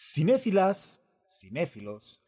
Cinéfilas, 0.00 1.02
cinéfilos, 1.26 2.22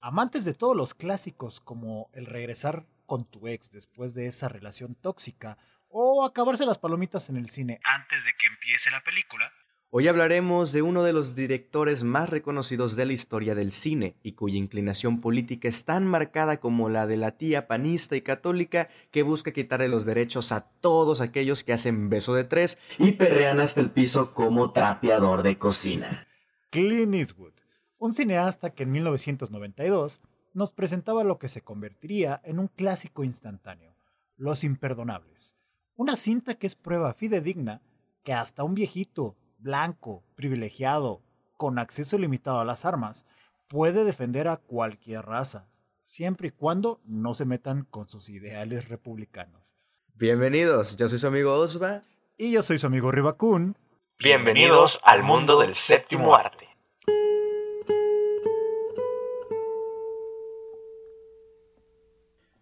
amantes 0.00 0.44
de 0.44 0.54
todos 0.54 0.76
los 0.76 0.92
clásicos 0.92 1.60
como 1.60 2.10
el 2.14 2.26
regresar 2.26 2.84
con 3.06 3.24
tu 3.24 3.46
ex 3.46 3.70
después 3.70 4.12
de 4.12 4.26
esa 4.26 4.48
relación 4.48 4.96
tóxica 4.96 5.56
o 5.88 6.24
acabarse 6.24 6.66
las 6.66 6.78
palomitas 6.78 7.28
en 7.28 7.36
el 7.36 7.48
cine 7.48 7.78
antes 7.84 8.24
de 8.24 8.32
que 8.36 8.48
empiece 8.48 8.90
la 8.90 9.04
película. 9.04 9.52
Hoy 9.90 10.08
hablaremos 10.08 10.72
de 10.72 10.82
uno 10.82 11.04
de 11.04 11.12
los 11.12 11.36
directores 11.36 12.02
más 12.02 12.28
reconocidos 12.28 12.96
de 12.96 13.06
la 13.06 13.12
historia 13.12 13.54
del 13.54 13.70
cine 13.70 14.16
y 14.24 14.32
cuya 14.32 14.58
inclinación 14.58 15.20
política 15.20 15.68
es 15.68 15.84
tan 15.84 16.04
marcada 16.04 16.58
como 16.58 16.88
la 16.88 17.06
de 17.06 17.18
la 17.18 17.38
tía 17.38 17.68
panista 17.68 18.16
y 18.16 18.22
católica 18.22 18.88
que 19.12 19.22
busca 19.22 19.52
quitarle 19.52 19.86
los 19.86 20.06
derechos 20.06 20.50
a 20.50 20.62
todos 20.62 21.20
aquellos 21.20 21.62
que 21.62 21.72
hacen 21.72 22.10
beso 22.10 22.34
de 22.34 22.42
tres 22.42 22.78
y 22.98 23.12
perrean 23.12 23.60
hasta 23.60 23.80
el 23.80 23.92
piso 23.92 24.34
como 24.34 24.72
trapeador 24.72 25.44
de 25.44 25.56
cocina. 25.56 26.26
Clint 26.72 27.14
Eastwood, 27.14 27.52
un 27.98 28.14
cineasta 28.14 28.70
que 28.70 28.84
en 28.84 28.92
1992 28.92 30.22
nos 30.54 30.72
presentaba 30.72 31.22
lo 31.22 31.38
que 31.38 31.50
se 31.50 31.60
convertiría 31.60 32.40
en 32.44 32.58
un 32.58 32.68
clásico 32.68 33.24
instantáneo, 33.24 33.94
Los 34.38 34.64
Imperdonables, 34.64 35.54
una 35.96 36.16
cinta 36.16 36.54
que 36.54 36.66
es 36.66 36.74
prueba 36.74 37.12
fidedigna 37.12 37.82
que 38.22 38.32
hasta 38.32 38.64
un 38.64 38.72
viejito, 38.72 39.36
blanco, 39.58 40.24
privilegiado, 40.34 41.20
con 41.58 41.78
acceso 41.78 42.16
limitado 42.16 42.60
a 42.60 42.64
las 42.64 42.86
armas, 42.86 43.26
puede 43.68 44.04
defender 44.04 44.48
a 44.48 44.56
cualquier 44.56 45.26
raza, 45.26 45.68
siempre 46.04 46.48
y 46.48 46.52
cuando 46.52 47.02
no 47.04 47.34
se 47.34 47.44
metan 47.44 47.84
con 47.84 48.08
sus 48.08 48.30
ideales 48.30 48.88
republicanos. 48.88 49.76
Bienvenidos, 50.14 50.96
yo 50.96 51.06
soy 51.10 51.18
su 51.18 51.26
amigo 51.26 51.52
Osva. 51.52 52.00
Y 52.38 52.50
yo 52.50 52.62
soy 52.62 52.78
su 52.78 52.86
amigo 52.86 53.12
Ribacun. 53.12 53.76
Bienvenidos 54.22 55.00
al 55.02 55.24
mundo 55.24 55.58
del 55.58 55.74
séptimo 55.74 56.36
arte. 56.36 56.68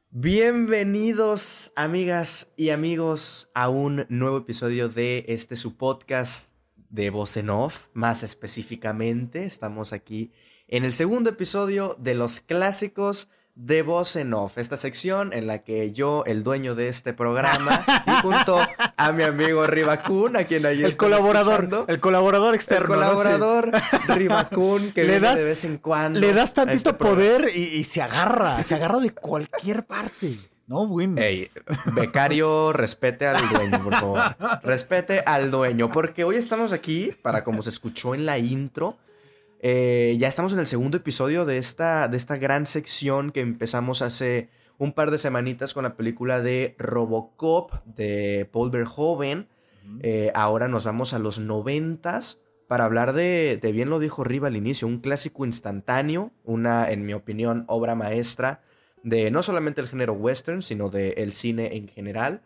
Bienvenidos 0.08 1.74
amigas 1.76 2.50
y 2.56 2.70
amigos 2.70 3.50
a 3.52 3.68
un 3.68 4.06
nuevo 4.08 4.38
episodio 4.38 4.88
de 4.88 5.26
este 5.28 5.54
su 5.54 5.76
podcast 5.76 6.54
de 6.88 7.10
Voz 7.10 7.36
Off. 7.36 7.88
Más 7.92 8.22
específicamente, 8.22 9.44
estamos 9.44 9.92
aquí 9.92 10.32
en 10.66 10.86
el 10.86 10.94
segundo 10.94 11.28
episodio 11.28 11.94
de 11.98 12.14
los 12.14 12.40
clásicos 12.40 13.28
de 13.60 13.82
Voz 13.82 14.16
en 14.16 14.32
Off, 14.32 14.56
esta 14.56 14.78
sección 14.78 15.34
en 15.34 15.46
la 15.46 15.58
que 15.58 15.92
yo, 15.92 16.24
el 16.26 16.42
dueño 16.42 16.74
de 16.74 16.88
este 16.88 17.12
programa, 17.12 17.84
y 18.06 18.10
junto 18.22 18.58
a 18.96 19.12
mi 19.12 19.22
amigo 19.22 19.66
Ribacun, 19.66 20.36
a 20.36 20.44
quien 20.44 20.64
ahí 20.64 20.82
el 20.82 20.96
colaborador, 20.96 21.84
el 21.86 22.00
colaborador 22.00 22.54
externo, 22.54 22.94
el 22.94 23.00
colaborador 23.00 23.70
Ribacun 24.08 24.92
que 24.92 25.04
le 25.04 25.20
das, 25.20 25.40
de 25.40 25.44
vez 25.44 25.64
en 25.66 25.76
cuando, 25.76 26.18
le 26.18 26.32
das 26.32 26.54
tantito 26.54 26.90
este 26.90 26.94
poder 26.94 27.50
y, 27.54 27.84
se 27.84 28.00
agarra, 28.00 28.64
se 28.64 28.76
agarra 28.76 28.98
de 28.98 29.10
cualquier 29.10 29.84
parte. 29.84 30.36
No, 30.66 30.86
bueno. 30.86 31.20
Ey, 31.20 31.50
becario, 31.92 32.72
respete 32.72 33.26
al 33.26 33.46
dueño, 33.48 33.82
por 33.82 33.92
favor. 33.92 34.36
Respete 34.62 35.20
al 35.26 35.50
dueño, 35.50 35.90
porque 35.90 36.24
hoy 36.24 36.36
estamos 36.36 36.72
aquí 36.72 37.12
para, 37.22 37.44
como 37.44 37.60
se 37.60 37.70
escuchó 37.70 38.14
en 38.14 38.24
la 38.24 38.38
intro, 38.38 38.96
eh, 39.60 40.16
ya 40.18 40.28
estamos 40.28 40.52
en 40.52 40.58
el 40.58 40.66
segundo 40.66 40.96
episodio 40.96 41.44
de 41.44 41.58
esta, 41.58 42.08
de 42.08 42.16
esta 42.16 42.36
gran 42.38 42.66
sección 42.66 43.30
que 43.30 43.40
empezamos 43.40 44.02
hace 44.02 44.48
un 44.78 44.92
par 44.92 45.10
de 45.10 45.18
semanitas 45.18 45.74
con 45.74 45.84
la 45.84 45.96
película 45.96 46.40
de 46.40 46.74
Robocop 46.78 47.72
de 47.84 48.48
Paul 48.50 48.70
Verhoeven. 48.70 49.48
Eh, 50.02 50.30
ahora 50.34 50.68
nos 50.68 50.84
vamos 50.84 51.12
a 51.12 51.18
los 51.18 51.38
noventas 51.38 52.38
para 52.68 52.84
hablar 52.84 53.12
de, 53.12 53.58
de, 53.60 53.72
bien 53.72 53.90
lo 53.90 53.98
dijo 53.98 54.24
Riva 54.24 54.48
al 54.48 54.56
inicio, 54.56 54.86
un 54.88 55.00
clásico 55.00 55.44
instantáneo, 55.44 56.32
una, 56.44 56.90
en 56.90 57.04
mi 57.04 57.12
opinión, 57.12 57.64
obra 57.66 57.94
maestra 57.94 58.62
de 59.02 59.30
no 59.30 59.42
solamente 59.42 59.80
el 59.80 59.88
género 59.88 60.12
western, 60.12 60.62
sino 60.62 60.88
del 60.88 61.32
cine 61.32 61.76
en 61.76 61.88
general. 61.88 62.42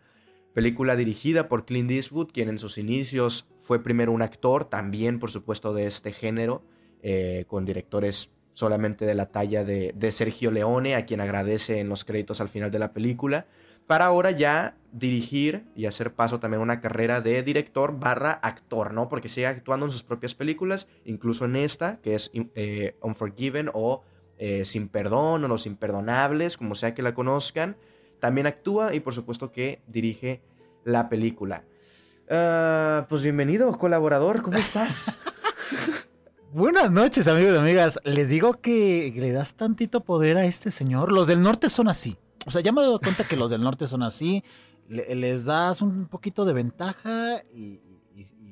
Película 0.53 0.95
dirigida 0.95 1.47
por 1.47 1.65
Clint 1.65 1.91
Eastwood, 1.91 2.31
quien 2.31 2.49
en 2.49 2.59
sus 2.59 2.77
inicios 2.77 3.47
fue 3.59 3.83
primero 3.83 4.11
un 4.11 4.21
actor, 4.21 4.65
también 4.65 5.19
por 5.19 5.29
supuesto 5.29 5.73
de 5.73 5.85
este 5.85 6.11
género. 6.11 6.63
Eh, 7.07 7.45
con 7.47 7.65
directores 7.65 8.31
solamente 8.53 9.05
de 9.05 9.13
la 9.13 9.27
talla 9.27 9.63
de, 9.63 9.93
Sergio 10.09 10.49
Leone, 10.49 10.95
a 10.95 11.05
quien 11.05 11.21
agradece 11.21 11.79
en 11.79 11.87
los 11.87 12.03
créditos 12.03 12.41
al 12.41 12.49
final 12.49 12.71
de 12.71 12.79
la 12.79 12.93
película, 12.93 13.45
para 13.85 14.07
ahora 14.07 14.31
ya 14.31 14.75
dirigir 14.91 15.65
y 15.75 15.85
hacer 15.85 16.15
paso 16.15 16.39
también 16.39 16.63
una 16.63 16.81
carrera 16.81 17.21
de 17.21 17.43
director 17.43 17.99
barra 17.99 18.31
actor, 18.31 18.91
¿no? 18.91 19.07
Porque 19.07 19.29
sigue 19.29 19.45
actuando 19.45 19.85
en 19.85 19.91
sus 19.91 20.01
propias 20.01 20.33
películas, 20.33 20.87
incluso 21.03 21.45
en 21.45 21.57
esta, 21.57 22.01
que 22.01 22.15
es 22.15 22.31
eh, 22.33 22.95
Unforgiven 23.03 23.69
o 23.71 24.01
eh, 24.39 24.65
Sin 24.65 24.87
Perdón 24.87 25.43
o 25.43 25.47
Los 25.47 25.67
Imperdonables, 25.67 26.57
como 26.57 26.73
sea 26.73 26.95
que 26.95 27.03
la 27.03 27.13
conozcan. 27.13 27.77
También 28.19 28.47
actúa 28.47 28.95
y 28.95 28.99
por 28.99 29.13
supuesto 29.13 29.51
que 29.51 29.83
dirige 29.85 30.41
la 30.83 31.07
película. 31.07 31.65
Ah, 32.31 33.05
pues 33.09 33.21
bienvenido, 33.21 33.77
colaborador, 33.77 34.41
¿cómo 34.41 34.57
estás? 34.57 35.19
Buenas 36.55 36.89
noches, 36.89 37.27
amigos 37.27 37.53
y 37.53 37.57
amigas. 37.57 37.99
Les 38.05 38.29
digo 38.29 38.53
que 38.53 39.11
le 39.13 39.33
das 39.33 39.55
tantito 39.55 40.05
poder 40.05 40.37
a 40.37 40.45
este 40.45 40.71
señor. 40.71 41.11
Los 41.11 41.27
del 41.27 41.41
norte 41.43 41.69
son 41.69 41.89
así. 41.89 42.15
O 42.45 42.51
sea, 42.51 42.61
ya 42.61 42.71
me 42.71 42.79
he 42.79 42.85
dado 42.85 43.01
cuenta 43.01 43.25
que 43.25 43.35
los 43.35 43.51
del 43.51 43.61
norte 43.61 43.87
son 43.87 44.03
así. 44.03 44.41
les 44.87 45.43
das 45.43 45.81
un 45.81 46.05
poquito 46.05 46.45
de 46.45 46.53
ventaja 46.53 47.43
y, 47.53 47.81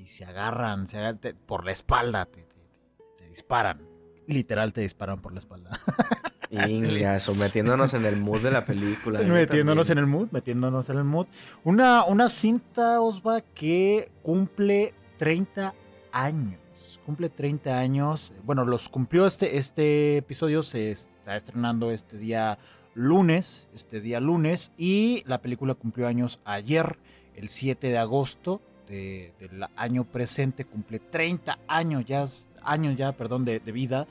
se 0.05 0.25
agarran, 0.25 0.89
se 0.89 1.15
por 1.45 1.63
la 1.63 1.71
espalda, 1.71 2.25
te, 2.25 2.45
disparan. 3.29 3.79
Literal 4.27 4.73
te 4.73 4.81
disparan 4.81 5.21
por 5.21 5.31
la 5.31 5.39
espalda. 5.39 5.69
Ingaso, 6.49 7.33
metiéndonos 7.35 7.93
en 7.93 8.03
el 8.03 8.17
mood 8.17 8.41
de 8.41 8.51
la 8.51 8.65
película. 8.65 9.21
Metiéndonos 9.21 9.89
en 9.91 9.99
el 9.99 10.07
mood, 10.07 10.27
metiéndonos 10.31 10.89
en 10.89 10.97
el 10.97 11.05
mood. 11.05 11.27
Una, 11.63 12.03
una 12.03 12.27
cinta, 12.27 12.99
Osva, 12.99 13.39
que 13.39 14.11
cumple 14.23 14.93
30 15.19 15.73
años 16.11 16.62
cumple 17.03 17.29
30 17.29 17.77
años. 17.77 18.33
Bueno, 18.43 18.65
los 18.65 18.89
cumplió 18.89 19.27
este, 19.27 19.57
este 19.57 20.17
episodio, 20.17 20.63
se 20.63 20.91
está 20.91 21.35
estrenando 21.35 21.91
este 21.91 22.17
día 22.17 22.57
lunes, 22.95 23.67
este 23.73 24.01
día 24.01 24.19
lunes, 24.19 24.71
y 24.77 25.23
la 25.25 25.41
película 25.41 25.73
cumplió 25.75 26.07
años 26.07 26.39
ayer, 26.45 26.97
el 27.35 27.49
7 27.49 27.87
de 27.87 27.97
agosto 27.97 28.61
del 28.87 29.65
año 29.75 30.03
presente, 30.03 30.65
cumple 30.65 30.99
30 30.99 31.57
años 31.67 32.05
ya, 32.05 32.25
años 32.61 32.95
ya, 32.95 33.11
perdón, 33.11 33.45
de, 33.45 33.59
vida. 33.59 34.07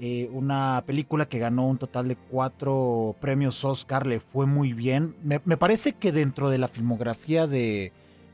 Eh, 0.00 0.28
una 0.32 0.84
película 0.86 1.28
que 1.28 1.38
ganó 1.38 1.66
un 1.66 1.78
total 1.78 2.08
de 2.08 2.16
cuatro 2.16 3.16
premios 3.20 3.64
Oscar, 3.64 4.06
le 4.06 4.20
fue 4.20 4.46
muy 4.46 4.72
bien. 4.72 5.16
Me, 5.24 5.40
parece 5.56 5.94
que 5.94 6.12
dentro 6.12 6.50
de 6.50 6.58
la 6.58 6.68
filmografía 6.68 7.46
de, 7.46 7.92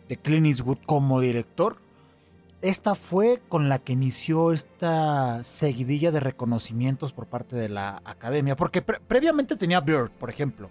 de 0.08 0.16
Clint 0.16 0.46
Eastwood 0.46 0.78
como 0.84 1.20
director, 1.20 1.78
esta 2.64 2.94
fue 2.94 3.42
con 3.50 3.68
la 3.68 3.78
que 3.78 3.92
inició 3.92 4.50
esta 4.50 5.44
seguidilla 5.44 6.10
de 6.10 6.20
reconocimientos 6.20 7.12
por 7.12 7.26
parte 7.26 7.56
de 7.56 7.68
la 7.68 8.00
academia, 8.06 8.56
porque 8.56 8.80
previamente 8.80 9.54
tenía 9.56 9.82
Bird, 9.82 10.10
por 10.12 10.30
ejemplo, 10.30 10.70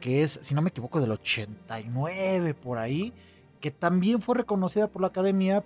que 0.00 0.24
es, 0.24 0.40
si 0.42 0.56
no 0.56 0.62
me 0.62 0.70
equivoco, 0.70 1.00
del 1.00 1.12
89 1.12 2.54
por 2.54 2.78
ahí, 2.78 3.12
que 3.60 3.70
también 3.70 4.20
fue 4.20 4.34
reconocida 4.34 4.88
por 4.88 5.00
la 5.00 5.08
academia. 5.08 5.64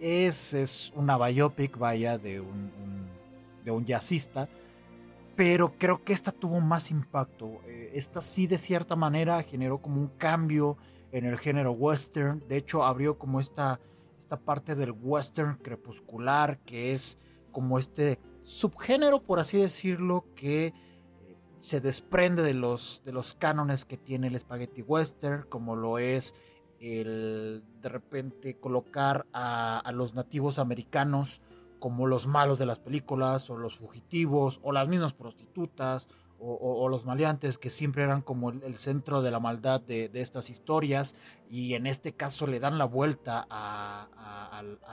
Es, 0.00 0.54
es 0.54 0.90
una 0.96 1.18
biopic, 1.18 1.76
vaya, 1.76 2.16
de 2.16 2.40
un, 2.40 2.72
de 3.62 3.70
un 3.70 3.84
jazzista, 3.84 4.48
pero 5.36 5.74
creo 5.76 6.02
que 6.02 6.14
esta 6.14 6.32
tuvo 6.32 6.62
más 6.62 6.90
impacto. 6.90 7.60
Eh, 7.66 7.90
esta 7.92 8.22
sí, 8.22 8.46
de 8.46 8.56
cierta 8.56 8.96
manera, 8.96 9.42
generó 9.42 9.82
como 9.82 10.00
un 10.00 10.08
cambio 10.16 10.78
en 11.12 11.26
el 11.26 11.38
género 11.38 11.72
western. 11.72 12.42
De 12.48 12.56
hecho, 12.56 12.84
abrió 12.84 13.18
como 13.18 13.38
esta 13.38 13.80
esta 14.20 14.38
parte 14.38 14.74
del 14.74 14.92
western 14.92 15.56
crepuscular, 15.56 16.58
que 16.60 16.92
es 16.92 17.18
como 17.52 17.78
este 17.78 18.20
subgénero, 18.42 19.22
por 19.22 19.40
así 19.40 19.58
decirlo, 19.58 20.26
que 20.36 20.66
eh, 20.66 20.74
se 21.56 21.80
desprende 21.80 22.42
de 22.42 22.52
los, 22.52 23.02
de 23.04 23.12
los 23.12 23.32
cánones 23.32 23.86
que 23.86 23.96
tiene 23.96 24.26
el 24.26 24.38
spaghetti 24.38 24.82
western, 24.82 25.46
como 25.48 25.74
lo 25.74 25.98
es 25.98 26.34
el 26.80 27.64
de 27.80 27.88
repente 27.88 28.58
colocar 28.58 29.26
a, 29.32 29.78
a 29.78 29.92
los 29.92 30.14
nativos 30.14 30.58
americanos 30.58 31.40
como 31.78 32.06
los 32.06 32.26
malos 32.26 32.58
de 32.58 32.66
las 32.66 32.78
películas, 32.78 33.48
o 33.48 33.56
los 33.56 33.76
fugitivos, 33.76 34.60
o 34.62 34.70
las 34.70 34.86
mismas 34.86 35.14
prostitutas, 35.14 36.08
o, 36.40 36.88
los 36.88 37.04
maleantes 37.04 37.58
que 37.58 37.70
siempre 37.70 38.02
eran 38.02 38.22
como 38.22 38.50
el, 38.50 38.78
centro 38.78 39.22
de 39.22 39.30
la 39.30 39.40
maldad 39.40 39.80
de, 39.80 40.10
estas 40.14 40.50
historias 40.50 41.14
y 41.50 41.74
en 41.74 41.86
este 41.86 42.12
caso 42.12 42.46
le 42.46 42.60
dan 42.60 42.78
la 42.78 42.86
vuelta 42.86 43.46
a, 43.50 44.08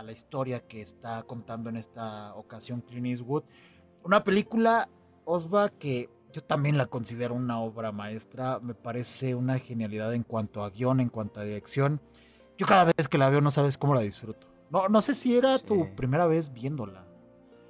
la 0.03 0.11
historia 0.11 0.65
que 0.65 0.81
está 0.81 1.23
contando 1.23 1.69
en 1.69 1.75
esta 1.75 2.33
ocasión 2.35 2.81
Clint 2.81 3.07
Eastwood. 3.07 3.44
Una 4.03 4.23
película, 4.23 4.88
Osva, 5.25 5.69
que 5.69 6.09
yo 6.31 6.41
también 6.41 6.77
la 6.77 6.85
considero 6.85 7.33
una 7.33 7.59
obra 7.59 7.91
maestra, 7.91 8.59
me 8.61 8.73
parece 8.73 9.35
una 9.35 9.59
genialidad 9.59 10.13
en 10.13 10.23
cuanto 10.23 10.63
a 10.63 10.69
guion, 10.69 11.00
en 11.00 11.09
cuanto 11.09 11.39
a 11.39 11.43
dirección. 11.43 12.00
Yo 12.57 12.65
cada 12.65 12.85
vez 12.85 13.07
que 13.09 13.17
la 13.17 13.29
veo 13.29 13.41
no 13.41 13.51
sabes 13.51 13.77
cómo 13.77 13.93
la 13.93 14.01
disfruto. 14.01 14.47
No, 14.69 14.88
no 14.88 15.01
sé 15.01 15.13
si 15.13 15.35
era 15.35 15.59
tu 15.59 15.93
primera 15.95 16.27
vez 16.27 16.53
viéndola. 16.53 17.06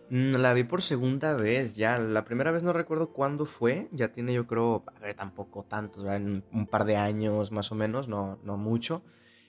Mm, 0.09 0.35
La 0.37 0.53
vi 0.53 0.63
por 0.63 0.81
segunda 0.81 1.35
vez 1.35 1.75
ya. 1.75 1.99
La 1.99 2.23
primera 2.25 2.51
vez 2.51 2.63
no 2.63 2.73
recuerdo 2.73 3.11
cuándo 3.11 3.45
fue. 3.45 3.89
Ya 3.91 4.11
tiene 4.11 4.33
yo 4.33 4.47
creo, 4.47 4.83
a 4.95 4.99
ver, 4.99 5.15
tampoco 5.15 5.63
tantos, 5.63 6.03
¿verdad? 6.03 6.43
Un 6.51 6.67
par 6.67 6.85
de 6.85 6.95
años 6.95 7.51
más 7.51 7.71
o 7.71 7.75
menos, 7.75 8.07
no, 8.07 8.39
no 8.43 8.57
mucho. 8.57 9.03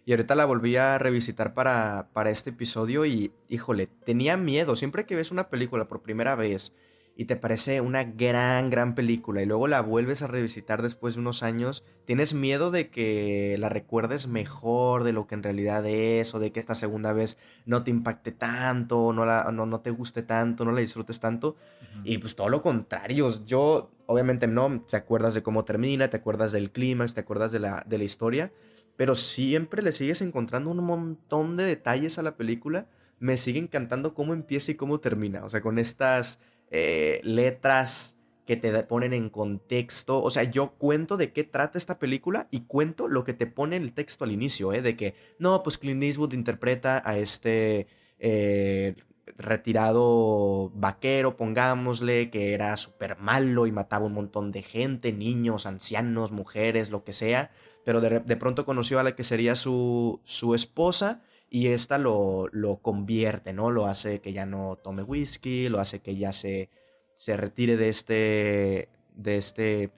Y 0.05 0.13
ahorita 0.13 0.35
la 0.35 0.47
volví 0.47 0.77
a 0.77 0.99
revisitar 0.99 1.53
para, 1.55 2.09
para 2.15 2.31
este 2.31 2.51
episodio 2.51 3.05
y, 3.05 3.33
híjole, 3.49 3.87
tenía 3.87 4.37
miedo. 4.37 4.75
Siempre 4.75 5.05
que 5.05 5.15
ves 5.15 5.31
una 5.31 5.51
película 5.51 5.87
por 5.87 6.03
primera 6.03 6.35
vez 6.35 6.73
y 7.21 7.25
te 7.25 7.35
parece 7.35 7.81
una 7.81 8.05
gran, 8.05 8.71
gran 8.71 8.95
película 8.95 9.43
y 9.43 9.45
luego 9.45 9.67
la 9.67 9.81
vuelves 9.81 10.23
a 10.23 10.29
revisitar 10.29 10.83
después 10.83 11.15
de 11.15 11.21
unos 11.21 11.43
años, 11.43 11.83
tienes 12.05 12.33
miedo 12.33 12.71
de 12.71 12.91
que 12.91 13.57
la 13.59 13.69
recuerdes 13.69 14.29
mejor 14.29 15.03
de 15.03 15.13
lo 15.13 15.27
que 15.27 15.35
en 15.35 15.43
realidad 15.43 15.85
es 15.85 16.33
o 16.37 16.39
de 16.39 16.53
que 16.53 16.61
esta 16.61 16.77
segunda 16.77 17.13
vez 17.13 17.37
no 17.67 17.83
te 17.83 17.91
impacte 17.91 18.31
tanto, 18.31 19.13
no, 19.13 19.27
la, 19.27 19.51
no, 19.51 19.67
no 19.67 19.81
te 19.81 19.91
guste 19.91 20.23
tanto, 20.23 20.65
no 20.65 20.71
la 20.71 20.79
disfrutes 20.79 21.19
tanto. 21.19 21.57
Y 22.05 22.19
pues 22.19 22.37
todo 22.37 22.51
lo 22.51 22.63
contrario, 22.63 23.45
yo 23.45 23.91
obviamente 24.07 24.47
no, 24.47 24.85
te 24.89 24.97
acuerdas 24.97 25.35
de 25.35 25.43
cómo 25.43 25.65
termina, 25.65 26.11
te 26.11 26.19
acuerdas 26.19 26.53
del 26.53 26.71
clímax, 26.71 27.15
te 27.15 27.21
acuerdas 27.21 27.51
de 27.51 27.59
la, 27.59 27.85
de 27.85 27.99
la 27.99 28.05
historia, 28.05 28.53
pero 28.97 29.17
siempre 29.17 29.83
le 29.83 29.91
sigues 29.91 30.23
encontrando 30.23 30.71
un 30.71 30.85
montón 30.85 31.57
de 31.57 31.65
detalles 31.65 32.17
a 32.17 32.23
la 32.23 32.37
película. 32.37 32.87
Me 33.19 33.37
sigue 33.37 33.59
encantando 33.59 34.15
cómo 34.15 34.35
empieza 34.35 34.71
y 34.71 34.77
cómo 34.77 35.01
termina, 35.01 35.45
o 35.45 35.49
sea, 35.49 35.61
con 35.61 35.81
estas 35.81 36.39
eh, 36.71 37.21
letras 37.23 38.19
que 38.49 38.57
te 38.57 38.73
ponen 38.85 39.13
en 39.13 39.29
contexto. 39.29 40.23
O 40.23 40.31
sea, 40.31 40.43
yo 40.45 40.73
cuento 40.79 41.19
de 41.19 41.35
qué 41.35 41.45
trata 41.45 41.77
esta 41.77 41.99
película 41.99 42.49
y 42.51 42.63
cuento 42.63 43.07
lo 43.07 43.23
que 43.23 43.35
te 43.35 43.47
pone 43.47 43.77
el 43.77 43.93
texto 43.93 44.25
al 44.25 44.33
inicio, 44.33 44.73
¿eh? 44.73 44.81
De 44.81 44.97
que, 44.97 45.15
no, 45.39 45.63
pues 45.63 45.77
Clint 45.77 46.03
Eastwood 46.03 46.33
interpreta 46.33 47.03
a 47.05 47.19
este 47.19 47.89
eh, 48.19 48.97
retirado 49.37 50.71
vaquero, 50.75 51.37
pongámosle, 51.37 52.31
que 52.31 52.55
era 52.55 52.75
súper 52.79 53.19
malo 53.19 53.67
y 53.67 53.73
mataba 53.73 54.07
un 54.07 54.15
montón 54.15 54.51
de 54.51 54.63
gente, 54.63 55.13
niños, 55.13 55.67
ancianos, 55.67 56.33
mujeres, 56.33 56.91
lo 56.91 57.05
que 57.05 57.13
sea. 57.13 57.51
Pero 57.85 58.01
de, 58.01 58.21
de 58.21 58.37
pronto 58.37 58.65
conoció 58.65 58.99
a 58.99 59.03
la 59.03 59.15
que 59.15 59.25
sería 59.25 59.57
su, 59.57 60.23
su 60.25 60.55
esposa 60.55 61.23
y 61.51 61.69
esta 61.69 61.99
lo, 61.99 62.49
lo 62.53 62.77
convierte, 62.77 63.53
¿no? 63.53 63.71
Lo 63.71 63.87
hace 63.87 64.21
que 64.21 64.33
ya 64.33 64.47
no 64.47 64.77
tome 64.77 65.03
whisky, 65.03 65.69
lo 65.69 65.81
hace 65.81 66.01
que 66.01 66.17
ya 66.17 66.33
se, 66.33 66.69
se 67.17 67.37
retire 67.37 67.77
de 67.77 67.89
este, 67.89 68.89
de 69.15 69.37
este, 69.37 69.91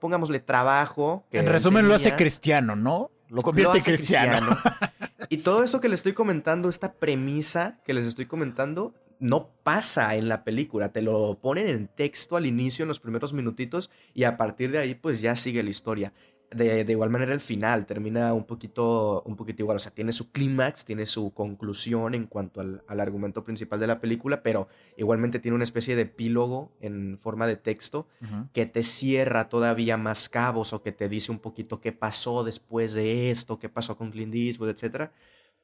pongámosle 0.00 0.40
trabajo. 0.40 1.26
Que 1.30 1.38
en 1.38 1.46
resumen 1.46 1.88
lo 1.88 1.94
hace 1.94 2.14
cristiano, 2.14 2.76
¿no? 2.76 3.10
Lo 3.28 3.42
convierte 3.42 3.78
en 3.78 3.84
cristiano. 3.84 4.36
cristiano. 4.36 4.60
y 5.30 5.38
todo 5.38 5.64
esto 5.64 5.80
que 5.80 5.88
les 5.88 6.00
estoy 6.00 6.12
comentando, 6.12 6.68
esta 6.68 6.92
premisa 6.92 7.80
que 7.84 7.94
les 7.94 8.06
estoy 8.06 8.26
comentando, 8.26 8.94
no 9.18 9.50
pasa 9.62 10.16
en 10.16 10.28
la 10.28 10.44
película, 10.44 10.92
te 10.92 11.00
lo 11.00 11.38
ponen 11.40 11.68
en 11.68 11.88
texto 11.88 12.36
al 12.36 12.44
inicio, 12.44 12.82
en 12.82 12.88
los 12.88 13.00
primeros 13.00 13.32
minutitos, 13.32 13.88
y 14.14 14.24
a 14.24 14.36
partir 14.36 14.72
de 14.72 14.78
ahí, 14.78 14.94
pues 14.94 15.20
ya 15.20 15.36
sigue 15.36 15.62
la 15.62 15.70
historia 15.70 16.12
de, 16.54 16.86
igual 16.88 17.10
manera 17.10 17.32
el 17.32 17.40
final 17.40 17.86
termina 17.86 18.32
un 18.32 18.44
poquito, 18.44 19.22
un 19.24 19.36
poquito 19.36 19.62
igual, 19.62 19.76
o 19.76 19.80
sea, 19.80 19.92
tiene 19.92 20.12
su 20.12 20.30
clímax, 20.30 20.84
tiene 20.84 21.06
su 21.06 21.32
conclusión 21.32 22.14
en 22.14 22.26
cuanto 22.26 22.60
al, 22.60 22.82
argumento 23.00 23.44
principal 23.44 23.80
de 23.80 23.86
la 23.86 24.00
película, 24.00 24.42
pero 24.42 24.68
igualmente 24.96 25.38
tiene 25.38 25.54
una 25.54 25.64
especie 25.64 25.96
de 25.96 26.02
epílogo 26.02 26.72
en 26.80 27.18
forma 27.18 27.46
de 27.46 27.56
texto 27.56 28.06
que 28.52 28.66
te 28.66 28.82
cierra 28.82 29.48
todavía 29.48 29.96
más 29.96 30.28
cabos 30.28 30.72
o 30.72 30.82
que 30.82 30.92
te 30.92 31.08
dice 31.08 31.32
un 31.32 31.38
poquito 31.38 31.80
qué 31.80 31.92
pasó 31.92 32.44
después 32.44 32.92
de 32.92 33.30
esto, 33.30 33.58
qué 33.58 33.68
pasó 33.68 33.96
con 33.96 34.10
Clint 34.10 34.34
Eastwood, 34.34 34.70
etc. 34.70 35.10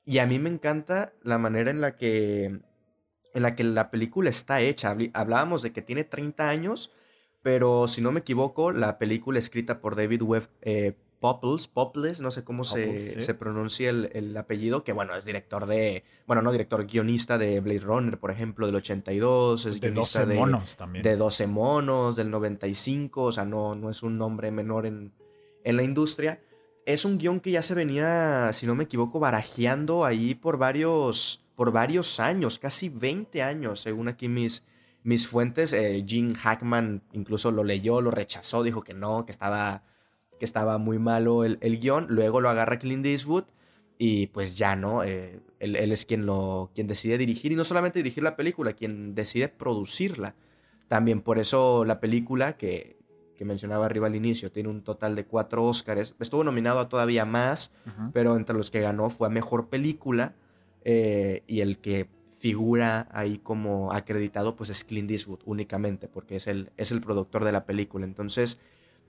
Y 0.04 0.18
a 0.18 0.26
mí 0.26 0.38
me 0.38 0.48
encanta 0.48 1.12
la 1.22 1.38
manera 1.38 1.70
en 1.70 1.80
la 1.80 1.96
que, 1.96 2.46
en 2.46 3.42
la, 3.42 3.54
que 3.54 3.64
la 3.64 3.90
película 3.90 4.30
está 4.30 4.60
hecha. 4.60 4.96
Hablábamos 5.12 5.62
de 5.62 5.72
que 5.72 5.82
tiene 5.82 6.04
30 6.04 6.48
años, 6.48 6.90
pero 7.42 7.88
si 7.88 8.00
no 8.00 8.12
me 8.12 8.20
equivoco, 8.20 8.72
la 8.72 8.98
película 8.98 9.38
escrita 9.38 9.80
por 9.80 9.96
David 9.96 10.22
Webb 10.22 10.48
eh, 10.62 10.94
Popples, 11.20 12.20
no 12.20 12.30
sé 12.30 12.44
cómo 12.44 12.64
se, 12.64 13.20
se, 13.20 13.34
pronuncia 13.34 13.90
el, 13.90 14.10
el, 14.12 14.36
apellido, 14.36 14.84
que 14.84 14.92
bueno, 14.92 15.16
es 15.16 15.24
director 15.24 15.66
de, 15.66 16.04
bueno, 16.26 16.42
no 16.42 16.52
director, 16.52 16.86
guionista 16.86 17.38
de 17.38 17.60
Blade 17.60 17.80
Runner, 17.80 18.18
por 18.18 18.30
ejemplo, 18.30 18.66
del 18.66 18.76
82, 18.76 19.66
es 19.66 19.80
de 19.80 19.90
guionista 19.90 20.24
12 20.24 20.38
monos 20.38 20.76
también. 20.76 21.02
De 21.02 21.16
12 21.16 21.46
monos, 21.48 22.16
del 22.16 22.30
95, 22.30 23.22
o 23.22 23.32
sea, 23.32 23.44
no, 23.44 23.74
no 23.74 23.90
es 23.90 24.02
un 24.02 24.16
nombre 24.16 24.50
menor 24.52 24.86
en, 24.86 25.12
en 25.64 25.76
la 25.76 25.82
industria. 25.82 26.40
Es 26.86 27.04
un 27.04 27.18
guion 27.18 27.40
que 27.40 27.50
ya 27.50 27.62
se 27.62 27.74
venía, 27.74 28.50
si 28.52 28.66
no 28.66 28.74
me 28.74 28.84
equivoco, 28.84 29.18
barajeando 29.18 30.04
ahí 30.04 30.34
por 30.34 30.56
varios, 30.56 31.44
por 31.56 31.72
varios 31.72 32.20
años, 32.20 32.58
casi 32.58 32.88
20 32.88 33.42
años, 33.42 33.80
según 33.80 34.08
aquí 34.08 34.28
mis, 34.28 34.64
mis 35.08 35.26
fuentes, 35.26 35.72
eh, 35.72 36.04
Gene 36.06 36.34
Hackman 36.34 37.02
incluso 37.12 37.50
lo 37.50 37.64
leyó, 37.64 38.02
lo 38.02 38.10
rechazó, 38.10 38.62
dijo 38.62 38.82
que 38.82 38.92
no, 38.92 39.24
que 39.24 39.32
estaba, 39.32 39.82
que 40.38 40.44
estaba 40.44 40.76
muy 40.76 40.98
malo 40.98 41.44
el, 41.44 41.56
el 41.62 41.80
guion. 41.80 42.08
Luego 42.10 42.42
lo 42.42 42.50
agarra 42.50 42.78
Clint 42.78 43.06
Eastwood 43.06 43.44
y 43.96 44.26
pues 44.26 44.58
ya, 44.58 44.76
¿no? 44.76 45.02
Eh, 45.04 45.40
él, 45.60 45.76
es 45.76 46.04
quien, 46.04 46.26
lo, 46.26 46.70
quien 46.74 46.86
decide 46.86 47.16
dirigir 47.16 47.52
y 47.52 47.56
no 47.56 47.64
solamente 47.64 48.00
dirigir 48.00 48.22
la 48.22 48.36
película, 48.36 48.74
quien 48.74 49.14
decide 49.14 49.48
producirla. 49.48 50.34
También 50.88 51.22
por 51.22 51.38
eso 51.38 51.86
la 51.86 52.00
película 52.00 52.58
que, 52.58 52.98
que 53.34 53.46
mencionaba 53.46 53.86
arriba 53.86 54.08
al 54.08 54.14
inicio 54.14 54.52
tiene 54.52 54.68
un 54.68 54.82
total 54.82 55.16
de 55.16 55.24
cuatro 55.24 55.64
Oscars. 55.64 56.16
Estuvo 56.20 56.44
nominado 56.44 56.80
a 56.80 56.90
todavía 56.90 57.24
más, 57.24 57.72
pero 58.12 58.36
entre 58.36 58.54
los 58.54 58.70
que 58.70 58.82
ganó 58.82 59.08
fue 59.08 59.28
a 59.28 59.30
Mejor 59.30 59.70
Película 59.70 60.34
eh, 60.84 61.44
y 61.46 61.60
el 61.60 61.78
que 61.78 62.10
figura 62.38 63.08
ahí 63.10 63.38
como 63.38 63.92
acreditado, 63.92 64.54
pues 64.54 64.70
es 64.70 64.84
Clint 64.84 65.10
Eastwood 65.10 65.40
únicamente, 65.44 66.06
porque 66.06 66.36
es 66.36 66.46
el, 66.46 66.70
es 66.76 66.92
el 66.92 67.00
productor 67.00 67.44
de 67.44 67.52
la 67.52 67.66
película. 67.66 68.04
Entonces, 68.04 68.58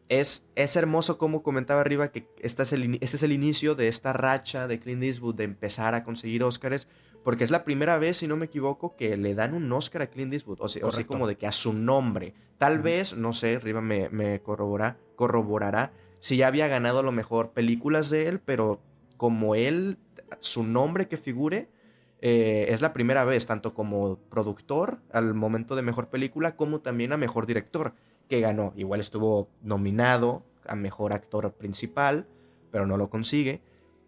es, 0.10 0.46
es 0.56 0.76
hermoso 0.76 1.20
como 1.20 1.44
comentaba 1.44 1.82
arriba 1.82 2.12
que 2.12 2.28
este 2.42 2.64
es, 2.64 2.74
el, 2.74 2.96
este 2.96 3.18
es 3.18 3.24
el 3.24 3.32
inicio 3.32 3.76
de 3.76 3.88
esta 3.88 4.14
racha 4.14 4.68
de 4.68 4.80
Clint 4.80 5.04
Eastwood 5.04 5.36
de 5.36 5.44
empezar 5.44 5.94
a 5.94 6.04
conseguir 6.04 6.44
Oscars, 6.44 6.88
porque 7.24 7.44
es 7.44 7.52
la 7.52 7.64
primera 7.64 8.00
vez, 8.00 8.18
si 8.18 8.28
no 8.28 8.36
me 8.36 8.46
equivoco, 8.46 8.96
que 8.96 9.16
le 9.16 9.36
dan 9.36 9.54
un 9.54 9.72
Oscar 9.72 10.02
a 10.02 10.08
Clint 10.08 10.34
Eastwood, 10.34 10.62
o 10.62 10.68
sea, 10.68 10.86
o 10.86 10.92
como 11.06 11.28
de 11.28 11.36
que 11.36 11.46
a 11.46 11.52
su 11.52 11.74
nombre. 11.74 12.34
Tal 12.58 12.80
vez, 12.80 13.16
no 13.16 13.32
sé, 13.32 13.60
Riva 13.60 13.82
me, 13.82 14.10
me 14.10 14.42
corroborará, 14.42 14.98
corroborará 15.16 15.94
si 16.20 16.38
ya 16.38 16.48
había 16.48 16.68
ganado 16.68 17.00
a 17.00 17.04
lo 17.04 17.12
mejor 17.12 17.52
películas 17.52 18.10
de 18.10 18.28
él, 18.28 18.40
pero 18.40 18.82
como 19.18 19.54
él, 19.54 19.98
su 20.40 20.64
nombre 20.64 21.08
que 21.08 21.18
figure, 21.18 21.70
eh, 22.22 22.68
es 22.70 22.82
la 22.82 22.94
primera 22.94 23.24
vez, 23.26 23.46
tanto 23.46 23.74
como 23.74 24.18
productor 24.30 25.00
al 25.12 25.34
momento 25.34 25.76
de 25.76 25.82
mejor 25.82 26.10
película, 26.10 26.56
como 26.56 26.82
también 26.82 27.14
a 27.14 27.18
mejor 27.18 27.46
director, 27.46 27.94
que 28.28 28.42
ganó. 28.42 28.74
Igual 28.76 29.00
estuvo 29.00 29.50
nominado 29.62 30.44
a 30.66 30.76
mejor 30.76 31.14
actor 31.14 31.54
principal, 31.54 32.28
pero 32.72 32.86
no 32.86 32.98
lo 32.98 33.10
consigue. 33.10 33.62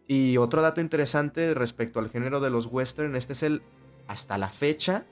Y 0.07 0.37
otro 0.37 0.61
dato 0.61 0.81
interesante 0.81 1.53
respecto 1.53 1.99
al 1.99 2.09
género 2.09 2.41
de 2.41 2.49
los 2.49 2.65
western, 2.65 3.15
este 3.15 3.33
es 3.33 3.43
el, 3.43 3.61
hasta 4.07 4.37
la 4.37 4.49
fecha, 4.49 5.05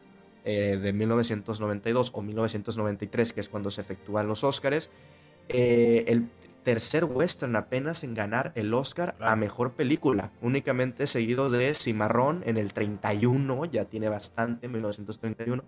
eh, 0.46 0.78
de 0.82 0.94
1992 0.94 2.12
o 2.14 2.22
1993, 2.22 3.34
que 3.34 3.42
es 3.42 3.50
cuando 3.50 3.72
se 3.72 3.82
efectúan 3.82 4.28
los 4.28 4.44
Oscars, 4.44 4.90
eh, 5.48 6.06
el 6.08 6.30
tercer 6.64 7.06
western 7.06 7.56
apenas 7.56 8.04
en 8.04 8.14
ganar 8.14 8.52
el 8.56 8.74
Oscar 8.74 9.16
a 9.20 9.36
mejor 9.36 9.74
película, 9.74 10.32
únicamente 10.42 11.08
seguido 11.08 11.50
de 11.50 11.74
Cimarrón 11.74 12.44
en 12.46 12.58
el 12.58 12.74
31, 12.74 13.66
ya 13.66 13.86
tiene 13.86 14.10
bastante, 14.10 14.68
1931. 14.68 15.64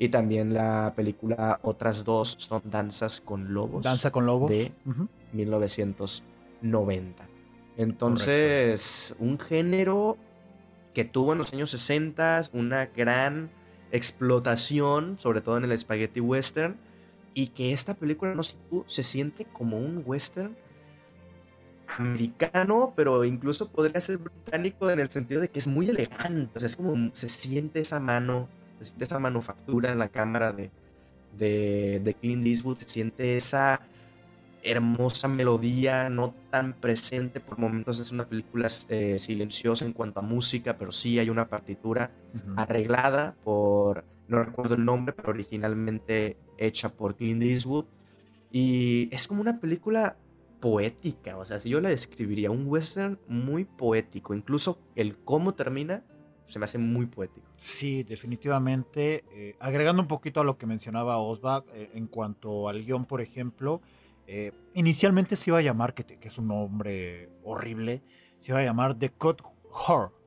Y 0.00 0.10
también 0.10 0.54
la 0.54 0.92
película 0.94 1.58
Otras 1.62 2.04
dos 2.04 2.36
son 2.38 2.62
Danzas 2.64 3.20
con 3.20 3.52
Lobos. 3.52 3.82
Danza 3.82 4.12
con 4.12 4.26
Lobos. 4.26 4.48
De 4.48 4.70
1990. 5.32 7.28
Entonces, 7.76 9.14
un 9.18 9.38
género 9.40 10.16
que 10.94 11.04
tuvo 11.04 11.32
en 11.32 11.38
los 11.38 11.52
años 11.52 11.70
60 11.70 12.42
una 12.52 12.86
gran 12.86 13.50
explotación, 13.90 15.18
sobre 15.18 15.40
todo 15.40 15.56
en 15.56 15.64
el 15.64 15.76
spaghetti 15.76 16.20
western 16.20 16.76
y 17.34 17.48
que 17.48 17.72
esta 17.72 17.94
película, 17.94 18.34
no 18.34 18.42
sé 18.42 18.56
se 18.86 19.04
siente 19.04 19.44
como 19.44 19.78
un 19.78 20.02
western 20.04 20.56
americano, 21.96 22.92
pero 22.96 23.24
incluso 23.24 23.70
podría 23.70 24.00
ser 24.00 24.18
británico 24.18 24.90
en 24.90 25.00
el 25.00 25.08
sentido 25.08 25.40
de 25.40 25.48
que 25.48 25.58
es 25.58 25.66
muy 25.66 25.88
elegante. 25.88 26.52
O 26.56 26.60
sea, 26.60 26.66
es 26.66 26.76
como 26.76 27.10
se 27.14 27.28
siente 27.28 27.80
esa 27.80 28.00
mano, 28.00 28.48
se 28.78 28.86
siente 28.86 29.04
esa 29.04 29.18
manufactura 29.18 29.90
en 29.90 29.98
la 29.98 30.08
cámara 30.08 30.52
de, 30.52 30.70
de, 31.36 32.00
de 32.02 32.14
Clint 32.14 32.46
Eastwood, 32.46 32.78
se 32.78 32.88
siente 32.88 33.36
esa 33.36 33.80
hermosa 34.62 35.28
melodía, 35.28 36.10
no 36.10 36.34
tan 36.50 36.74
presente 36.74 37.40
por 37.40 37.58
momentos. 37.58 37.98
Es 37.98 38.12
una 38.12 38.26
película 38.26 38.68
eh, 38.88 39.18
silenciosa 39.18 39.84
en 39.84 39.92
cuanto 39.92 40.20
a 40.20 40.22
música, 40.22 40.76
pero 40.76 40.92
sí 40.92 41.18
hay 41.18 41.30
una 41.30 41.48
partitura 41.48 42.10
arreglada 42.56 43.34
por 43.44 44.04
no 44.28 44.44
recuerdo 44.44 44.74
el 44.74 44.84
nombre, 44.84 45.14
pero 45.14 45.30
originalmente 45.30 46.36
hecha 46.58 46.90
por 46.90 47.16
Clint 47.16 47.42
Eastwood. 47.42 47.86
Y 48.50 49.08
es 49.14 49.26
como 49.26 49.40
una 49.40 49.60
película 49.60 50.16
poética, 50.60 51.36
o 51.36 51.44
sea, 51.44 51.58
si 51.60 51.68
yo 51.68 51.80
la 51.80 51.88
describiría, 51.88 52.50
un 52.50 52.66
western 52.66 53.18
muy 53.28 53.64
poético, 53.64 54.34
incluso 54.34 54.78
el 54.96 55.16
cómo 55.16 55.54
termina 55.54 56.02
se 56.46 56.58
me 56.58 56.64
hace 56.64 56.78
muy 56.78 57.06
poético. 57.06 57.46
Sí, 57.56 58.02
definitivamente. 58.04 59.24
Eh, 59.32 59.56
agregando 59.60 60.00
un 60.00 60.08
poquito 60.08 60.40
a 60.40 60.44
lo 60.44 60.56
que 60.56 60.66
mencionaba 60.66 61.18
Osva 61.18 61.62
eh, 61.74 61.90
en 61.94 62.06
cuanto 62.06 62.70
al 62.70 62.84
guion, 62.84 63.04
por 63.04 63.20
ejemplo, 63.20 63.82
eh, 64.26 64.52
inicialmente 64.72 65.36
se 65.36 65.50
iba 65.50 65.58
a 65.58 65.62
llamar, 65.62 65.92
que, 65.92 66.04
que, 66.04 66.28
es 66.28 66.38
un 66.38 66.48
nombre 66.48 67.28
horrible, 67.44 68.02
se 68.38 68.52
iba 68.52 68.60
a 68.60 68.64
llamar 68.64 68.98
The 68.98 69.10
Cut 69.10 69.42
Whore 69.70 70.17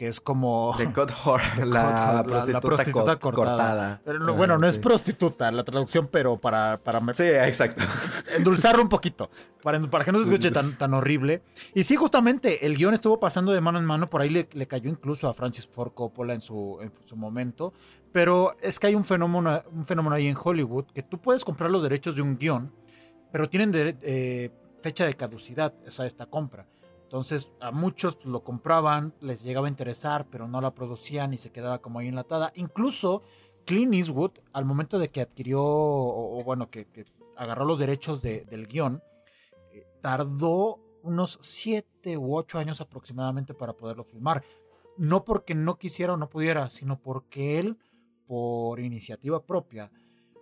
que 0.00 0.08
es 0.08 0.18
como... 0.18 0.74
The 0.78 0.94
Cut 0.94 1.10
Whore, 1.26 1.66
la, 1.66 2.24
prostituta 2.62 3.16
cortada. 3.18 4.00
Pero 4.02 4.34
bueno, 4.34 4.56
no 4.56 4.66
es 4.66 4.78
prostituta 4.78 5.52
la 5.52 5.62
traducción, 5.62 6.08
pero 6.10 6.38
para... 6.38 6.78
para 6.78 7.02
sí, 7.12 7.24
exacto. 7.24 7.84
Endulzarlo 8.34 8.80
un 8.80 8.88
poquito, 8.88 9.30
para, 9.62 9.78
para 9.90 10.06
que 10.06 10.10
no 10.10 10.16
se 10.16 10.24
escuche 10.24 10.50
tan, 10.50 10.78
tan 10.78 10.94
horrible. 10.94 11.42
Y 11.74 11.84
sí, 11.84 11.96
justamente, 11.96 12.64
el 12.64 12.78
guion 12.78 12.94
estuvo 12.94 13.20
pasando 13.20 13.52
de 13.52 13.60
mano 13.60 13.78
en 13.78 13.84
mano, 13.84 14.08
por 14.08 14.22
ahí 14.22 14.30
le, 14.30 14.48
le 14.54 14.66
cayó 14.66 14.88
incluso 14.88 15.28
a 15.28 15.34
Francis 15.34 15.68
Ford 15.68 15.92
Coppola 15.92 16.32
en 16.32 16.40
su, 16.40 16.78
en 16.80 16.90
su 17.04 17.14
momento, 17.14 17.74
pero 18.10 18.56
es 18.62 18.80
que 18.80 18.86
hay 18.86 18.94
un 18.94 19.04
fenómeno, 19.04 19.62
un 19.70 19.84
fenómeno 19.84 20.16
ahí 20.16 20.28
en 20.28 20.36
Hollywood, 20.42 20.86
que 20.94 21.02
tú 21.02 21.20
puedes 21.20 21.44
comprar 21.44 21.70
los 21.70 21.82
derechos 21.82 22.16
de 22.16 22.22
un 22.22 22.38
guion, 22.38 22.72
pero 23.30 23.50
tienen 23.50 23.70
eh, 23.74 24.48
fecha 24.80 25.04
de 25.04 25.12
caducidad, 25.12 25.74
esa 25.86 26.06
esta 26.06 26.24
compra. 26.24 26.66
Entonces 27.10 27.50
a 27.58 27.72
muchos 27.72 28.24
lo 28.24 28.44
compraban, 28.44 29.12
les 29.20 29.42
llegaba 29.42 29.66
a 29.66 29.68
interesar, 29.68 30.28
pero 30.30 30.46
no 30.46 30.60
la 30.60 30.76
producían 30.76 31.34
y 31.34 31.38
se 31.38 31.50
quedaba 31.50 31.80
como 31.80 31.98
ahí 31.98 32.06
enlatada. 32.06 32.52
Incluso 32.54 33.24
Clint 33.64 33.92
Eastwood, 33.94 34.30
al 34.52 34.64
momento 34.64 34.96
de 34.96 35.10
que 35.10 35.20
adquirió, 35.20 35.60
o, 35.60 36.38
bueno, 36.44 36.70
que, 36.70 36.86
agarró 37.36 37.64
los 37.64 37.80
derechos 37.80 38.22
del 38.22 38.68
guion, 38.68 39.02
eh, 39.72 39.88
tardó 40.00 40.78
unos 41.02 41.40
siete 41.42 42.16
u 42.16 42.36
ocho 42.36 42.60
años 42.60 42.80
aproximadamente 42.80 43.54
para 43.54 43.72
poderlo 43.72 44.04
filmar. 44.04 44.44
No 44.96 45.24
porque 45.24 45.56
no 45.56 45.78
quisiera 45.78 46.12
o 46.12 46.16
no 46.16 46.30
pudiera, 46.30 46.70
sino 46.70 47.00
porque 47.00 47.58
él, 47.58 47.76
por 48.28 48.78
iniciativa 48.78 49.44
propia, 49.44 49.90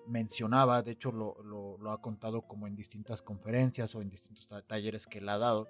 mencionaba, 0.06 0.82
de 0.82 0.90
hecho 0.90 1.12
lo, 1.12 1.42
lo 1.78 1.92
ha 1.92 2.02
contado 2.02 2.42
como 2.42 2.66
en 2.66 2.76
distintas 2.76 3.22
conferencias 3.22 3.94
o 3.94 4.02
en 4.02 4.10
distintos 4.10 4.46
talleres 4.66 5.06
que 5.06 5.20
él 5.20 5.30
ha 5.30 5.38
dado, 5.38 5.66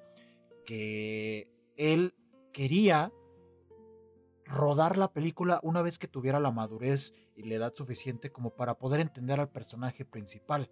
que 0.69 1.51
él 1.79 2.15
quería 2.53 3.11
rodar 4.45 4.99
la 4.99 5.15
película 5.15 5.61
una 5.63 5.81
vez 5.81 5.99
que 5.99 6.09
tuviera 6.09 6.41
la 6.41 6.51
madurez 6.51 7.15
y 7.35 7.45
la 7.45 7.55
edad 7.55 7.75
suficiente 7.75 8.31
como 8.31 8.51
para 8.51 8.75
poder 8.75 9.01
entender 9.01 9.41
al 9.41 9.49
personaje 9.49 10.05
principal, 10.05 10.69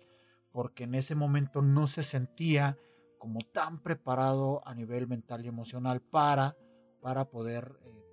porque 0.53 0.85
en 0.85 0.97
ese 0.97 1.15
momento 1.15 1.63
no 1.63 1.87
se 1.87 2.03
sentía 2.03 2.77
como 3.17 3.41
tan 3.41 3.83
preparado 3.83 4.61
a 4.69 4.75
nivel 4.75 5.09
mental 5.09 5.47
y 5.47 5.49
emocional 5.49 6.03
para, 6.03 6.59
para 7.01 7.31
poder, 7.31 7.79
eh, 7.87 8.05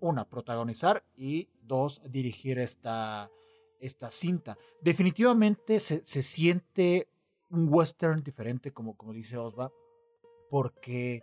una, 0.00 0.28
protagonizar 0.28 1.02
y 1.16 1.48
dos, 1.62 2.02
dirigir 2.10 2.58
esta, 2.58 3.30
esta 3.80 4.10
cinta. 4.10 4.58
Definitivamente 4.82 5.80
se, 5.80 6.04
se 6.04 6.20
siente 6.20 7.08
un 7.48 7.68
western 7.72 8.22
diferente, 8.22 8.70
como, 8.70 8.98
como 8.98 9.14
dice 9.14 9.38
Osva, 9.38 9.72
porque 10.52 11.22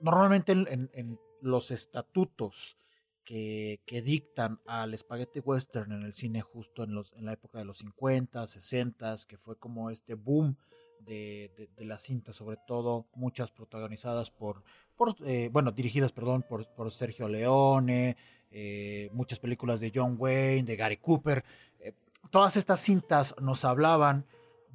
normalmente 0.00 0.52
en, 0.52 1.18
los 1.40 1.72
estatutos 1.72 2.78
que, 3.24 3.80
dictan 4.04 4.60
al 4.64 4.96
spaghetti 4.96 5.40
western 5.40 5.90
en 5.90 6.04
el 6.04 6.12
cine 6.12 6.40
justo 6.40 6.84
en, 6.84 6.94
los, 6.94 7.12
en 7.14 7.24
la 7.24 7.32
época 7.32 7.58
de 7.58 7.64
los 7.64 7.78
50, 7.78 8.46
60, 8.46 9.16
que 9.26 9.38
fue 9.38 9.56
como 9.58 9.90
este 9.90 10.14
boom 10.14 10.56
de, 11.00 11.68
de, 11.76 11.84
la 11.84 11.98
cinta, 11.98 12.32
sobre 12.32 12.56
todo 12.64 13.08
muchas 13.16 13.50
protagonizadas 13.50 14.30
por, 14.30 14.62
por 14.94 15.16
eh, 15.26 15.50
bueno, 15.52 15.72
dirigidas, 15.72 16.12
perdón, 16.12 16.44
por, 16.48 16.64
por 16.76 16.92
Sergio 16.92 17.26
Leone, 17.26 18.16
eh, 18.52 19.10
muchas 19.12 19.40
películas 19.40 19.80
de 19.80 19.90
John 19.92 20.14
Wayne, 20.16 20.62
de 20.62 20.76
Gary 20.76 20.98
Cooper. 20.98 21.44
Eh, 21.80 21.92
todas 22.30 22.56
estas 22.56 22.78
cintas 22.78 23.34
nos 23.40 23.64
hablaban 23.64 24.26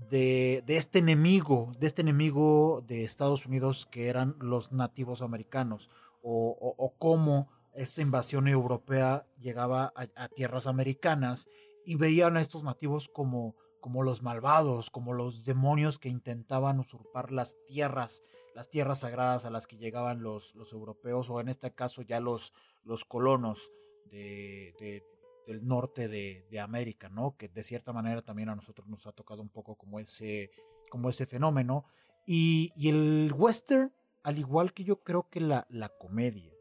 de, 0.09 0.63
este 0.67 0.99
enemigo, 0.99 1.73
de 1.79 1.87
este 1.87 2.01
enemigo 2.01 2.83
de 2.87 3.03
Estados 3.03 3.45
Unidos 3.45 3.85
que 3.85 4.07
eran 4.07 4.35
los 4.39 4.71
nativos 4.71 5.21
americanos, 5.21 5.89
o, 6.21 6.93
cómo 6.97 7.49
esta 7.73 8.01
invasión 8.01 8.47
europea 8.47 9.25
llegaba 9.39 9.93
a, 9.95 10.27
tierras 10.29 10.67
americanas 10.67 11.47
y 11.85 11.95
veían 11.95 12.37
a 12.37 12.41
estos 12.41 12.63
nativos 12.63 13.07
como, 13.07 13.55
como 13.79 14.03
los 14.03 14.21
malvados, 14.21 14.89
como 14.89 15.13
los 15.13 15.45
demonios 15.45 15.99
que 15.99 16.09
intentaban 16.09 16.79
usurpar 16.79 17.31
las 17.31 17.57
tierras, 17.67 18.23
las 18.55 18.69
tierras 18.69 18.99
sagradas 18.99 19.45
a 19.45 19.49
las 19.49 19.67
que 19.67 19.77
llegaban 19.77 20.21
los, 20.21 20.53
europeos, 20.71 21.29
o 21.29 21.39
en 21.39 21.49
este 21.49 21.71
caso 21.71 22.01
ya 22.01 22.19
los, 22.19 22.53
los 22.83 23.05
colonos 23.05 23.71
de, 24.11 25.03
del 25.49 25.65
norte 25.65 26.07
de, 26.07 26.59
América, 26.59 27.09
¿no? 27.09 27.35
Que 27.35 27.49
de 27.49 27.63
cierta 27.63 27.91
manera 27.91 28.21
también 28.21 28.49
a 28.49 28.55
nosotros 28.55 28.87
nos 28.87 29.07
ha 29.07 29.11
tocado 29.11 29.41
un 29.41 29.49
poco 29.49 29.75
como 29.75 29.99
ese, 29.99 30.51
como 30.91 31.09
ese 31.09 31.25
fenómeno. 31.25 31.85
Y, 32.27 32.71
el 32.87 33.33
western, 33.35 33.91
al 34.21 34.37
igual 34.37 34.73
que 34.73 34.83
yo 34.83 35.01
creo 35.03 35.27
que 35.29 35.39
la, 35.41 35.65
la 35.69 35.89
comedia 35.89 36.53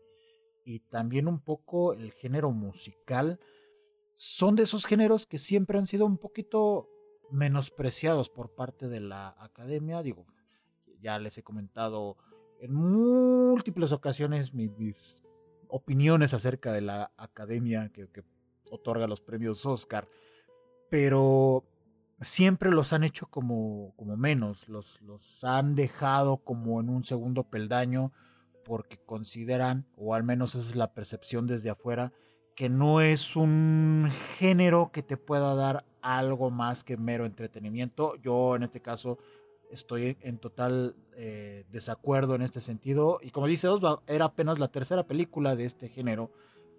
y 0.64 0.80
también 0.80 1.28
un 1.28 1.40
poco 1.40 1.92
el 1.92 2.12
género 2.12 2.50
musical, 2.50 3.38
son 4.14 4.57
de 4.57 4.62
esos 4.62 4.87
géneros 4.87 5.26
que 5.26 5.38
siempre 5.38 5.78
han 5.78 5.87
sido 5.87 6.07
un 6.07 6.16
poquito 6.16 6.88
menospreciados 7.30 8.30
por 8.30 8.54
parte 8.54 8.88
de 8.88 9.00
la 9.00 9.37
academia. 9.38 10.02
Digo, 10.02 10.26
ya 11.00 11.18
les 11.18 11.37
he 11.37 11.42
comentado 11.42 12.16
en 12.59 12.73
múltiples 12.73 13.92
ocasiones 13.92 14.54
mis, 14.54 15.23
opiniones 15.68 16.33
acerca 16.33 16.73
de 16.73 16.80
la 16.80 17.12
academia 17.18 17.90
que, 17.90 18.09
que 18.09 18.25
otorga 18.70 19.06
los 19.06 19.20
premios 19.20 19.64
Oscar, 19.66 20.08
pero 20.90 21.64
siempre 22.20 22.70
los 22.70 22.92
han 22.92 23.04
hecho 23.04 23.26
como, 23.26 23.94
como 23.96 24.16
menos, 24.16 24.68
los, 24.68 25.02
los 25.02 25.44
han 25.44 25.75
dejado 25.75 26.38
como 26.38 26.80
en 26.80 26.88
un 26.88 27.02
segundo 27.02 27.44
peldaño 27.44 28.12
porque 28.64 28.98
consideran, 28.98 29.87
o 29.96 30.14
al 30.14 30.25
menos 30.25 30.54
esa 30.54 30.68
es 30.68 30.76
la 30.76 30.92
percepción 30.92 31.46
desde 31.46 31.70
afuera, 31.70 32.12
que 32.54 32.68
no 32.68 33.00
es 33.00 33.37
un 33.37 34.10
género 34.37 34.90
que 34.92 35.02
te 35.02 35.16
pueda 35.16 35.54
dar 35.54 35.87
algo 36.02 36.50
más 36.50 36.84
que 36.84 36.96
mero 36.96 37.25
entretenimiento. 37.25 38.16
Yo 38.16 38.56
en 38.56 38.64
este 38.64 38.80
caso 38.80 39.18
estoy 39.70 40.16
en 40.20 40.38
total 40.38 40.96
eh, 41.16 41.64
desacuerdo 41.70 42.34
en 42.34 42.42
este 42.42 42.60
sentido. 42.60 43.20
Y 43.22 43.30
como 43.30 43.46
dice 43.46 43.68
Osva, 43.68 44.02
era 44.06 44.26
apenas 44.26 44.58
la 44.58 44.68
tercera 44.68 45.06
película 45.06 45.56
de 45.56 45.64
este 45.64 45.88
género 45.88 46.32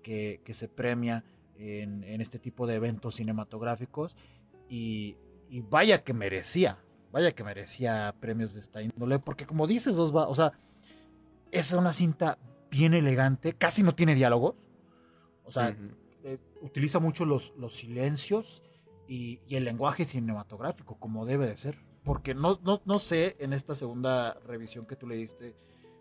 que, 0.04 0.42
que 0.44 0.54
se 0.54 0.68
premia 0.68 1.24
en, 1.60 2.22
este 2.22 2.40
tipo 2.40 2.66
de 2.68 2.76
eventos 2.76 3.16
cinematográficos 3.16 4.16
y, 4.70 5.18
vaya 5.70 6.04
que 6.04 6.14
merecía, 6.14 6.80
vaya 7.12 7.34
que 7.34 7.44
merecía 7.44 8.16
premios 8.20 8.54
de 8.54 8.62
esta 8.62 8.82
índole, 8.82 9.20
porque 9.20 9.46
como 9.46 9.68
dices, 9.68 9.98
o 9.98 10.36
sea, 10.36 10.54
es 11.52 11.72
una 11.74 11.92
cinta 11.92 12.38
bien 12.72 12.94
elegante, 12.94 13.54
casi 13.54 13.84
no 13.84 13.94
tiene 13.94 14.16
diálogos, 14.16 14.56
o 15.44 15.52
sea, 15.52 15.76
eh, 16.24 16.38
utiliza 16.62 17.00
mucho 17.00 17.26
los, 17.26 17.54
los 17.58 17.76
silencios 17.76 18.64
y, 19.08 19.42
el 19.50 19.66
lenguaje 19.66 20.06
cinematográfico, 20.06 20.96
como 20.98 21.26
debe 21.26 21.48
de 21.48 21.58
ser, 21.58 21.84
porque 22.04 22.36
no, 22.36 22.60
no, 22.64 22.82
no 22.86 23.00
sé 23.00 23.36
en 23.40 23.54
esta 23.54 23.76
segunda 23.76 24.40
revisión 24.46 24.86
que 24.86 24.96
tú 24.96 25.08
le 25.08 25.16
diste, 25.16 25.58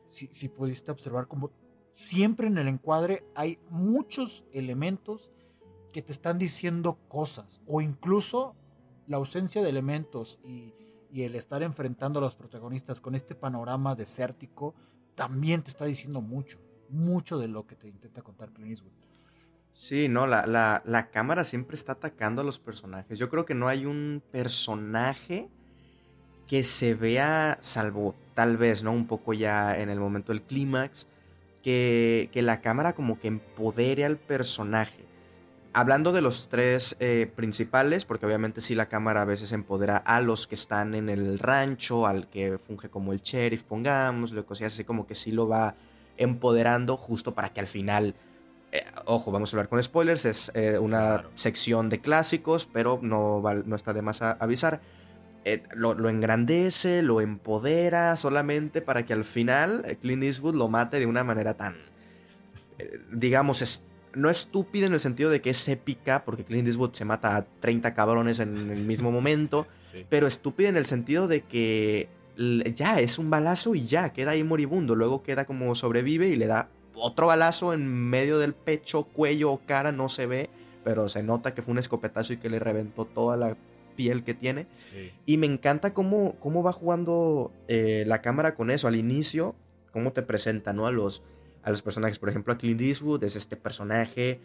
si, 0.07 0.29
si 0.31 0.49
pudiste 0.49 0.93
observar 0.93 1.27
como 1.27 1.51
siempre 1.91 2.47
en 2.47 2.59
el 2.59 2.69
encuadre 2.69 3.25
hay 3.35 3.59
muchos 3.71 4.45
elementos 4.53 5.31
que 5.93 6.03
te 6.03 6.13
están 6.13 6.39
diciendo 6.39 6.99
cosas 7.09 7.61
o 7.67 7.81
incluso 7.81 8.55
la 9.07 9.17
ausencia 9.17 9.63
de 9.63 9.71
elementos 9.71 10.41
y, 10.45 10.75
el 11.11 11.35
estar 11.35 11.63
enfrentando 11.63 12.21
a 12.21 12.23
los 12.23 12.37
protagonistas 12.37 13.01
con 13.01 13.15
este 13.15 13.35
panorama 13.35 13.95
desértico 13.97 14.75
también 15.15 15.63
te 15.63 15.71
está 15.71 15.87
diciendo 15.87 16.21
mucho, 16.21 16.61
mucho 16.91 17.39
de 17.39 17.49
lo 17.49 17.67
que 17.67 17.75
te 17.75 17.89
intenta 17.89 18.23
contar 18.23 18.53
Clint 18.53 18.71
Eastwood. 18.71 18.93
Sí, 19.73 20.07
no, 20.07 20.27
la, 20.27 20.47
la, 20.47 20.83
la, 20.85 21.11
cámara 21.11 21.45
siempre 21.45 21.77
está 21.77 21.93
atacando 21.93 22.43
a 22.43 22.45
los 22.45 22.59
personajes. 22.61 23.19
Yo 23.19 23.31
creo 23.31 23.47
que 23.47 23.55
no 23.55 23.69
hay 23.69 23.87
un 23.87 24.23
personaje 24.31 25.49
que 26.47 26.63
se 26.63 26.95
vea, 26.95 27.59
salvo 27.63 28.15
tal 28.35 28.57
vez, 28.59 28.85
¿no? 28.85 28.93
Un 28.93 29.07
poco 29.07 29.33
ya 29.33 29.81
en 29.81 29.89
el 29.89 29.99
momento 29.99 30.33
del 30.33 30.43
clímax, 30.43 31.09
que, 31.63 32.29
que 32.33 32.43
la 32.43 32.61
cámara 32.61 32.95
como 32.95 33.19
que 33.19 33.29
empodere 33.29 34.05
al 34.05 34.19
personaje 34.19 35.08
hablando 35.79 36.11
de 36.11 36.23
los 36.23 36.49
tres 36.49 36.97
eh, 36.99 37.31
principales, 37.37 38.05
porque 38.05 38.27
obviamente 38.27 38.61
sí 38.61 38.75
la 38.75 38.89
cámara 38.89 39.23
a 39.23 39.25
veces 39.25 39.53
empodera 39.53 39.97
a 39.97 40.21
los 40.21 40.49
que 40.49 40.57
están 40.57 40.97
en 40.97 41.09
el 41.09 41.39
rancho, 41.39 42.05
al 42.05 42.29
que 42.29 42.59
funge 42.59 42.89
como 42.89 43.13
el 43.13 43.21
sheriff, 43.21 43.63
pongamos, 43.63 44.33
lo 44.33 44.45
que 44.45 44.65
así 44.65 44.83
como 44.83 45.07
que 45.07 45.15
sí 45.15 45.31
lo 45.31 45.47
va 45.47 45.77
empoderando 46.17 46.97
justo 46.97 47.33
para 47.33 47.51
que 47.53 47.61
al 47.61 47.69
final, 47.69 48.17
eh, 48.73 48.85
ojo, 49.05 49.31
vamos 49.31 49.55
a 49.55 49.57
hablar 49.57 49.69
con 49.69 49.81
spoilers, 49.81 50.25
es 50.25 50.51
eh, 50.57 50.79
una 50.81 51.27
sección 51.37 51.91
de 51.91 52.01
clásicos, 52.01 52.67
pero 52.67 52.99
no, 53.01 53.41
no 53.65 53.77
está 53.77 53.93
de 53.93 54.03
más 54.03 54.21
avisar. 54.21 54.81
Lo, 55.75 55.95
lo, 55.95 56.11
engrandece, 56.11 57.03
lo 57.03 57.23
empodera 57.23 58.17
solamente 58.17 58.83
para 58.83 59.07
que 59.07 59.15
al 59.15 59.25
final 59.25 59.97
Clint 60.03 60.25
Eastwood 60.25 60.57
lo 60.57 60.69
mate 60.69 60.99
de 60.99 61.07
una 61.07 61.25
manera 61.25 61.55
tan, 61.55 61.77
digamos, 63.11 63.63
no 64.15 64.31
estúpida 64.31 64.87
en 64.87 64.93
el 64.93 65.01
sentido 65.01 65.31
de 65.31 65.41
que 65.41 65.51
es 65.51 65.69
épica, 65.69 66.25
porque 66.25 66.45
Clint 66.45 66.67
Eastwood 66.67 66.95
se 66.95 67.05
mata 67.05 67.37
a 67.37 67.45
30 67.61 67.95
cabrones 67.95 68.41
en 68.41 68.71
el 68.71 68.85
mismo 68.85 69.11
momento, 69.11 69.67
pero 70.09 70.27
estúpida 70.27 70.69
en 70.69 70.77
el 70.77 70.87
sentido 70.87 71.29
de 71.29 71.43
que 71.43 72.09
ya 72.75 73.01
es 73.01 73.19
un 73.19 73.31
balazo 73.31 73.75
y 73.75 73.85
ya, 73.85 74.13
queda 74.13 74.33
ahí 74.33 74.45
moribundo, 74.45 74.95
luego 74.95 75.23
queda 75.23 75.45
como 75.45 75.75
sobrevive 75.75 76.29
y 76.29 76.37
le 76.37 76.47
da 76.47 76.69
otro 76.95 77.27
balazo 77.27 77.73
en 77.73 77.87
medio 77.87 78.39
del 78.39 78.55
pecho, 78.55 79.05
cuello 79.05 79.53
o 79.53 79.61
cara, 79.67 79.93
no 79.93 80.09
se 80.09 80.27
ve, 80.27 80.51
pero 80.85 81.09
se 81.09 81.23
nota 81.23 81.55
que 81.55 81.63
fue 81.63 81.73
un 81.73 81.79
escopetazo 81.79 82.33
y 82.33 82.39
que 82.39 82.49
le 82.49 82.59
reventó 82.59 83.05
toda 83.05 83.37
la 83.37 83.57
piel 83.97 84.23
que 84.23 84.35
tiene. 84.35 84.67
Y 85.27 85.37
me 85.39 85.47
encanta 85.47 85.93
cómo, 85.93 86.37
cómo 86.39 86.63
va 86.63 86.73
jugando 86.73 87.53
eh, 87.67 88.05
la 88.07 88.23
cámara 88.23 88.55
con 88.55 88.71
eso. 88.71 88.87
Al 88.87 88.95
inicio, 88.95 89.57
cómo 89.93 90.13
te 90.13 90.23
presenta, 90.23 90.73
¿no? 90.73 90.87
A 90.87 90.93
los, 90.93 91.23
a 91.63 91.71
los 91.71 91.83
personajes. 91.83 92.19
Por 92.19 92.29
ejemplo, 92.29 92.53
a 92.53 92.59
Clint 92.59 92.81
Eastwood 92.81 93.25
es 93.25 93.37
este 93.37 93.57
personaje 93.57 94.41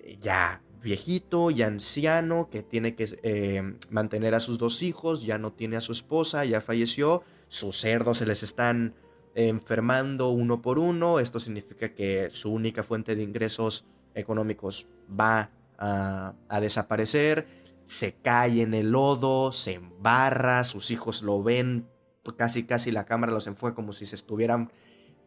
eh, 0.00 0.18
ya 0.20 0.62
viejito, 0.82 1.50
ya 1.50 1.66
anciano, 1.66 2.48
que 2.50 2.62
tiene 2.62 2.94
que 2.94 3.18
eh, 3.22 3.62
mantener 3.90 4.34
a 4.34 4.40
sus 4.40 4.58
dos 4.58 4.82
hijos, 4.82 5.24
ya 5.24 5.38
no 5.38 5.52
tiene 5.52 5.76
a 5.76 5.80
su 5.80 5.92
esposa, 5.92 6.44
ya 6.44 6.60
falleció, 6.60 7.22
sus 7.48 7.80
cerdos 7.80 8.18
se 8.18 8.26
les 8.26 8.42
están 8.42 8.94
enfermando 9.34 10.30
uno 10.30 10.62
por 10.62 10.78
uno, 10.78 11.20
esto 11.20 11.38
significa 11.40 11.94
que 11.94 12.30
su 12.30 12.52
única 12.52 12.82
fuente 12.82 13.14
de 13.14 13.22
ingresos 13.22 13.84
económicos 14.14 14.86
va 15.08 15.50
a, 15.78 16.34
desaparecer, 16.60 17.46
se 17.84 18.14
cae 18.14 18.62
en 18.62 18.74
el 18.74 18.90
lodo, 18.90 19.52
se 19.52 19.74
embarra, 19.74 20.64
sus 20.64 20.90
hijos 20.90 21.22
lo 21.22 21.42
ven, 21.42 21.88
casi 22.36 22.64
casi 22.64 22.90
la 22.90 23.04
cámara 23.04 23.32
los 23.32 23.46
enfoca 23.46 23.74
como 23.74 23.92
si 23.92 24.06
se 24.06 24.16
estuvieran 24.16 24.72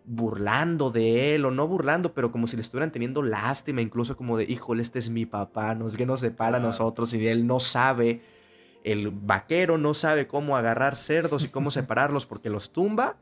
burlando 0.05 0.91
de 0.91 1.35
él, 1.35 1.45
o 1.45 1.51
no 1.51 1.67
burlando, 1.67 2.13
pero 2.13 2.31
como 2.31 2.47
si 2.47 2.55
le 2.55 2.61
estuvieran 2.61 2.91
teniendo 2.91 3.23
lástima, 3.23 3.81
incluso 3.81 4.17
como 4.17 4.37
de, 4.37 4.45
híjole, 4.45 4.81
este 4.81 4.99
es 4.99 5.09
mi 5.09 5.25
papá, 5.25 5.75
nos, 5.75 5.95
que 5.95 6.05
nos 6.05 6.21
separa 6.21 6.57
a 6.57 6.59
nosotros 6.59 7.13
y 7.13 7.27
él 7.27 7.45
no 7.45 7.59
sabe, 7.59 8.21
el 8.83 9.09
vaquero 9.11 9.77
no 9.77 9.93
sabe 9.93 10.27
cómo 10.27 10.57
agarrar 10.57 10.95
cerdos 10.95 11.43
y 11.43 11.49
cómo 11.49 11.71
separarlos 11.71 12.25
porque 12.25 12.49
los 12.49 12.71
tumba, 12.71 13.17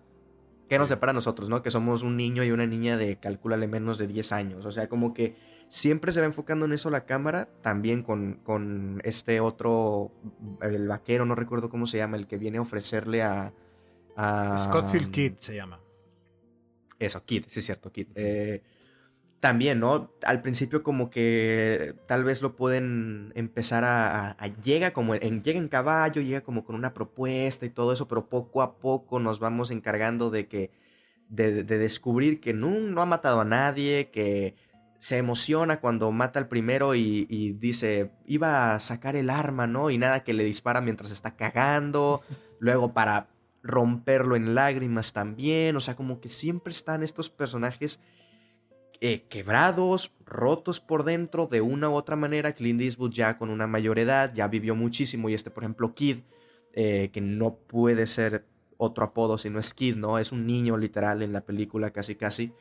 ¿qué 0.70 0.80
nos 0.80 0.90
separa 0.90 1.12
a 1.12 1.14
nosotros, 1.14 1.50
no? 1.50 1.62
Que 1.62 1.72
somos 1.72 2.02
un 2.02 2.16
niño 2.16 2.44
y 2.44 2.52
una 2.52 2.66
niña 2.66 2.98
de, 2.98 3.18
calcúlale, 3.18 3.68
menos 3.68 3.98
de 3.98 4.08
10 4.08 4.32
años, 4.32 4.66
o 4.66 4.72
sea, 4.72 4.88
como 4.88 5.14
que 5.14 5.36
siempre 5.68 6.12
se 6.12 6.22
va 6.22 6.26
enfocando 6.26 6.66
en 6.66 6.74
eso 6.74 6.90
la 6.90 7.06
cámara, 7.06 7.50
también 7.62 8.04
con, 8.04 8.36
con 8.44 9.02
este 9.04 9.42
otro, 9.42 10.12
el 10.62 10.88
vaquero, 10.88 11.26
no 11.26 11.36
recuerdo 11.36 11.70
cómo 11.70 11.88
se 11.88 11.98
llama, 11.98 12.18
el 12.18 12.28
que 12.28 12.38
viene 12.38 12.58
a 12.58 12.62
ofrecerle 12.62 13.22
a... 13.22 13.54
a 14.16 14.58
Scottfield 14.58 15.12
Kid 15.12 15.34
se 15.38 15.56
llama. 15.56 15.80
Eso, 17.00 17.24
Kid, 17.26 17.46
sí 17.48 17.60
es 17.60 17.66
cierto, 17.66 17.92
Kid. 17.92 18.08
Eh, 18.16 18.62
también, 19.40 19.80
¿no? 19.80 20.14
Al 20.24 20.42
principio 20.42 20.84
como 20.84 21.10
que 21.10 21.96
tal 22.08 22.26
vez 22.26 22.42
lo 22.42 22.56
pueden 22.58 23.32
empezar 23.36 23.84
a... 23.86 24.36
llega 24.62 24.92
como 24.92 25.16
en, 25.16 25.42
llega 25.44 25.60
en 25.60 25.70
caballo, 25.70 26.22
llega 26.22 26.42
como 26.42 26.66
con 26.66 26.76
una 26.76 26.94
propuesta 26.94 27.66
y 27.66 27.70
todo 27.70 27.94
eso, 27.94 28.08
pero 28.08 28.28
poco 28.28 28.62
a 28.62 28.80
poco 28.80 29.20
nos 29.20 29.40
vamos 29.40 29.72
encargando 29.72 30.30
de 30.30 30.48
que... 30.48 30.72
De, 31.30 31.64
descubrir 31.64 32.42
que 32.42 32.54
no, 32.54 32.72
no, 32.72 33.02
ha 33.02 33.06
matado 33.06 33.40
a 33.40 33.46
nadie, 33.46 34.10
que 34.12 34.56
se 34.98 35.18
emociona 35.18 35.80
cuando 35.80 36.12
mata 36.12 36.40
al 36.40 36.48
primero 36.48 36.96
y, 36.96 37.28
y, 37.30 37.52
dice, 37.54 38.12
iba 38.26 38.74
a 38.74 38.80
sacar 38.80 39.16
el 39.16 39.30
arma, 39.30 39.68
¿no? 39.68 39.92
Y 39.92 40.00
nada, 40.00 40.24
que 40.24 40.34
le 40.34 40.44
dispara 40.44 40.82
mientras 40.82 41.12
está 41.12 41.36
cagando. 41.36 42.24
Luego 42.60 42.94
para 42.94 43.28
romperlo 43.62 44.36
en 44.36 44.56
lágrimas 44.56 45.14
también, 45.14 45.76
o 45.76 45.80
sea, 45.80 45.96
como 45.96 46.22
que 46.22 46.30
siempre 46.30 46.72
están 46.72 47.04
estos 47.04 47.30
personajes 47.30 48.00
eh, 49.02 49.24
quebrados, 49.30 50.12
rotos 50.26 50.82
por 50.82 51.06
dentro 51.06 51.48
de 51.48 51.62
una 51.62 51.90
u 51.90 51.94
otra 51.94 52.18
manera. 52.18 52.54
Clint 52.54 52.82
Eastwood 52.82 53.12
ya 53.12 53.38
con 53.38 53.50
una 53.50 53.68
mayor 53.68 53.98
edad, 53.98 54.34
ya 54.34 54.48
vivió 54.48 54.76
muchísimo 54.76 55.30
y 55.30 55.34
este, 55.34 55.52
por 55.52 55.64
ejemplo, 55.64 55.94
Kid, 55.94 56.20
eh, 56.74 57.10
que 57.14 57.22
no 57.22 57.56
puede 57.56 58.08
ser 58.08 58.46
otro 58.78 59.06
apodo 59.06 59.38
si 59.38 59.50
no 59.50 59.60
es 59.60 59.74
Kid, 59.74 59.96
¿no? 59.96 60.20
Es 60.20 60.32
un 60.32 60.46
niño 60.46 60.78
literal 60.78 61.22
en 61.22 61.34
la 61.34 61.42
película 61.42 61.92
casi 61.92 62.16
casi. 62.16 62.52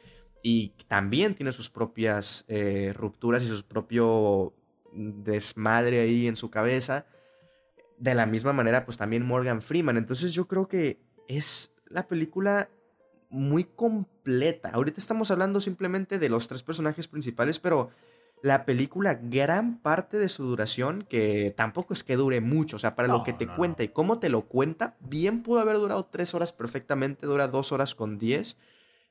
Y 0.43 0.75
también 0.87 1.35
tiene 1.35 1.51
sus 1.51 1.71
propias 1.71 2.45
eh, 2.49 2.93
rupturas 2.95 3.43
y 3.43 3.47
su 3.47 3.65
propio 3.65 4.55
desmadre 4.93 6.01
ahí 6.01 6.29
en 6.29 6.37
su 6.37 6.51
cabeza 6.51 7.07
de 7.99 8.15
la 8.15 8.27
misma 8.27 8.53
manera, 8.53 8.85
pues 8.85 8.97
también 8.97 9.27
Morgan 9.27 9.63
Freeman. 9.63 9.97
Entonces 9.97 10.33
yo 10.33 10.47
creo 10.47 10.69
que 10.69 11.01
es 11.29 11.73
la 11.87 12.07
película 12.07 12.69
muy 13.31 13.65
completa. 13.65 14.71
Ahorita 14.71 15.01
estamos 15.01 15.31
hablando 15.31 15.61
simplemente 15.61 16.19
de 16.19 16.29
los 16.29 16.49
tres 16.49 16.63
personajes 16.63 17.09
principales, 17.09 17.59
pero 17.59 17.91
la 18.43 18.65
película, 18.65 19.15
gran 19.15 19.79
parte 19.79 20.19
de 20.19 20.29
su 20.29 20.45
duración, 20.45 21.05
que 21.09 21.53
tampoco 21.57 21.93
es 21.93 22.05
que 22.05 22.17
dure 22.17 22.41
mucho, 22.41 22.77
o 22.77 22.79
sea, 22.79 22.95
para 22.95 23.09
lo 23.09 23.25
que 23.25 23.33
te 23.33 23.49
cuenta 23.49 23.83
y 23.83 23.89
cómo 23.89 24.21
te 24.21 24.29
lo 24.29 24.43
cuenta, 24.43 24.97
bien 25.01 25.43
pudo 25.43 25.61
haber 25.61 25.77
durado 25.77 26.07
tres 26.07 26.35
horas 26.35 26.53
perfectamente, 26.53 27.27
dura 27.27 27.49
dos 27.49 27.73
horas 27.73 27.95
con 27.95 28.19
diez. 28.19 28.57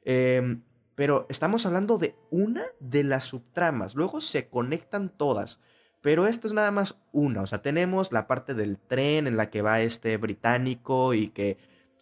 Em, 0.04 0.62
pero 0.96 1.26
estamos 1.30 1.66
hablando 1.66 1.98
de 1.98 2.16
una 2.32 2.64
de 2.80 3.04
las 3.04 3.26
subtramas, 3.26 3.96
luego 3.96 4.22
se 4.22 4.48
conectan 4.48 5.10
todas. 5.10 5.60
Pero 6.08 6.26
esto 6.26 6.48
es 6.48 6.54
nada 6.54 6.72
más 6.72 6.96
una. 7.12 7.42
O 7.42 7.48
sea, 7.48 7.62
tenemos 7.62 8.14
la 8.14 8.28
parte 8.28 8.54
del 8.54 8.78
tren 8.78 9.28
en 9.28 9.36
la 9.36 9.50
que 9.50 9.62
va 9.62 9.82
este 9.82 10.16
británico 10.16 11.14
y 11.14 11.32
que 11.32 11.58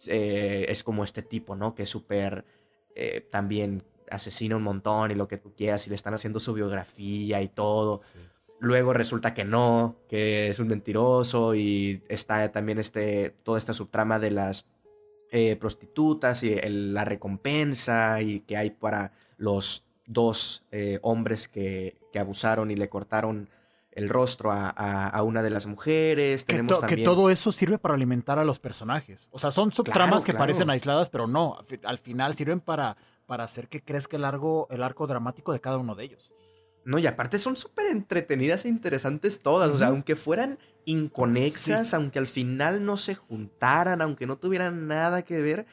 eh, 0.06 0.64
es 0.68 0.84
como 0.84 1.02
este 1.02 1.22
tipo, 1.22 1.56
¿no? 1.56 1.74
Que 1.74 1.82
es 1.82 1.88
súper 1.88 2.44
eh, 2.94 3.26
también 3.32 3.82
asesina 4.08 4.54
un 4.54 4.62
montón 4.62 5.10
y 5.10 5.16
lo 5.16 5.26
que 5.26 5.38
tú 5.38 5.56
quieras 5.56 5.84
y 5.88 5.90
le 5.90 5.96
están 5.96 6.14
haciendo 6.14 6.38
su 6.38 6.54
biografía 6.54 7.42
y 7.42 7.48
todo. 7.48 8.00
Luego 8.60 8.92
resulta 8.92 9.34
que 9.34 9.44
no, 9.44 9.96
que 10.08 10.50
es 10.50 10.60
un 10.60 10.68
mentiroso 10.68 11.56
y 11.56 12.04
está 12.08 12.52
también 12.52 12.78
este, 12.78 13.30
toda 13.42 13.58
esta 13.58 13.72
subtrama 13.72 14.20
de 14.20 14.30
las 14.30 14.66
eh, 15.32 15.56
prostitutas 15.56 16.44
y 16.44 16.54
la 16.62 17.04
recompensa 17.04 18.22
y 18.22 18.38
que 18.42 18.56
hay 18.56 18.70
para 18.70 19.10
los 19.36 19.84
dos 20.06 20.64
hombres 21.02 21.48
que, 21.48 21.98
que, 22.12 22.20
abusaron 22.20 22.70
y 22.70 22.76
le 22.76 22.88
cortaron 22.88 23.48
el 23.96 24.10
rostro 24.10 24.52
a, 24.52 25.22
una 25.22 25.42
de 25.42 25.48
las 25.48 25.66
mujeres. 25.66 26.44
Que, 26.44 26.62
que, 26.86 26.98
todo 26.98 27.30
eso 27.30 27.50
sirve 27.50 27.78
para 27.78 27.94
alimentar 27.94 28.38
a 28.38 28.44
los 28.44 28.60
personajes. 28.60 29.26
O 29.30 29.38
sea, 29.38 29.50
son 29.50 29.72
subtramas 29.72 30.24
que 30.24 30.34
parecen 30.34 30.68
aisladas, 30.68 31.08
pero 31.08 31.26
no. 31.26 31.58
Al 31.82 31.98
final 31.98 32.34
sirven 32.34 32.60
para, 32.60 32.98
para 33.24 33.44
hacer 33.44 33.68
que 33.68 33.82
crezca 33.82 34.16
el, 34.16 34.22
largo, 34.22 34.68
el 34.70 34.82
arco 34.82 35.06
dramático 35.06 35.54
de 35.54 35.60
cada 35.60 35.78
uno 35.78 35.94
de 35.94 36.04
ellos. 36.04 36.30
No, 36.84 36.98
y 36.98 37.06
aparte 37.06 37.38
son 37.38 37.56
súper 37.56 37.86
entretenidas 37.86 38.66
e 38.66 38.68
interesantes 38.68 39.40
todas. 39.40 39.70
O 39.70 39.78
sea, 39.78 39.88
aunque 39.88 40.14
fueran 40.14 40.58
inconexas, 40.84 41.94
aunque 41.94 42.18
al 42.18 42.26
final 42.26 42.84
no 42.84 42.98
se 42.98 43.14
juntaran, 43.14 44.02
aunque 44.02 44.26
no 44.26 44.36
tuvieran 44.36 44.86
nada 44.88 45.22
que 45.22 45.40
ver, 45.40 45.66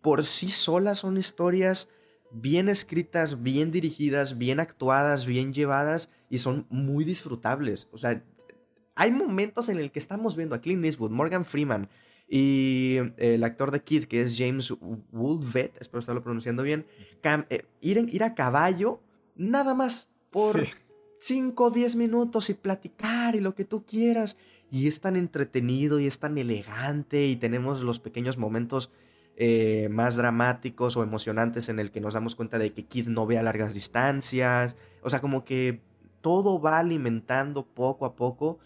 por 0.00 0.24
sí 0.24 0.48
solas 0.48 0.98
son 1.00 1.18
historias 1.18 1.90
bien 2.30 2.68
escritas, 2.68 3.42
bien 3.42 3.70
dirigidas, 3.70 4.38
bien 4.38 4.60
actuadas, 4.60 5.26
bien 5.26 5.52
llevadas 5.52 6.10
y 6.30 6.38
son 6.38 6.66
muy 6.70 7.04
disfrutables. 7.04 7.88
O 7.92 7.98
sea, 7.98 8.22
hay 8.94 9.12
momentos 9.12 9.68
en 9.68 9.78
el 9.78 9.90
que 9.90 9.98
estamos 9.98 10.36
viendo 10.36 10.54
a 10.54 10.60
Clint 10.60 10.84
Eastwood, 10.84 11.10
Morgan 11.10 11.44
Freeman 11.44 11.88
y 12.28 12.96
el 13.16 13.42
actor 13.42 13.70
de 13.70 13.82
Kid, 13.82 14.04
que 14.04 14.20
es 14.20 14.36
James 14.36 14.74
Woolvet, 15.12 15.80
espero 15.80 16.00
estarlo 16.00 16.22
pronunciando 16.22 16.62
bien, 16.62 16.84
eh, 17.48 17.62
ir, 17.80 18.22
a 18.22 18.34
caballo 18.34 19.00
nada 19.34 19.72
más 19.72 20.10
por 20.30 20.66
5 21.20 21.64
o 21.64 21.70
10 21.70 21.96
minutos 21.96 22.50
y 22.50 22.54
platicar 22.54 23.34
y 23.34 23.40
lo 23.40 23.54
que 23.54 23.64
tú 23.64 23.84
quieras. 23.84 24.36
Y 24.70 24.88
es 24.88 25.00
tan 25.00 25.16
entretenido 25.16 25.98
y 25.98 26.06
es 26.06 26.18
tan 26.18 26.36
elegante 26.36 27.26
y 27.26 27.36
tenemos 27.36 27.82
los 27.82 28.00
pequeños 28.00 28.36
momentos 28.36 28.90
eh, 29.40 29.88
más 29.88 30.16
dramáticos 30.16 30.96
o 30.96 31.04
emocionantes 31.04 31.68
en 31.68 31.78
el 31.78 31.92
que 31.92 32.00
nos 32.00 32.14
damos 32.14 32.34
cuenta 32.34 32.58
de 32.58 32.72
que 32.72 32.86
Kid 32.86 33.06
no 33.06 33.24
ve 33.24 33.38
a 33.38 33.42
largas 33.44 33.72
distancias. 33.72 34.76
O 35.00 35.10
sea, 35.10 35.20
como 35.20 35.44
que 35.44 35.80
todo 36.20 36.60
va 36.60 36.80
alimentando 36.80 37.64
poco 37.64 38.04
a 38.04 38.16
poco 38.16 38.58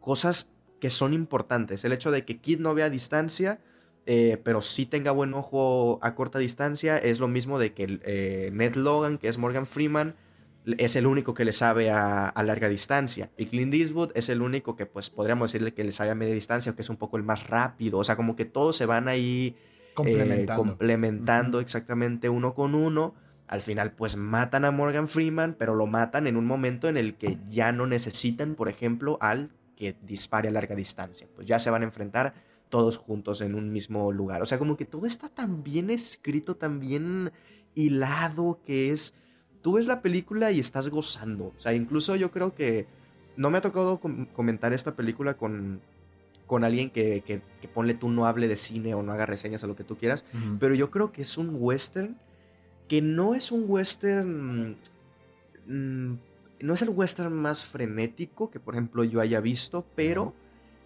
cosas 0.00 0.48
que 0.80 0.88
son 0.88 1.12
importantes. 1.12 1.84
El 1.84 1.92
hecho 1.92 2.10
de 2.10 2.24
que 2.24 2.40
Kid 2.40 2.60
no 2.60 2.74
vea 2.74 2.86
a 2.86 2.90
distancia, 2.90 3.60
eh, 4.06 4.40
pero 4.42 4.62
sí 4.62 4.86
tenga 4.86 5.10
buen 5.10 5.34
ojo 5.34 5.98
a 6.00 6.14
corta 6.14 6.38
distancia, 6.38 6.96
es 6.96 7.20
lo 7.20 7.28
mismo 7.28 7.58
de 7.58 7.74
que 7.74 8.00
eh, 8.04 8.50
Ned 8.54 8.76
Logan, 8.76 9.18
que 9.18 9.28
es 9.28 9.36
Morgan 9.36 9.66
Freeman, 9.66 10.16
es 10.64 10.96
el 10.96 11.06
único 11.06 11.34
que 11.34 11.44
le 11.44 11.52
sabe 11.52 11.90
a, 11.90 12.32
larga 12.44 12.68
distancia. 12.68 13.30
Y 13.36 13.46
Clint 13.46 13.74
Eastwood 13.74 14.12
es 14.14 14.28
el 14.28 14.42
único 14.42 14.76
que, 14.76 14.86
pues, 14.86 15.10
podríamos 15.10 15.50
decirle 15.50 15.74
que 15.74 15.84
le 15.84 15.92
sabe 15.92 16.10
a 16.10 16.14
media 16.14 16.34
distancia, 16.34 16.74
que 16.74 16.82
es 16.82 16.90
un 16.90 16.96
poco 16.96 17.16
el 17.16 17.22
más 17.22 17.48
rápido. 17.48 17.98
O 17.98 18.04
sea, 18.04 18.16
como 18.16 18.36
que 18.36 18.44
todos 18.44 18.76
se 18.76 18.86
van 18.86 19.08
ahí 19.08 19.56
eh, 20.04 20.46
complementando, 20.54 21.60
exactamente 21.60 22.28
uno 22.28 22.54
con 22.54 22.74
uno. 22.74 23.14
Al 23.48 23.60
final, 23.60 23.92
pues, 23.92 24.16
matan 24.16 24.64
a 24.64 24.70
Morgan 24.70 25.08
Freeman, 25.08 25.56
pero 25.58 25.74
lo 25.74 25.86
matan 25.86 26.26
en 26.26 26.36
un 26.36 26.46
momento 26.46 26.88
en 26.88 26.96
el 26.96 27.16
que 27.16 27.38
ya 27.48 27.72
no 27.72 27.86
necesitan, 27.86 28.54
por 28.54 28.68
ejemplo, 28.68 29.18
al 29.20 29.50
que 29.76 29.96
dispare 30.02 30.48
a 30.48 30.52
larga 30.52 30.76
distancia. 30.76 31.26
Pues 31.34 31.46
ya 31.46 31.58
se 31.58 31.70
van 31.70 31.82
a 31.82 31.86
enfrentar 31.86 32.34
todos 32.68 32.96
juntos 32.96 33.42
en 33.42 33.54
un 33.54 33.70
mismo 33.72 34.12
lugar. 34.12 34.40
O 34.40 34.46
sea, 34.46 34.58
como 34.58 34.76
que 34.76 34.86
todo 34.86 35.06
está 35.06 35.28
tan 35.28 35.62
bien 35.62 35.90
escrito, 35.90 36.56
tan 36.56 36.80
bien 36.80 37.32
hilado, 37.74 38.60
que 38.64 38.90
es 38.92 39.14
tú 39.62 39.74
ves 39.74 39.86
la 39.86 40.02
película 40.02 40.50
y 40.50 40.60
estás 40.60 40.88
gozando. 40.88 41.52
O 41.56 41.60
sea, 41.60 41.72
incluso 41.72 42.16
yo 42.16 42.30
creo 42.30 42.54
que 42.54 42.86
no 43.36 43.50
me 43.50 43.58
ha 43.58 43.62
tocado 43.62 44.00
comentar 44.34 44.72
esta 44.72 44.94
película 44.94 45.34
con, 45.34 45.80
con 46.46 46.64
alguien 46.64 46.90
que, 46.90 47.22
que, 47.24 47.40
ponle 47.68 47.94
tú 47.94 48.10
no 48.10 48.26
hable 48.26 48.48
de 48.48 48.56
cine 48.56 48.94
o 48.94 49.02
no 49.02 49.12
haga 49.12 49.24
reseñas 49.24 49.64
o 49.64 49.66
lo 49.66 49.76
que 49.76 49.84
tú 49.84 49.96
quieras, 49.96 50.24
pero 50.60 50.74
yo 50.74 50.90
creo 50.90 51.12
que 51.12 51.22
es 51.22 51.38
un 51.38 51.56
western 51.58 52.16
que 52.88 53.00
no 53.00 53.34
es 53.34 53.50
un 53.52 53.64
western... 53.68 54.76
Mm, 55.66 56.14
no 56.60 56.74
es 56.74 56.82
el 56.82 56.90
western 56.90 57.32
más 57.32 57.64
frenético 57.64 58.50
que, 58.50 58.60
por 58.60 58.74
ejemplo, 58.74 59.02
yo 59.02 59.20
haya 59.20 59.40
visto, 59.40 59.84
pero 59.96 60.34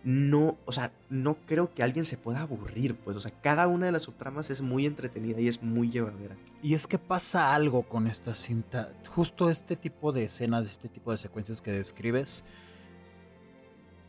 no, 0.06 0.56
o 0.66 0.70
sea, 0.70 0.92
no 1.10 1.34
creo 1.46 1.74
que 1.74 1.82
alguien 1.82 2.04
se 2.04 2.16
pueda 2.16 2.42
aburrir, 2.42 2.94
pues, 2.94 3.16
o 3.16 3.20
sea, 3.20 3.32
cada 3.42 3.66
una 3.66 3.86
de 3.86 3.92
las 3.92 4.02
subtramas 4.02 4.50
es 4.50 4.62
muy 4.62 4.86
entretenida 4.86 5.40
y 5.40 5.48
es 5.48 5.64
muy 5.64 5.90
llevadera. 5.90 6.36
Y 6.62 6.74
es 6.74 6.86
que 6.86 6.96
pasa 6.96 7.56
algo 7.56 7.82
con 7.82 8.06
esta 8.06 8.32
cinta, 8.32 8.92
justo 9.12 9.50
este 9.50 9.74
tipo 9.74 10.12
de 10.12 10.26
escenas, 10.26 10.64
este 10.66 10.88
tipo 10.88 11.10
de 11.10 11.16
secuencias 11.16 11.60
que 11.60 11.72
describes, 11.72 12.44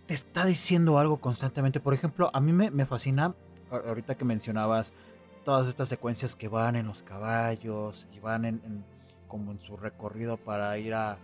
te 0.06 0.14
está 0.14 0.46
diciendo 0.46 1.00
algo 1.00 1.18
constantemente. 1.18 1.80
Por 1.80 1.96
ejemplo, 1.96 2.30
a 2.32 2.42
mí 2.42 2.54
me, 2.54 2.86
fascina, 2.86 3.34
ahorita 3.72 4.14
que 4.14 4.24
mencionabas 4.24 4.94
todas 5.44 5.68
estas 5.68 5.88
secuencias 5.88 6.36
que 6.36 6.48
van 6.48 6.76
en 6.76 6.86
los 6.86 7.02
caballos 7.02 8.08
y 8.14 8.20
van 8.20 8.46
en, 8.46 8.86
como 9.28 9.52
en 9.52 9.60
su 9.60 9.76
recorrido 9.76 10.38
para 10.38 10.78
ir 10.78 10.94
a, 10.94 11.18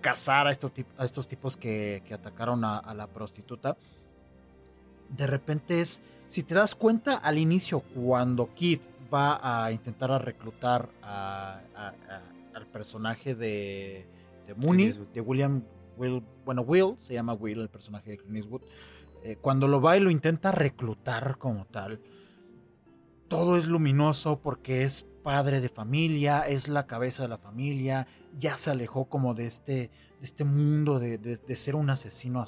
cazar 0.00 0.46
a 0.46 0.50
estos, 0.50 0.72
a 0.96 1.04
estos 1.04 1.28
tipos 1.28 1.58
que, 1.58 2.02
atacaron 2.10 2.64
a 2.64 2.94
la 2.94 3.06
prostituta 3.06 3.76
de 5.16 5.26
repente 5.26 5.80
es, 5.80 6.00
si 6.28 6.42
te 6.42 6.54
das 6.54 6.74
cuenta 6.74 7.16
al 7.16 7.38
inicio, 7.38 7.80
cuando 7.80 8.52
Kid 8.54 8.80
va 9.12 9.64
a 9.64 9.70
intentar 9.72 10.10
a 10.10 10.18
reclutar 10.18 10.88
al 11.02 12.66
personaje 12.72 13.34
de, 13.34 14.06
de 14.46 14.54
Mooney, 14.54 14.92
de 15.12 15.20
William 15.20 15.62
Will, 15.96 16.22
bueno, 16.44 16.62
Will, 16.62 16.96
se 17.00 17.14
llama 17.14 17.34
Will, 17.34 17.60
el 17.60 17.68
personaje 17.68 18.10
de 18.10 18.16
Clint 18.18 18.36
Eastwood, 18.36 18.62
eh, 19.22 19.36
cuando 19.40 19.68
lo 19.68 19.80
va 19.80 19.96
y 19.96 20.00
lo 20.00 20.10
intenta 20.10 20.50
reclutar 20.50 21.38
como 21.38 21.66
tal, 21.66 22.00
todo 23.28 23.56
es 23.56 23.66
luminoso 23.66 24.40
porque 24.40 24.82
es 24.82 25.06
padre 25.22 25.60
de 25.60 25.68
familia, 25.68 26.40
es 26.40 26.68
la 26.68 26.86
cabeza 26.86 27.22
de 27.22 27.28
la 27.28 27.38
familia, 27.38 28.06
ya 28.36 28.58
se 28.58 28.70
alejó 28.70 29.06
como 29.06 29.34
de 29.34 29.46
este, 29.46 29.72
de 29.72 29.90
este 30.20 30.44
mundo 30.44 30.98
de, 30.98 31.18
de 31.18 31.56
ser 31.56 31.76
un 31.76 31.88
asesino, 31.88 32.44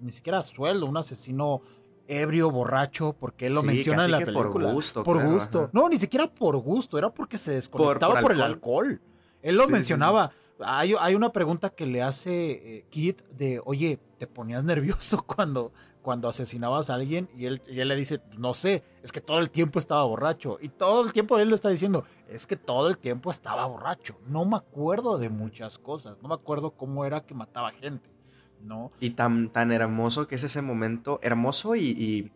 ni 0.00 0.10
siquiera 0.10 0.38
a 0.38 0.42
sueldo, 0.42 0.86
un 0.86 0.96
asesino 0.96 1.62
ebrio, 2.08 2.50
borracho, 2.50 3.12
porque 3.12 3.46
él 3.46 3.54
lo 3.54 3.62
menciona 3.62 4.04
en 4.04 4.10
la 4.10 4.18
película. 4.18 4.66
Por 4.66 4.72
gusto. 4.74 5.04
Por 5.04 5.24
gusto. 5.24 5.70
No, 5.72 5.88
ni 5.88 5.98
siquiera 5.98 6.26
por 6.26 6.56
gusto, 6.56 6.98
era 6.98 7.10
porque 7.10 7.38
se 7.38 7.52
desconectaba 7.52 8.20
por, 8.20 8.32
el 8.32 8.42
alcohol. 8.42 9.00
Él 9.42 9.56
lo 9.56 9.68
mencionaba. 9.68 10.32
hay, 10.60 10.94
hay, 10.98 11.14
una 11.14 11.30
pregunta 11.30 11.70
que 11.70 11.86
le 11.86 12.02
hace 12.02 12.50
eh, 12.50 12.86
Kit 12.90 13.22
de, 13.28 13.60
oye, 13.64 14.00
¿te 14.18 14.26
ponías 14.26 14.64
nervioso 14.64 15.22
cuando, 15.22 15.72
cuando 16.02 16.28
asesinabas 16.28 16.90
a 16.90 16.94
alguien? 16.94 17.28
Y 17.36 17.44
él, 17.44 17.62
y 17.68 17.80
él 17.80 17.88
le 17.88 17.96
dice, 17.96 18.20
no 18.38 18.54
sé, 18.54 18.82
es 19.02 19.12
que 19.12 19.20
todo 19.20 19.38
el 19.38 19.50
tiempo 19.50 19.78
estaba 19.78 20.02
borracho. 20.04 20.58
Y 20.60 20.70
todo 20.70 21.04
el 21.04 21.12
tiempo 21.12 21.38
él 21.38 21.48
lo 21.48 21.54
está 21.54 21.68
diciendo, 21.68 22.04
es 22.28 22.46
que 22.46 22.56
todo 22.56 22.88
el 22.88 22.98
tiempo 22.98 23.30
estaba 23.30 23.66
borracho. 23.66 24.18
No 24.26 24.44
me 24.44 24.56
acuerdo 24.56 25.18
de 25.18 25.28
muchas 25.28 25.78
cosas, 25.78 26.16
no 26.22 26.28
me 26.28 26.34
acuerdo 26.34 26.70
cómo 26.70 27.04
era 27.04 27.20
que 27.20 27.34
mataba 27.34 27.70
gente. 27.70 28.17
¿No? 28.62 28.90
Y 29.00 29.10
tan, 29.10 29.50
tan 29.52 29.72
hermoso 29.72 30.26
que 30.26 30.36
es 30.36 30.42
ese 30.42 30.62
momento, 30.62 31.18
hermoso 31.22 31.76
y, 31.76 32.30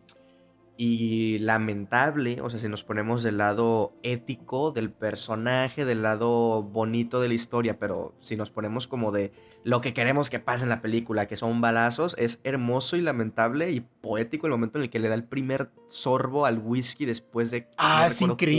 y, 0.77 1.39
lamentable, 1.39 2.41
o 2.41 2.49
sea, 2.49 2.59
si 2.59 2.67
nos 2.67 2.83
ponemos 2.83 3.23
del 3.23 3.37
lado 3.37 3.93
ético 4.03 4.71
del 4.71 4.91
personaje, 4.91 5.85
del 5.85 6.01
lado 6.01 6.63
bonito 6.63 7.21
de 7.21 7.27
la 7.27 7.33
historia, 7.33 7.79
pero 7.79 8.13
si 8.17 8.35
nos 8.35 8.49
ponemos 8.49 8.87
como 8.87 9.11
de 9.11 9.31
lo 9.63 9.81
que 9.81 9.93
queremos 9.93 10.29
que 10.29 10.39
pase 10.39 10.63
en 10.63 10.69
la 10.69 10.81
película, 10.81 11.27
que 11.27 11.35
son 11.35 11.61
balazos, 11.61 12.15
es 12.17 12.39
hermoso 12.43 12.97
y 12.97 13.01
lamentable 13.01 13.71
y 13.71 13.79
poético 13.81 14.47
el 14.47 14.51
momento 14.51 14.77
en 14.77 14.85
el 14.85 14.89
que 14.89 14.99
le 14.99 15.07
da 15.07 15.15
el 15.15 15.23
primer 15.23 15.71
sorbo 15.87 16.45
al 16.45 16.59
whisky 16.59 17.05
después 17.05 17.51
de 17.51 17.69
ah, 17.77 18.09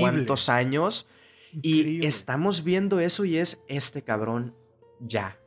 cuántos 0.01 0.49
años. 0.49 1.07
Y 1.63 2.05
estamos 2.05 2.65
viendo 2.65 2.99
eso 2.99 3.25
y 3.25 3.39
es 3.39 3.63
este 3.69 4.03
cabrón 4.03 4.57
ya. 4.99 5.39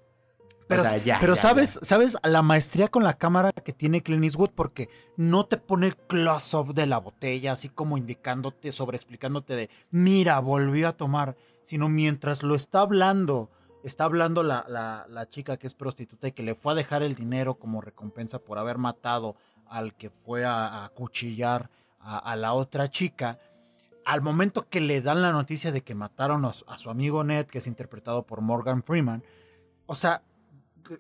Pero, 0.68 0.84
pero 1.22 1.36
sabes, 1.38 1.80
sabes 1.82 2.18
la 2.24 2.42
maestría 2.42 2.90
con 2.90 3.04
la 3.04 3.18
cámara 3.18 3.52
que 3.54 3.72
tiene 3.72 4.04
Clint 4.04 4.26
Eastwood 4.26 4.50
porque 4.50 4.90
no 5.16 5.46
te 5.46 5.56
pone 5.56 5.94
close-up 5.94 6.74
de 6.74 6.86
la 6.86 7.00
botella, 7.00 7.54
así 7.54 7.70
como 7.70 7.98
indicándote, 7.98 8.74
sobre 8.74 8.98
explicándote 8.98 9.56
de, 9.56 9.70
mira, 9.92 10.40
volvió 10.40 10.90
a 10.90 10.98
tomar, 10.98 11.38
sino 11.64 11.88
mientras 11.88 12.44
lo 12.44 12.54
está 12.54 12.82
hablando, 12.82 13.50
está 13.84 14.04
hablando 14.04 14.44
la, 14.44 14.66
la, 14.68 15.30
chica 15.30 15.56
que 15.56 15.68
es 15.68 15.74
prostituta 15.74 16.28
y 16.28 16.32
que 16.34 16.44
le 16.44 16.54
fue 16.54 16.74
a 16.74 16.76
dejar 16.76 17.02
el 17.02 17.16
dinero 17.16 17.56
como 17.56 17.80
recompensa 17.80 18.40
por 18.40 18.60
haber 18.60 18.78
matado 18.78 19.38
al 19.68 19.96
que 19.96 20.10
fue 20.10 20.44
a, 20.44 20.84
acuchillar 20.84 21.70
a, 22.00 22.36
la 22.36 22.54
otra 22.54 22.90
chica. 22.90 23.40
Al 24.06 24.22
momento 24.22 24.68
que 24.68 24.82
le 24.82 25.02
dan 25.02 25.22
la 25.22 25.32
noticia 25.32 25.72
de 25.72 25.82
que 25.82 25.96
mataron 25.96 26.44
a, 26.44 26.50
a 26.50 26.78
su 26.78 26.90
amigo 26.90 27.24
Ned, 27.24 27.46
que 27.46 27.60
es 27.60 27.68
interpretado 27.68 28.26
por 28.26 28.42
Morgan 28.42 28.84
Freeman, 28.84 29.24
o 29.86 29.96
sea, 29.96 30.22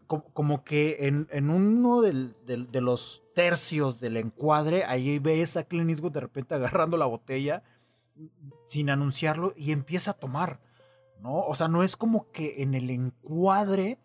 como, 0.08 0.64
que 0.64 1.08
en, 1.08 1.50
uno 1.50 2.02
de 2.02 2.82
los 2.82 3.24
tercios 3.36 4.00
del 4.00 4.18
encuadre, 4.18 4.84
ahí 4.86 5.20
ves 5.20 5.58
a 5.58 5.64
Clint 5.64 5.90
Eastwood 5.90 6.14
de 6.14 6.22
repente 6.22 6.56
agarrando 6.56 6.98
la 6.98 7.06
botella 7.06 7.64
sin 8.66 8.90
anunciarlo 8.90 9.54
y 9.56 9.72
empieza 9.72 10.12
a 10.12 10.16
tomar, 10.16 10.60
¿no? 11.22 11.42
O 11.42 11.56
sea, 11.56 11.68
no 11.68 11.84
es 11.84 11.96
como 11.96 12.32
que 12.32 12.62
en 12.64 12.74
el 12.74 12.90
encuadre 12.90 14.00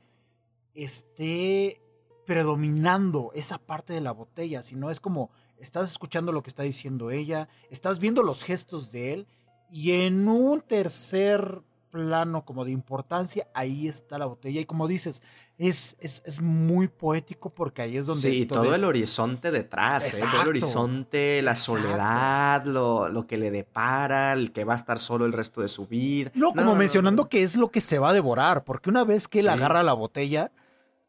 esté 0.75 1.81
predominando 2.27 3.31
esa 3.35 3.59
parte 3.59 3.93
de 3.93 4.01
la 4.01 4.13
botella, 4.13 4.63
sino 4.63 4.91
es 4.91 5.01
como 5.01 5.31
estás 5.59 5.91
escuchando 5.91 6.33
lo 6.33 6.43
que 6.43 6.51
está 6.51 6.63
diciendo 6.63 7.11
ella, 7.11 7.49
estás 7.71 7.99
viendo 7.99 8.23
los 8.23 8.45
gestos 8.45 8.93
de 8.93 9.13
él 9.13 9.27
y 9.71 9.93
en 9.93 10.29
un 10.29 10.61
tercer 10.61 11.63
plano 11.93 12.45
como 12.45 12.65
de 12.65 12.73
importancia, 12.73 13.47
ahí 13.55 13.87
está 13.87 14.19
la 14.19 14.27
botella. 14.27 14.61
Y 14.61 14.65
como 14.65 14.89
dices, 14.89 15.23
es, 15.69 15.97
es, 16.01 16.41
muy 16.41 16.89
poético 16.89 17.51
porque 17.51 17.83
ahí 17.83 17.97
es 17.97 18.07
donde... 18.07 18.31
Sí, 18.31 18.47
todo, 18.47 18.75
el 18.75 18.85
horizonte 18.85 19.51
detrás, 19.51 20.15
¿eh? 20.15 20.25
todo 20.31 20.43
el 20.43 20.49
horizonte, 20.49 21.41
la 21.43 21.55
soledad, 21.55 22.65
lo, 22.65 23.09
lo, 23.09 23.27
que 23.27 23.37
le 23.37 23.51
depara, 23.51 24.33
el 24.33 24.53
que 24.53 24.65
va 24.65 24.73
a 24.73 24.77
estar 24.77 24.99
solo 24.99 25.25
el 25.25 25.33
resto 25.33 25.61
de 25.61 25.69
su 25.69 25.87
vida. 25.87 26.33
No, 26.35 26.53
como 26.53 26.75
mencionando 26.75 27.29
que 27.29 27.43
es 27.43 27.57
lo 27.57 27.71
que 27.71 27.81
se 27.81 27.99
va 27.99 28.11
a 28.11 28.13
devorar, 28.13 28.65
porque 28.65 28.91
una 28.91 29.05
vez 29.05 29.29
que 29.29 29.41
él 29.41 29.49
agarra 29.49 29.83
la 29.83 29.93
botella, 29.93 30.53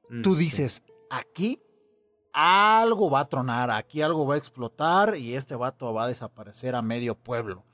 mm, 0.10 0.22
tú 0.22 0.36
dices, 0.36 0.84
aquí 1.10 1.60
algo 2.32 3.10
va 3.10 3.22
a 3.22 3.30
tronar, 3.30 3.72
aquí 3.72 4.02
algo 4.02 4.28
va 4.28 4.36
a 4.36 4.38
explotar 4.38 5.18
y 5.18 5.36
este 5.36 5.56
vato 5.56 5.94
va 5.94 6.04
a 6.06 6.08
desaparecer 6.08 6.76
a 6.76 6.82
medio 6.82 7.16
pueblo 7.16 7.66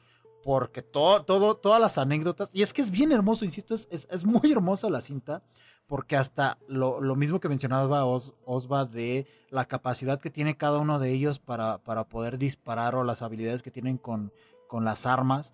porque 0.43 0.81
todo, 0.81 1.23
todo, 1.23 1.55
todas 1.55 1.81
las 1.81 1.97
anécdotas, 1.97 2.49
y 2.53 2.61
es 2.61 2.73
que 2.73 2.81
es 2.81 2.91
bien 2.91 3.11
hermoso, 3.11 3.45
insisto, 3.45 3.75
es, 3.75 3.87
es, 3.91 4.25
muy 4.25 4.51
hermosa 4.51 4.89
la 4.89 5.01
cinta, 5.01 5.43
porque 5.89 6.15
hasta 6.15 6.57
lo, 6.69 7.01
mismo 7.17 7.41
que 7.41 7.49
mencionaba 7.49 8.05
Osva 8.05 8.85
de 8.85 9.27
la 9.49 9.65
capacidad 9.65 10.21
que 10.21 10.29
tiene 10.29 10.55
cada 10.55 10.77
uno 10.77 10.99
de 10.99 11.11
ellos 11.11 11.39
para, 11.39 11.79
para 11.79 12.05
poder 12.05 12.37
disparar 12.37 12.95
o 12.95 13.03
las 13.03 13.21
habilidades 13.21 13.63
que 13.63 13.71
tienen 13.71 13.97
con, 13.97 14.31
con 14.69 14.85
las 14.85 15.05
armas, 15.05 15.53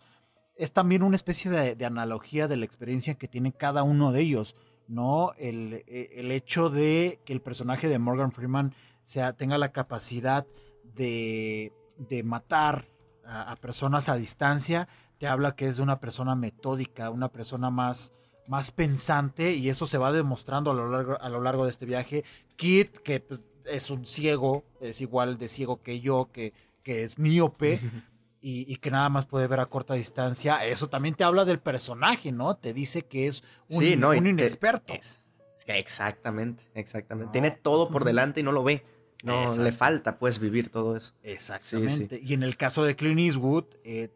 es 0.56 0.72
también 0.72 1.02
una 1.02 1.16
especie 1.16 1.50
de, 1.50 1.86
analogía 1.86 2.48
de 2.48 2.58
la 2.58 2.66
experiencia 2.66 3.16
que 3.16 3.28
tiene 3.28 3.54
cada 3.54 3.82
uno 3.82 4.12
de 4.12 4.22
ellos, 4.22 4.56
¿no? 4.88 5.32
El, 5.38 5.84
el 5.88 6.32
hecho 6.32 6.70
de 6.70 7.20
que 7.26 7.34
el 7.34 7.42
personaje 7.42 7.88
de 7.88 7.98
Morgan 7.98 8.32
Freeman 8.32 8.76
sea, 9.04 9.34
tenga 9.34 9.58
la 9.58 9.72
capacidad 9.72 10.46
de, 10.84 11.74
de 11.98 12.24
matar 12.24 12.90
a, 13.26 13.56
personas 13.56 14.10
a 14.10 14.16
distancia, 14.16 14.88
te 15.18 15.28
habla 15.28 15.56
que 15.56 15.68
es 15.68 15.78
de 15.78 15.84
una 15.84 16.00
persona 16.00 16.36
metódica, 16.36 17.10
una 17.10 17.30
persona 17.30 17.70
más, 17.70 18.14
más 18.48 18.72
pensante 18.72 19.54
y 19.54 19.70
eso 19.70 19.88
se 19.88 19.98
va 19.98 20.12
demostrando 20.12 20.72
a 20.72 20.74
lo 20.74 20.90
largo, 20.90 21.20
a 21.20 21.30
lo 21.30 21.42
largo 21.42 21.66
de 21.66 21.72
este 21.72 21.86
viaje. 21.86 22.24
Kit, 22.56 22.98
que 23.00 23.20
pues, 23.20 23.44
es 23.66 23.90
un 23.90 24.06
ciego, 24.06 24.64
es 24.82 25.02
igual 25.02 25.38
de 25.38 25.48
ciego 25.48 25.82
que 25.82 26.00
yo, 26.00 26.30
que, 26.32 26.54
que 26.84 27.04
es 27.04 27.18
míope. 27.20 27.80
Y, 28.48 28.76
que 28.76 28.92
nada 28.92 29.10
más 29.10 29.26
puede 29.26 29.48
ver 29.48 29.60
a 29.60 29.66
corta 29.66 29.96
distancia. 29.96 30.64
Eso 30.68 30.88
también 30.88 31.16
te 31.16 31.24
habla 31.24 31.46
del 31.46 31.58
personaje, 31.58 32.32
¿no? 32.32 32.56
Te 32.56 32.76
dice 32.76 33.02
que 33.02 33.26
es 33.26 33.44
un, 33.70 34.04
un 34.04 34.28
inexperto. 34.28 34.94
Es, 34.94 35.20
que 35.66 35.80
exactamente, 35.80 36.64
exactamente. 36.76 37.32
Tiene 37.32 37.50
todo 37.50 37.90
por 37.90 38.06
delante 38.06 38.42
y 38.42 38.44
no 38.44 38.52
lo 38.52 38.64
ve. 38.64 38.86
No, 39.24 39.58
le 39.58 39.72
falta 39.72 40.20
pues 40.20 40.38
vivir 40.38 40.70
todo 40.70 40.96
eso. 40.96 41.16
Exactamente. 41.24 42.20
Y 42.24 42.36
en 42.36 42.44
el 42.44 42.56
caso 42.56 42.84
de 42.84 42.96
Clint 42.96 43.20
Eastwood, 43.20 43.66
eh, 43.84 44.10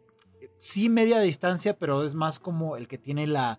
sí 0.60 0.90
media 0.90 1.20
distancia, 1.22 1.76
pero 1.76 2.06
es 2.06 2.14
más 2.14 2.38
como 2.38 2.78
el 2.78 2.88
que 2.88 3.00
tiene 3.00 3.26
la, 3.26 3.58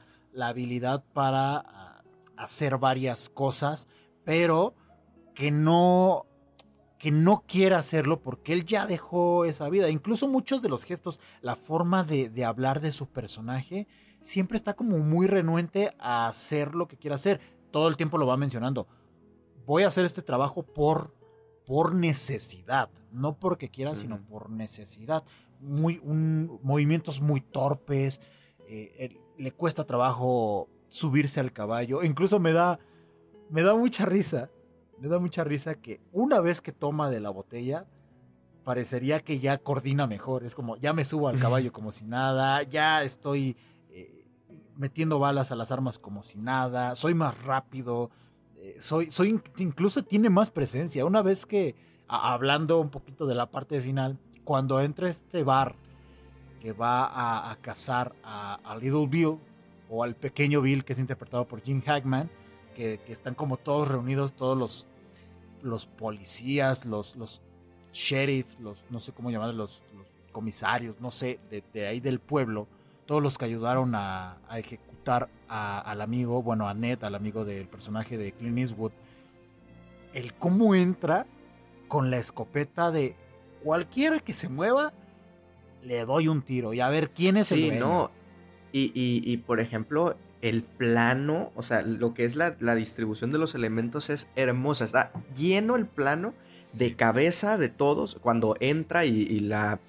habilidad 0.49 1.05
para 1.13 1.57
ah, 1.59 2.03
hacer 2.37 2.79
varias 2.79 3.29
cosas, 3.29 3.89
pero 4.25 4.75
que 5.35 5.51
no, 5.51 6.27
que 6.99 7.11
no 7.11 7.45
quiere 7.47 7.75
hacerlo 7.75 8.21
porque 8.21 8.53
él 8.53 8.65
ya 8.65 8.87
dejó 8.87 9.45
esa 9.45 9.69
vida. 9.69 9.89
Incluso 9.91 10.29
muchos 10.29 10.63
de 10.63 10.69
los 10.69 10.85
gestos, 10.85 11.21
la 11.41 11.57
forma 11.57 12.05
de, 12.05 12.29
de 12.29 12.45
hablar 12.45 12.81
de 12.81 12.93
su 12.93 13.07
personaje, 13.09 13.87
siempre 14.21 14.57
está 14.57 14.75
como 14.75 14.99
muy 14.99 15.27
renuente 15.27 15.95
a 15.99 16.27
hacer 16.27 16.75
lo 16.75 16.87
que 16.89 16.97
quiere 16.99 17.15
hacer. 17.15 17.41
Todo 17.71 17.89
el 17.89 17.97
tiempo 17.97 18.19
lo 18.19 18.27
va 18.27 18.37
mencionando. 18.37 18.87
Voy 19.67 19.85
a 19.85 19.89
hacer 19.89 20.05
este 20.05 20.23
trabajo 20.23 20.63
por, 20.63 21.15
por 21.65 21.95
necesidad, 21.95 22.91
no 23.13 23.39
porque 23.39 23.71
quiera, 23.71 23.95
sino 23.95 24.21
por 24.27 24.51
necesidad. 24.51 25.25
Muy, 25.61 26.01
un- 26.03 26.59
movimientos 26.63 27.21
muy 27.21 27.41
torpes, 27.41 28.21
eh, 28.67 29.17
le 29.41 29.53
cuesta 29.53 29.85
trabajo 29.87 30.69
subirse 30.89 31.41
al 31.41 31.53
caballo. 31.53 32.03
Incluso 32.03 32.39
me 32.39 32.53
da, 32.53 32.79
me 33.49 33.63
da 33.63 33.75
mucha 33.75 34.05
risa, 34.05 34.51
me 34.99 35.09
da 35.09 35.19
mucha 35.19 35.45
risa 35.45 35.75
que 35.77 36.01
una 36.13 36.41
vez 36.41 36.61
que 36.61 36.73
toma 36.73 37.11
de 37.11 37.21
la 37.21 37.31
botella, 37.31 37.87
parecería 38.65 39.21
que 39.21 39.39
ya 39.39 39.59
coordina 39.59 40.07
mejor. 40.07 40.45
Es 40.45 40.55
como, 40.55 40.77
ya 40.77 40.93
me 40.93 41.05
subo 41.05 41.29
al 41.29 41.39
caballo 41.39 41.73
como 41.73 41.93
si 41.93 42.05
nada, 42.05 42.63
ya 42.65 43.03
estoy 43.03 43.57
eh, 43.89 44.27
metiendo 44.77 45.19
balas 45.19 45.51
a 45.53 45.57
las 45.57 45.71
armas 45.73 45.99
como 45.99 46.23
si 46.23 46.39
nada, 46.39 46.95
soy 46.95 47.15
más 47.15 47.41
rápido, 47.43 48.11
eh, 48.57 48.77
soy, 48.81 49.11
soy, 49.11 49.31
in- 49.31 49.43
incluso 49.59 50.03
tiene 50.05 50.29
más 50.29 50.51
presencia. 50.51 51.05
Una 51.07 51.23
vez 51.23 51.47
que, 51.47 51.75
a- 52.09 52.35
hablando 52.35 52.79
un 52.81 52.91
poquito 52.91 53.27
de 53.27 53.35
la 53.35 53.51
parte 53.51 53.81
final, 53.81 54.19
cuando 54.45 54.81
entra 54.83 55.09
este 55.09 55.43
bar 55.45 55.77
que 56.61 56.73
va 56.73 57.07
a, 57.07 57.51
a 57.51 57.57
cazar 57.57 58.15
a, 58.23 58.77
Little 58.81 59.07
Bill 59.07 59.39
o 59.89 60.05
al 60.05 60.15
pequeño 60.15 60.61
Bill 60.61 60.85
que 60.85 60.93
es 60.93 60.99
interpretado 60.99 61.49
por 61.49 61.63
Jim 61.63 61.81
Hackman, 61.83 62.31
que, 62.75 63.01
que 63.05 63.13
están 63.13 63.35
como 63.35 63.57
todos 63.57 63.89
reunidos, 63.89 64.35
todos 64.35 64.57
los, 64.57 64.87
los 65.63 65.87
policías, 65.87 66.85
los, 66.85 67.17
los 67.17 67.43
sheriff, 67.93 68.61
los, 68.61 68.85
no 68.91 69.01
sé 69.01 69.13
cómo 69.13 69.31
llamar, 69.31 69.53
los, 69.55 69.83
los 69.97 70.09
comisarios, 70.33 71.01
no 71.01 71.11
sé, 71.11 71.41
de, 71.51 71.65
de 71.73 71.87
ahí 71.89 71.99
del 72.01 72.21
pueblo, 72.21 72.69
todos 73.07 73.23
los 73.23 73.37
que 73.37 73.47
ayudaron 73.47 73.95
a, 73.97 74.39
a 74.49 74.59
ejecutar 74.61 75.29
a- 75.49 75.81
al 75.81 76.01
amigo, 76.03 76.43
bueno, 76.43 76.69
a 76.69 76.75
Ned, 76.75 77.03
al 77.03 77.15
amigo 77.17 77.45
del 77.45 77.67
personaje 77.67 78.17
de 78.17 78.31
Clint 78.33 78.59
Eastwood, 78.59 78.93
el 80.13 80.35
cómo 80.35 80.75
entra 80.75 81.27
con 81.89 82.11
la 82.11 82.19
escopeta 82.19 82.91
de 82.93 83.17
cualquiera 83.65 84.21
que 84.21 84.33
se 84.35 84.49
mueva, 84.49 84.93
le 85.83 86.05
doy 86.05 86.29
un 86.29 86.43
tiro 86.43 86.73
y 86.75 86.81
a 86.81 86.89
ver 86.89 87.11
quién 87.11 87.37
es 87.37 87.53
el 87.53 87.63
dueño. 87.63 87.81
no. 87.81 88.11
Y, 88.73 88.93
y- 88.95 89.23
y, 89.25 89.37
por 89.39 89.59
ejemplo, 89.61 90.17
el 90.43 90.63
plano, 90.63 91.51
o 91.57 91.63
sea, 91.63 91.83
lo 91.83 92.15
que 92.15 92.25
es 92.25 92.37
la, 92.37 92.57
la 92.61 92.75
distribución 92.77 93.33
de 93.33 93.39
los 93.39 93.55
elementos 93.55 94.11
es 94.11 94.29
hermosa. 94.37 94.85
Está 94.85 95.13
lleno 95.37 95.75
el 95.77 95.87
plano 95.87 96.35
de 96.75 96.95
cabeza 96.95 97.59
de 97.59 97.69
todos 97.69 98.17
cuando 98.21 98.55
entra 98.61 99.05
y, 99.05 99.23
y 99.23 99.41
la... 99.41 99.81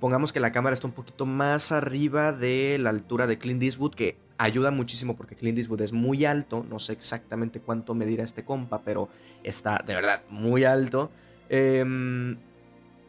Pongamos 0.00 0.32
que 0.32 0.40
la 0.40 0.52
cámara 0.52 0.74
está 0.74 0.86
un 0.86 0.92
poquito 0.94 1.26
más 1.26 1.70
arriba 1.72 2.32
de 2.32 2.78
la 2.80 2.90
altura 2.90 3.26
de 3.26 3.38
Clint 3.38 3.62
Eastwood, 3.62 3.94
que 3.94 4.16
ayuda 4.38 4.70
muchísimo 4.70 5.16
porque 5.16 5.36
Clint 5.36 5.58
Eastwood 5.58 5.82
es 5.82 5.92
muy 5.92 6.24
alto. 6.24 6.64
No 6.68 6.78
sé 6.78 6.92
exactamente 6.94 7.60
cuánto 7.60 7.94
medirá 7.94 8.24
este 8.24 8.44
compa, 8.44 8.80
pero 8.82 9.08
está 9.42 9.82
de 9.86 9.94
verdad 9.94 10.22
muy 10.30 10.64
alto. 10.64 11.10
Em, 11.50 12.36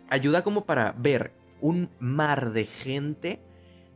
ayuda 0.10 0.44
como 0.44 0.66
para 0.66 0.94
ver 0.98 1.32
un 1.62 1.90
mar 2.00 2.52
de 2.52 2.66
gente 2.66 3.42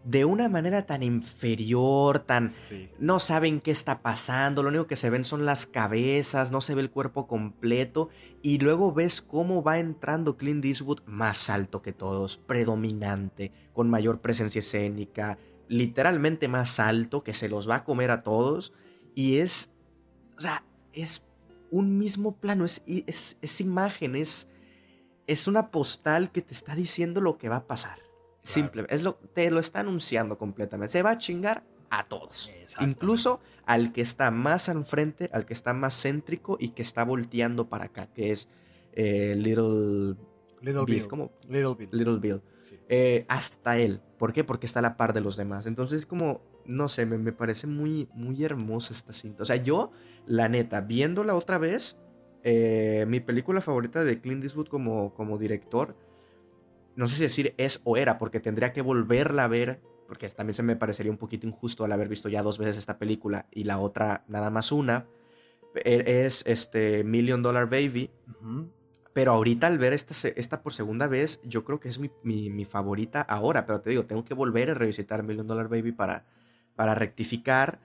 de 0.04 0.26
una 0.26 0.48
manera 0.48 0.86
tan 0.86 1.04
inferior, 1.04 2.20
tan... 2.20 2.48
Sí. 2.48 2.90
No 3.00 3.20
saben 3.20 3.60
qué 3.60 3.72
está 3.72 4.02
pasando, 4.02 4.64
lo 4.64 4.70
único 4.70 4.88
que 4.88 4.96
se 4.96 5.10
ven 5.10 5.26
son 5.26 5.46
las 5.46 5.66
cabezas, 5.66 6.52
no 6.52 6.62
se 6.62 6.74
ve 6.74 6.82
el 6.82 6.90
cuerpo 6.90 7.28
completo 7.28 8.10
y 8.42 8.60
luego 8.60 8.94
ves 8.94 9.22
cómo 9.22 9.62
va 9.62 9.80
entrando 9.80 10.38
Clint 10.38 10.64
Eastwood 10.64 11.02
más 11.06 11.50
alto 11.50 11.82
que 11.82 11.92
todos, 11.92 12.38
predominante, 12.38 13.52
con 13.74 13.90
mayor 13.90 14.22
presencia 14.22 14.60
escénica, 14.60 15.38
literalmente 15.68 16.48
más 16.48 16.80
alto, 16.80 17.24
que 17.24 17.34
se 17.34 17.50
los 17.50 17.70
va 17.70 17.76
a 17.76 17.84
comer 17.84 18.10
a 18.12 18.24
todos 18.24 18.74
y 19.16 19.38
es, 19.38 19.72
o 20.38 20.42
sea, 20.42 20.64
es 20.94 21.28
un 21.72 21.98
mismo 21.98 22.38
plano, 22.38 22.66
es, 22.66 22.84
es, 22.88 23.38
es 23.42 23.62
imagen, 23.62 24.16
es, 24.16 24.50
es 25.30 25.48
una 25.48 25.70
postal 25.70 26.32
que 26.32 26.42
te 26.42 26.54
está 26.54 26.76
diciendo 26.76 27.22
lo 27.22 27.38
que 27.38 27.50
va 27.50 27.58
a 27.58 27.68
pasar. 27.68 28.00
Simple, 28.42 28.86
es 28.90 29.04
lo, 29.04 29.16
te 29.16 29.52
lo 29.52 29.60
está 29.60 29.82
anunciando 29.82 30.40
completamente. 30.40 30.92
Se 30.92 31.04
va 31.04 31.12
a 31.12 31.18
chingar 31.20 31.64
a 31.92 32.08
todos. 32.08 32.52
Incluso 32.80 33.40
al 33.66 33.92
que 33.92 34.02
está 34.02 34.32
más 34.32 34.70
al 34.70 34.84
frente, 34.86 35.30
al 35.32 35.46
que 35.46 35.54
está 35.54 35.74
más 35.74 36.02
céntrico 36.02 36.58
y 36.60 36.70
que 36.70 36.82
está 36.82 37.04
volteando 37.04 37.70
para 37.70 37.86
acá, 37.86 38.08
que 38.08 38.32
es 38.32 38.50
eh, 38.94 39.36
Little 39.38 40.16
Little 40.62 40.86
Bill. 40.86 40.96
Bill. 41.02 41.08
¿Cómo? 41.08 41.32
Little 41.48 41.76
Bill. 41.76 41.90
Little 41.92 42.20
Bill. 42.20 42.42
Sí. 42.64 42.80
Eh, 42.88 43.26
hasta 43.28 43.78
él. 43.78 44.02
¿Por 44.18 44.34
qué? 44.34 44.44
Porque 44.44 44.66
está 44.66 44.80
a 44.80 44.82
la 44.82 44.98
par 44.98 45.14
de 45.14 45.22
los 45.22 45.38
demás. 45.38 45.68
Entonces, 45.68 46.08
como, 46.08 46.42
no 46.66 46.90
sé, 46.90 47.06
me, 47.06 47.20
me 47.20 47.34
parece 47.34 47.68
muy, 47.68 48.10
muy 48.14 48.44
hermosa 48.44 48.94
esta 48.94 49.14
cinta. 49.14 49.44
O 49.44 49.46
sea, 49.46 49.58
yo, 49.58 49.92
la 50.26 50.50
neta, 50.50 50.82
viéndola 50.82 51.36
otra 51.36 51.60
vez, 51.60 51.98
eh, 52.44 53.06
mi 53.08 53.20
película 53.20 53.62
favorita 53.62 54.04
de 54.04 54.20
Clint 54.22 54.44
Eastwood 54.44 54.68
como, 54.68 55.14
como 55.14 55.38
director, 55.38 55.96
no 56.96 57.08
sé 57.08 57.16
si 57.16 57.24
decir 57.24 57.54
es 57.58 57.82
o 57.84 57.98
era, 57.98 58.18
porque 58.18 58.40
tendría 58.40 58.74
que 58.74 58.82
volverla 58.82 59.46
a 59.46 59.48
ver, 59.48 59.80
porque 60.08 60.28
también 60.30 60.54
se 60.54 60.64
me 60.64 60.76
parecería 60.76 61.12
un 61.12 61.18
poquito 61.18 61.48
injusto 61.48 61.86
al 61.86 61.92
haber 61.92 62.10
visto 62.10 62.30
ya 62.30 62.42
dos 62.44 62.58
veces 62.58 62.78
esta 62.78 62.98
película 62.98 63.48
y 63.52 63.64
la 63.64 63.80
otra 63.80 64.24
nada 64.28 64.50
más 64.50 64.72
una. 64.72 65.06
E- 65.76 66.26
Es 66.26 66.44
este 66.48 67.04
Million 67.04 67.42
Dollar 67.44 67.70
Baby. 67.70 68.12
Pero 69.14 69.34
ahorita 69.34 69.68
al 69.68 69.78
ver 69.78 69.94
esta, 69.94 70.14
esta 70.30 70.62
por 70.62 70.74
segunda 70.74 71.08
vez, 71.08 71.42
yo 71.44 71.64
creo 71.64 71.80
que 71.80 71.90
es 71.90 72.00
mi, 72.00 72.12
mi- 72.24 72.50
mi 72.50 72.66
favorita 72.66 73.22
ahora. 73.22 73.66
Pero 73.66 73.82
te 73.82 73.90
digo, 73.90 74.06
tengo 74.06 74.24
que 74.24 74.34
volver 74.34 74.70
a 74.72 74.74
revisitar 74.76 75.24
Million 75.24 75.48
Dollar 75.48 75.68
Baby 75.68 75.92
para, 75.92 76.26
para 76.76 76.96
rectificar. 76.96 77.80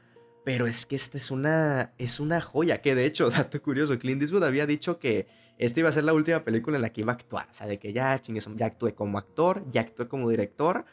Pero 0.44 0.66
es 0.66 0.84
que 0.86 0.96
esta 0.96 1.16
es 1.16 1.30
una, 1.30 1.92
es 1.98 2.20
una 2.20 2.40
joya. 2.40 2.82
Que 2.82 2.94
de 2.94 3.06
hecho, 3.06 3.30
dato 3.30 3.60
curioso, 3.62 3.98
Clint 3.98 4.22
Eastwood 4.22 4.44
había 4.44 4.66
dicho 4.66 4.98
que 4.98 5.26
esta 5.58 5.80
iba 5.80 5.88
a 5.88 5.92
ser 5.92 6.04
la 6.04 6.12
última 6.12 6.44
película 6.44 6.76
en 6.76 6.82
la 6.82 6.90
que 6.90 7.00
iba 7.00 7.12
a 7.12 7.16
actuar. 7.16 7.48
O 7.50 7.54
sea, 7.54 7.66
de 7.66 7.78
que 7.78 7.92
ya, 7.92 8.20
chingues, 8.20 8.48
ya 8.56 8.66
actué 8.66 8.94
como 8.94 9.18
actor, 9.18 9.64
ya 9.70 9.82
actué 9.82 10.08
como 10.08 10.28
director. 10.28 10.84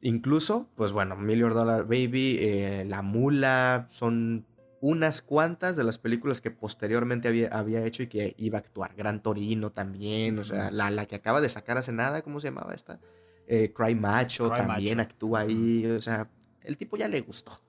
Incluso, 0.00 0.68
pues 0.76 0.92
bueno, 0.92 1.16
Million 1.16 1.52
Dollar 1.52 1.84
Baby, 1.84 2.38
eh, 2.40 2.84
La 2.86 3.02
Mula, 3.02 3.88
son 3.90 4.46
unas 4.80 5.22
cuantas 5.22 5.74
de 5.74 5.84
las 5.84 5.98
películas 5.98 6.40
que 6.40 6.50
posteriormente 6.50 7.28
había, 7.28 7.48
había 7.48 7.84
hecho 7.84 8.02
y 8.02 8.06
que 8.06 8.34
iba 8.38 8.58
a 8.58 8.60
actuar. 8.60 8.94
Gran 8.94 9.22
Torino 9.22 9.72
también, 9.72 10.38
o 10.38 10.44
sea, 10.44 10.70
la, 10.70 10.90
la 10.90 11.06
que 11.06 11.16
acaba 11.16 11.40
de 11.40 11.48
sacar 11.48 11.78
hace 11.78 11.92
nada, 11.92 12.22
¿cómo 12.22 12.40
se 12.40 12.48
llamaba 12.48 12.74
esta? 12.74 13.00
Eh, 13.48 13.72
Cry 13.74 13.94
Macho 13.94 14.50
Cry 14.50 14.58
también 14.58 14.98
Macho. 14.98 15.10
actúa 15.10 15.40
ahí, 15.40 15.86
o 15.86 16.00
sea, 16.00 16.30
el 16.62 16.76
tipo 16.76 16.96
ya 16.96 17.08
le 17.08 17.20
gustó. 17.22 17.60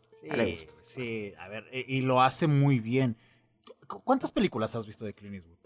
Sí, 0.84 1.32
le 1.32 1.36
a 1.38 1.48
ver, 1.48 1.66
e- 1.72 1.86
y 1.88 2.02
lo 2.02 2.22
hace 2.22 2.48
muy 2.48 2.80
bien. 2.80 3.18
¿Cu- 3.88 4.02
¿Cuántas 4.04 4.32
películas 4.32 4.76
has 4.76 4.86
visto 4.86 5.06
de 5.06 5.14
Clint 5.14 5.36
Eastwood? 5.36 5.58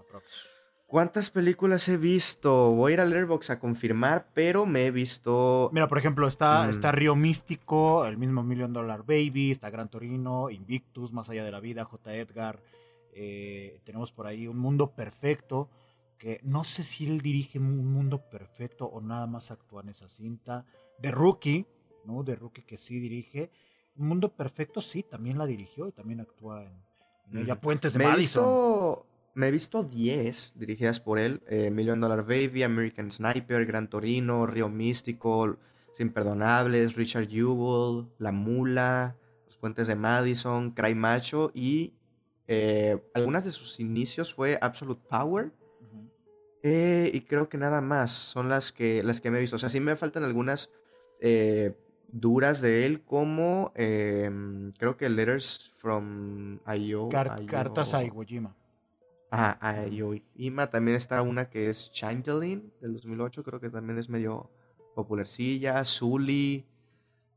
Aprox. 0.00 0.48
¿Cuántas 0.86 1.30
películas 1.30 1.88
he 1.88 1.96
visto? 1.96 2.70
Voy 2.70 2.92
a 2.92 2.94
ir 2.94 3.00
al 3.00 3.12
Airbox 3.12 3.50
a 3.50 3.58
confirmar, 3.58 4.28
pero 4.32 4.64
me 4.64 4.86
he 4.86 4.90
visto... 4.90 5.70
Mira, 5.72 5.88
por 5.88 5.98
ejemplo, 5.98 6.28
está, 6.28 6.66
Mm. 6.66 6.70
está 6.70 6.92
Río 6.92 7.16
Místico, 7.16 8.06
el 8.06 8.16
mismo 8.16 8.42
Million 8.44 8.72
Dollar 8.72 9.00
Baby, 9.02 9.50
está 9.50 9.70
Gran 9.70 9.88
Torino, 9.88 10.50
Invictus, 10.50 11.12
Más 11.12 11.30
allá 11.30 11.42
de 11.44 11.50
la 11.50 11.60
vida, 11.60 11.84
J. 11.84 12.14
Edgar. 12.14 12.62
eh, 13.16 13.80
tenemos 13.84 14.10
por 14.12 14.26
ahí 14.26 14.46
Un 14.48 14.58
Mundo 14.58 14.90
Perfecto, 14.90 15.68
que 16.18 16.40
no 16.42 16.64
sé 16.64 16.82
si 16.82 17.06
él 17.06 17.20
dirige 17.20 17.58
Un 17.60 17.92
Mundo 17.92 18.18
Perfecto 18.28 18.86
o 18.86 19.00
nada 19.00 19.26
más 19.28 19.50
actúa 19.52 19.82
en 19.82 19.88
esa 19.90 20.08
cinta. 20.08 20.64
The 21.00 21.10
Rookie, 21.12 21.64
¿no? 22.04 22.24
The 22.24 22.34
Rookie 22.36 22.62
que 22.62 22.76
sí 22.76 22.98
dirige. 23.00 23.50
Un 23.96 24.08
Mundo 24.08 24.28
Perfecto 24.34 24.80
sí, 24.80 25.02
también 25.02 25.38
la 25.38 25.46
dirigió 25.46 25.88
y 25.88 25.92
también 25.92 26.20
actúa 26.20 26.64
en, 26.64 26.72
en 27.32 27.38
ella. 27.38 27.60
Puentes 27.60 27.92
de 27.92 27.98
me, 28.00 28.04
he 28.06 28.08
Madison. 28.08 28.44
visto, 28.44 29.06
me 29.34 29.48
he 29.48 29.50
visto 29.50 29.82
10 29.84 30.54
dirigidas 30.56 31.00
por 31.00 31.18
él. 31.18 31.42
eh, 31.48 31.70
Million 31.70 32.00
Dollar 32.00 32.22
Baby, 32.24 32.62
American 32.62 33.10
Sniper, 33.10 33.64
Gran 33.66 33.88
Torino, 33.88 34.46
Río 34.46 34.68
Místico, 34.68 35.46
Los 35.46 36.00
Imperdonables, 36.00 36.94
Richard 36.96 37.28
Jewell, 37.28 38.06
La 38.18 38.32
Mula, 38.32 39.16
Los 39.46 39.56
Puentes 39.58 39.86
de 39.86 39.94
Madison, 39.96 40.72
Cry 40.72 40.94
Macho 40.94 41.50
y 41.54 41.94
eh, 42.48 43.02
algunas 43.14 43.44
de 43.44 43.52
sus 43.52 43.80
inicios 43.80 44.34
fue 44.34 44.58
Absolute 44.60 45.02
Power. 45.08 45.52
Eh, 46.66 47.10
y 47.12 47.20
creo 47.20 47.48
que 47.50 47.58
nada 47.58 47.82
más 47.82 48.10
son 48.10 48.48
las 48.48 48.72
que, 48.72 49.02
las 49.02 49.20
que 49.20 49.30
me 49.30 49.36
he 49.36 49.40
visto. 49.42 49.56
O 49.56 49.58
sea, 49.58 49.68
sí 49.68 49.80
me 49.80 49.96
faltan 49.96 50.24
algunas 50.24 50.72
eh, 51.20 51.76
duras 52.14 52.60
de 52.60 52.86
él, 52.86 53.02
como 53.02 53.72
em, 53.74 54.72
creo 54.72 54.96
que 54.96 55.08
Letters 55.08 55.72
from. 55.76 56.58
Car- 56.64 56.78
Io- 56.78 57.08
Cartas 57.46 57.92
a 57.94 58.04
Iwo 58.04 58.22
Jima. 58.24 58.54
Ajá, 59.30 59.58
a 59.60 59.86
Io 59.88 60.14
Ima. 60.36 60.68
También 60.70 60.96
está 60.96 61.20
una 61.22 61.50
que 61.50 61.68
es 61.70 61.90
Changeling 61.92 62.72
del 62.80 62.92
2008, 62.94 63.42
creo 63.42 63.60
que 63.60 63.68
también 63.70 63.98
es 63.98 64.08
medio 64.08 64.50
popularcilla. 64.94 65.84
Zully 65.84 66.64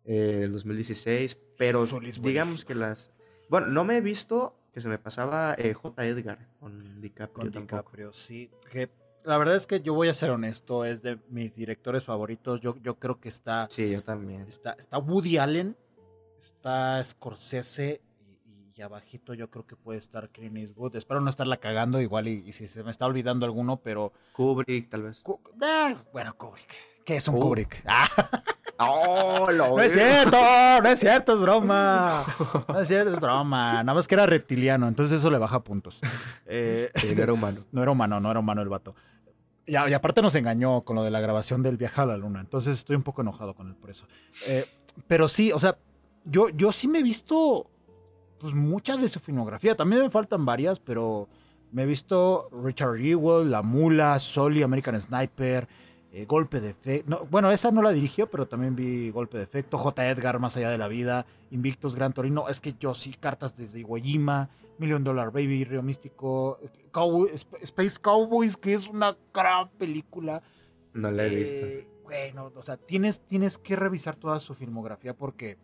eh, 0.06 0.38
del 0.42 0.52
2016. 0.54 1.38
Pero 1.58 1.86
digamos 2.22 2.64
que 2.64 2.76
las. 2.76 3.12
Bueno, 3.50 3.68
no 3.68 3.84
me 3.84 3.98
he 3.98 4.02
visto, 4.02 4.56
que 4.74 4.82
se 4.82 4.90
me 4.90 5.00
pasaba 5.00 5.56
eh, 5.58 5.74
J. 5.74 6.06
Edgar 6.06 6.48
con 6.60 7.02
DiCaprio. 7.02 7.34
Con 7.34 7.52
tampoco. 7.52 7.62
DiCaprio, 7.82 8.14
sí. 8.14 8.52
Que 8.72 8.90
la 9.28 9.38
verdad 9.38 9.56
es 9.56 9.68
que 9.68 9.82
yo 9.82 9.94
voy 9.94 10.08
a 10.08 10.14
ser 10.14 10.32
honesto, 10.32 10.86
es 10.86 11.02
de 11.02 11.20
mis 11.30 11.56
directores 11.56 12.04
favoritos. 12.06 12.62
Yo, 12.62 12.76
yo 12.82 12.96
creo 12.98 13.20
que 13.20 13.30
está, 13.30 13.68
Sí, 13.70 13.90
yo 13.92 14.02
también. 14.02 14.42
está, 14.48 14.72
está 14.80 14.98
Woody 14.98 15.38
Allen, 15.38 15.76
está 16.40 17.04
Scorsese 17.04 18.02
y, 18.46 18.72
y 18.76 18.82
abajito 18.82 19.34
yo 19.34 19.50
creo 19.50 19.66
que 19.68 19.76
puede 19.76 20.00
estar 20.00 20.30
Clint 20.30 20.58
Eastwood. 20.58 20.96
Espero 20.96 21.20
no 21.22 21.30
estarla 21.30 21.58
cagando 21.58 22.00
igual 22.02 22.28
y, 22.28 22.44
y 22.46 22.52
si 22.54 22.68
se 22.68 22.84
me 22.84 22.92
está 22.92 23.06
olvidando 23.06 23.46
alguno, 23.46 23.78
pero... 23.78 24.14
Kubrick, 24.34 24.90
tal 24.90 25.04
vez. 25.04 25.22
Ah, 25.62 25.96
bueno, 26.14 26.36
Kubrick. 26.38 26.74
¿Qué 27.06 27.16
es 27.18 27.28
un 27.28 27.36
Oh. 27.36 27.40
Kubrick? 27.40 27.84
Ah, 27.86 28.08
¡Oh, 28.80 29.50
lo 29.52 29.70
no 29.76 29.82
es 29.82 29.94
cierto, 29.94 30.38
no 30.84 30.88
es 30.90 31.00
cierto, 31.00 31.34
es 31.34 31.40
broma. 31.40 32.24
No 32.68 32.80
es 32.80 32.88
cierto, 32.88 33.12
es 33.14 33.20
broma. 33.20 33.74
Nada 33.84 33.94
más 33.96 34.08
que 34.08 34.14
era 34.16 34.26
reptiliano, 34.28 34.88
entonces 34.88 35.18
eso 35.18 35.32
le 35.32 35.38
baja 35.40 35.64
puntos. 35.64 36.00
Eh, 36.46 36.92
Sí, 36.96 37.16
no 37.16 37.24
era 37.24 37.34
humano. 37.34 37.66
No 37.72 37.82
era 37.82 37.92
humano, 37.92 38.20
no 38.20 38.30
era 38.30 38.40
humano 38.40 38.62
el 38.62 38.70
vato. 38.70 38.94
Y, 39.68 39.76
aparte 39.76 40.22
nos 40.22 40.34
engañó 40.36 40.82
con 40.82 40.96
lo 40.96 41.04
de 41.04 41.12
la 41.12 41.20
grabación 41.20 41.62
del 41.62 41.76
viaje 41.76 42.02
a 42.02 42.06
la 42.06 42.18
luna. 42.18 42.40
Entonces 42.40 42.78
estoy 42.78 42.96
un 42.96 43.04
poco 43.04 43.22
enojado 43.22 43.54
con 43.54 43.68
él 43.68 43.76
por 43.76 43.90
eso. 43.90 44.08
Eh, 44.48 44.66
pero 45.08 45.28
sí, 45.28 45.52
o 45.52 45.60
sea, 45.60 45.78
yo, 46.24 46.50
yo 46.50 46.72
sí 46.72 46.88
me 46.88 47.00
he 47.00 47.04
visto 47.04 47.70
pues, 48.40 48.54
muchas 48.54 49.02
de 49.02 49.10
su 49.10 49.20
filmografía. 49.20 49.76
También 49.76 50.02
me 50.02 50.10
faltan 50.10 50.46
varias, 50.46 50.80
pero 50.80 51.28
me 51.72 51.84
he 51.84 51.86
visto 51.86 52.50
Richard 52.64 52.96
Ewell, 52.96 53.52
La 53.52 53.62
Mula, 53.62 54.18
Soli, 54.20 54.64
American 54.64 55.00
Sniper, 55.00 55.68
eh, 56.12 56.26
Golpe 56.26 56.60
de 56.62 56.70
Efecto. 56.70 57.10
No, 57.10 57.26
bueno, 57.26 57.52
esa 57.52 57.72
no 57.72 57.82
la 57.82 57.92
dirigió, 57.92 58.30
pero 58.30 58.48
también 58.48 58.76
vi 58.76 59.10
Golpe 59.12 59.38
de 59.38 59.44
Efecto, 59.44 59.78
J. 59.78 60.10
Edgar, 60.10 60.40
Más 60.40 60.56
allá 60.58 60.70
de 60.70 60.78
la 60.78 60.88
vida, 60.88 61.26
Invictus, 61.52 61.96
Gran 61.96 62.14
Torino. 62.14 62.48
Es 62.50 62.62
que 62.62 62.74
yo 62.80 62.94
sí, 62.94 63.14
cartas 63.14 63.56
desde 63.58 63.80
Iwo 63.80 63.98
Jima, 63.98 64.50
Million 64.80 65.04
Dollar 65.04 65.32
Baby, 65.32 65.64
Río 65.66 65.82
Místico, 65.84 66.60
Cowboy- 66.92 67.32
Space 67.62 68.00
Cowboys, 68.02 68.56
que 68.58 68.74
es 68.74 68.88
una 68.88 69.18
gran 69.34 69.70
película. 69.72 70.42
No 70.94 71.12
la 71.12 71.26
he 71.26 71.28
Eh, 71.28 71.36
visto. 71.36 71.90
Bueno, 72.04 72.52
o 72.56 72.64
sea, 72.64 72.78
tienes, 72.78 73.20
tienes 73.20 73.58
que 73.58 73.76
revisar 73.76 74.16
toda 74.16 74.40
su 74.40 74.54
filmografía 74.56 75.14
porque 75.14 75.58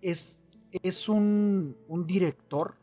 es, 0.00 0.44
es 0.82 1.08
un, 1.08 1.76
un 1.88 2.06
director 2.06 2.74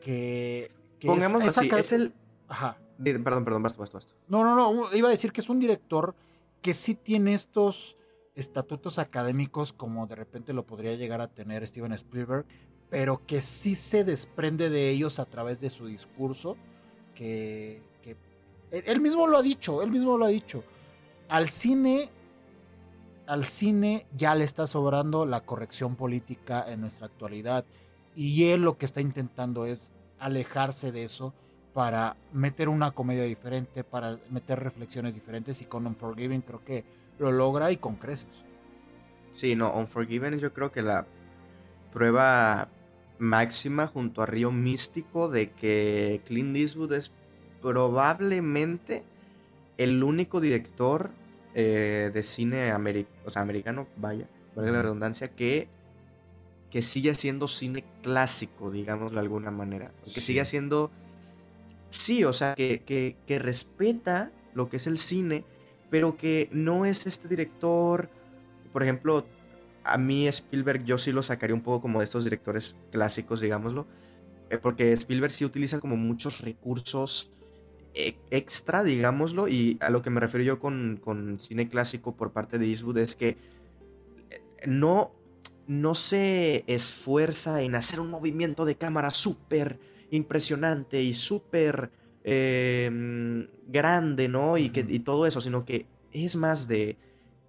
que... 0.00 0.70
que 0.98 1.08
es- 1.08 1.32
así, 1.58 1.70
es 1.78 1.92
el... 1.92 2.12
Ajá. 2.48 2.76
Perdón, 3.02 3.44
perdón, 3.44 3.62
basta, 3.62 3.78
basta, 3.78 3.98
basta. 3.98 4.14
No, 4.28 4.42
no, 4.42 4.54
no, 4.54 4.94
iba 4.94 5.08
a 5.08 5.10
decir 5.10 5.32
que 5.32 5.40
es 5.40 5.50
un 5.50 5.58
director 5.58 6.14
que 6.62 6.74
sí 6.74 6.94
tiene 6.94 7.34
estos 7.34 7.96
estatutos 8.34 8.98
académicos 8.98 9.72
como 9.72 10.06
de 10.06 10.14
repente 10.14 10.52
lo 10.52 10.66
podría 10.66 10.94
llegar 10.94 11.20
a 11.20 11.28
tener 11.28 11.66
Steven 11.66 11.92
Spielberg, 11.92 12.46
pero 12.88 13.24
que 13.26 13.42
sí 13.42 13.74
se 13.74 14.04
desprende 14.04 14.70
de 14.70 14.90
ellos 14.90 15.18
a 15.18 15.24
través 15.24 15.60
de 15.60 15.70
su 15.70 15.86
discurso, 15.86 16.56
que, 17.14 17.82
que 18.02 18.16
él 18.70 18.84
él 18.86 19.00
mismo 19.00 19.26
lo 19.26 19.38
ha 19.38 19.42
dicho, 19.42 19.82
él 19.82 19.90
mismo 19.90 20.16
lo 20.16 20.24
ha 20.24 20.28
dicho. 20.28 20.64
Al 21.28 21.48
cine, 21.48 22.10
al 23.26 23.44
cine 23.44 24.06
ya 24.16 24.34
le 24.34 24.44
está 24.44 24.66
sobrando 24.66 25.26
la 25.26 25.40
corrección 25.40 25.96
política 25.96 26.64
en 26.68 26.80
nuestra 26.80 27.06
actualidad 27.06 27.64
y 28.14 28.44
él 28.44 28.62
lo 28.62 28.78
que 28.78 28.86
está 28.86 29.00
intentando 29.00 29.66
es 29.66 29.92
alejarse 30.18 30.92
de 30.92 31.04
eso 31.04 31.34
para 31.76 32.16
meter 32.32 32.70
una 32.70 32.92
comedia 32.92 33.24
diferente, 33.24 33.84
para 33.84 34.18
meter 34.30 34.58
reflexiones 34.60 35.14
diferentes 35.14 35.60
y 35.60 35.66
con 35.66 35.86
Unforgiven 35.86 36.40
creo 36.40 36.64
que 36.64 36.86
lo 37.18 37.30
logra 37.30 37.70
y 37.70 37.76
con 37.76 37.96
creces. 37.96 38.46
Sí, 39.30 39.54
no, 39.56 39.74
Unforgiven 39.74 40.38
yo 40.38 40.54
creo 40.54 40.72
que 40.72 40.80
la 40.80 41.06
prueba 41.92 42.70
máxima 43.18 43.88
junto 43.88 44.22
a 44.22 44.26
Río 44.26 44.52
Místico 44.52 45.28
de 45.28 45.50
que 45.50 46.22
Clint 46.24 46.56
Eastwood 46.56 46.94
es 46.94 47.12
probablemente 47.60 49.04
el 49.76 50.02
único 50.02 50.40
director 50.40 51.10
eh, 51.52 52.10
de 52.10 52.22
cine 52.22 52.72
o 52.72 53.30
sea, 53.30 53.42
americano, 53.42 53.86
vaya, 53.98 54.26
valga 54.54 54.72
la 54.72 54.80
redundancia, 54.80 55.28
que, 55.28 55.68
que 56.70 56.80
sigue 56.80 57.10
haciendo 57.10 57.48
cine 57.48 57.84
clásico, 58.02 58.70
digámoslo 58.70 59.16
de 59.16 59.20
alguna 59.20 59.50
manera. 59.50 59.92
Que 60.04 60.08
Sí. 60.08 60.20
sigue 60.22 60.40
haciendo... 60.40 60.90
Sí, 61.90 62.24
o 62.24 62.32
sea, 62.32 62.54
que, 62.54 63.16
que, 63.26 63.38
respeta 63.38 64.32
lo 64.54 64.68
que 64.68 64.76
es 64.76 64.86
el 64.86 64.98
cine, 64.98 65.44
pero 65.90 66.16
que 66.16 66.48
no 66.52 66.84
es 66.84 67.06
este 67.06 67.28
director, 67.28 68.10
por 68.72 68.82
ejemplo, 68.82 69.26
a 69.84 69.98
mí 69.98 70.26
Spielberg 70.26 70.84
yo 70.84 70.98
sí 70.98 71.12
lo 71.12 71.22
sacaría 71.22 71.54
un 71.54 71.62
poco 71.62 71.80
como 71.82 72.00
de 72.00 72.04
estos 72.04 72.24
directores 72.24 72.74
clásicos, 72.90 73.40
digámoslo, 73.40 73.86
eh, 74.50 74.58
porque 74.58 74.92
Spielberg 74.92 75.32
sí 75.32 75.44
utiliza 75.44 75.80
como 75.80 75.96
muchos 75.96 76.40
recursos 76.40 77.30
e- 77.94 78.16
extra, 78.30 78.82
digámoslo, 78.82 79.48
y 79.48 79.78
a 79.80 79.90
lo 79.90 80.02
que 80.02 80.10
me 80.10 80.20
refiero 80.20 80.44
yo 80.44 80.58
con, 80.58 80.98
con 81.02 81.38
cine 81.38 81.68
clásico 81.68 82.16
por 82.16 82.32
parte 82.32 82.58
de 82.58 82.66
Eastwood 82.66 82.98
es 82.98 83.14
que 83.14 83.38
eh, 84.30 84.42
no, 84.66 85.12
no 85.66 85.94
se 85.94 86.64
esfuerza 86.66 87.62
en 87.62 87.74
hacer 87.74 88.00
un 88.00 88.10
movimiento 88.10 88.64
de 88.64 88.76
cámara 88.76 89.10
súper 89.10 89.78
impresionante 90.10 91.02
y 91.02 91.14
súper 91.14 91.90
eh, 92.24 92.90
mm, 92.92 93.70
grande, 93.70 94.28
¿no? 94.28 94.58
Y, 94.58 94.70
que, 94.70 94.84
y 94.88 95.00
todo 95.00 95.26
eso, 95.26 95.40
sino 95.40 95.64
que 95.64 95.86
es 96.12 96.36
más 96.36 96.68
de 96.68 96.98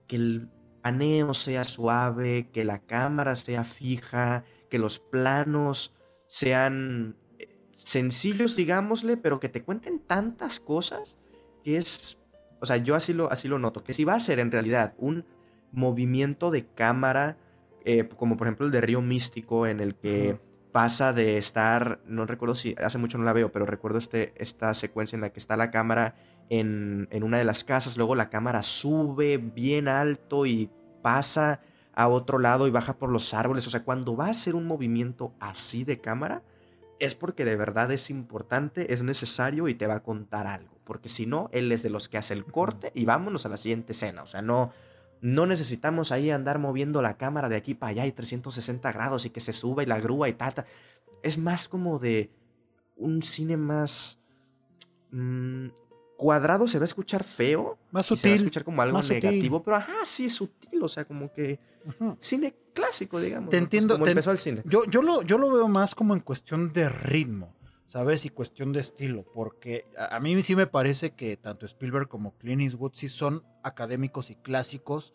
que 0.08 0.16
el 0.16 0.50
paneo 0.82 1.34
sea 1.34 1.64
suave, 1.64 2.50
que 2.52 2.64
la 2.64 2.80
cámara 2.80 3.36
sea 3.36 3.64
fija, 3.64 4.44
que 4.70 4.80
los 4.80 5.00
planos 5.00 5.94
sean 6.28 7.16
eh, 7.40 7.48
sencillos, 7.76 8.56
digámosle, 8.56 9.18
pero 9.18 9.40
que 9.40 9.50
te 9.50 9.64
cuenten 9.64 10.00
tantas 10.00 10.60
cosas 10.60 11.18
que 11.64 11.78
es, 11.78 12.20
o 12.62 12.66
sea, 12.66 12.78
yo 12.78 12.96
así 12.96 13.14
lo, 13.14 13.32
así 13.32 13.48
lo 13.48 13.60
noto, 13.60 13.84
que 13.84 13.94
si 13.94 14.04
va 14.04 14.14
a 14.14 14.20
ser 14.20 14.40
en 14.40 14.52
realidad 14.52 14.94
un 14.98 15.26
movimiento 15.72 16.52
de 16.52 16.66
cámara, 16.66 17.38
eh, 17.86 18.08
como 18.08 18.38
por 18.38 18.48
ejemplo 18.48 18.66
el 18.66 18.72
de 18.72 18.82
Río 18.82 19.02
Místico, 19.02 19.68
en 19.68 19.80
el 19.80 19.96
que. 19.96 20.40
Pasa 20.78 21.12
de 21.12 21.40
estar, 21.40 22.02
no 22.06 22.28
recuerdo 22.28 22.54
si, 22.54 22.76
hace 22.78 23.00
mucho 23.00 23.18
no 23.18 23.24
la 23.24 23.34
veo, 23.34 23.52
pero 23.52 23.66
recuerdo 23.66 23.98
este, 23.98 24.36
esta 24.38 24.76
secuencia 24.76 25.16
en 25.16 25.22
la 25.22 25.32
que 25.32 25.40
está 25.40 25.58
la 25.58 25.72
cámara 25.72 26.14
en, 26.52 27.08
en 27.10 27.24
una 27.24 27.40
de 27.40 27.46
las 27.46 27.64
casas, 27.64 27.98
luego 27.98 28.14
la 28.14 28.30
cámara 28.30 28.62
sube 28.62 29.40
bien 29.40 29.88
alto 29.88 30.46
y 30.46 30.70
pasa 31.02 31.62
a 31.96 32.08
otro 32.08 32.38
lado 32.38 32.68
y 32.68 32.70
baja 32.70 33.00
por 33.00 33.10
los 33.10 33.34
árboles, 33.34 33.66
o 33.66 33.72
sea, 33.72 33.84
cuando 33.84 34.16
va 34.16 34.28
a 34.28 34.30
hacer 34.30 34.54
un 34.54 34.68
movimiento 34.68 35.34
así 35.40 35.84
de 35.84 36.00
cámara, 36.00 36.44
es 37.00 37.16
porque 37.16 37.44
de 37.44 37.56
verdad 37.56 37.92
es 37.92 38.12
importante, 38.12 38.94
es 38.94 39.02
necesario 39.02 39.68
y 39.70 39.74
te 39.74 39.88
va 39.88 39.96
a 39.96 40.04
contar 40.04 40.46
algo. 40.46 40.78
Porque 40.84 41.10
si 41.10 41.26
no, 41.26 41.50
él 41.54 41.72
es 41.72 41.82
de 41.82 41.90
los 41.90 42.08
que 42.08 42.20
hace 42.20 42.36
el 42.36 42.46
corte 42.46 42.92
y 42.94 43.06
vámonos 43.06 43.48
a 43.48 43.50
la 43.50 43.58
siguiente 43.58 43.94
escena. 43.94 44.22
O 44.22 44.28
sea, 44.28 44.44
no, 44.44 44.72
no 45.22 45.46
necesitamos 45.46 46.12
ahí 46.12 46.30
andar 46.32 46.60
moviendo 46.60 47.02
la 47.02 47.18
cámara 47.18 47.50
de 47.50 47.56
aquí 47.56 47.74
para 47.74 47.92
allá 47.92 48.06
y 48.06 48.12
360 48.12 48.92
grados 48.92 49.26
y 49.26 49.30
que 49.30 49.40
se 49.42 49.54
suba 49.54 49.84
y 49.84 49.86
la 49.86 50.00
grúa 50.00 50.30
y 50.30 50.34
tata. 50.34 50.66
Es 51.24 51.38
más 51.38 51.68
como 51.68 52.00
de 52.00 52.30
un 52.96 53.22
cine 53.24 53.58
más 53.58 54.20
mm, 55.12 55.68
cuadrado. 56.18 56.68
Se 56.68 56.78
va 56.80 56.84
a 56.84 56.86
escuchar 56.86 57.24
feo. 57.24 57.78
Más 57.92 58.06
y 58.06 58.08
se 58.10 58.14
va 58.14 58.16
a 58.16 58.18
sutil. 58.18 58.34
escuchar 58.34 58.64
como 58.64 58.82
algo 58.82 59.02
sutil. 59.02 59.24
negativo. 59.24 59.64
Pero 59.64 59.78
ajá, 59.78 59.94
sí, 60.04 60.26
es 60.26 60.34
sutil. 60.36 60.82
O 60.84 60.88
sea, 60.88 61.06
como 61.06 61.32
que 61.32 61.60
cine 62.18 62.56
clásico, 62.74 63.20
digamos. 63.20 63.50
Te 63.50 63.58
¿no? 63.58 63.62
Pues 63.62 63.62
entiendo, 63.64 63.94
como 63.96 64.06
te- 64.06 64.12
empezó 64.12 64.32
el 64.32 64.38
cine. 64.38 64.62
Yo, 64.66 64.86
yo, 64.86 65.02
lo, 65.02 65.22
yo 65.24 65.38
lo 65.38 65.52
veo 65.52 65.68
más 65.68 65.96
como 65.96 66.14
en 66.14 66.20
cuestión 66.20 66.72
de 66.74 66.90
ritmo, 66.90 67.54
¿sabes? 67.88 68.26
Y 68.26 68.30
cuestión 68.30 68.74
de 68.74 68.82
estilo, 68.82 69.26
porque 69.34 69.86
a, 69.98 70.20
mí 70.20 70.42
sí 70.44 70.56
me 70.56 70.68
parece 70.68 71.12
que 71.12 71.38
tanto 71.38 71.66
Spielberg 71.66 72.08
como 72.08 72.38
Clint 72.38 72.62
Eastwood 72.62 72.92
sí 72.94 73.10
son 73.10 73.44
académicos 73.64 74.30
y 74.30 74.36
clásicos 74.36 75.14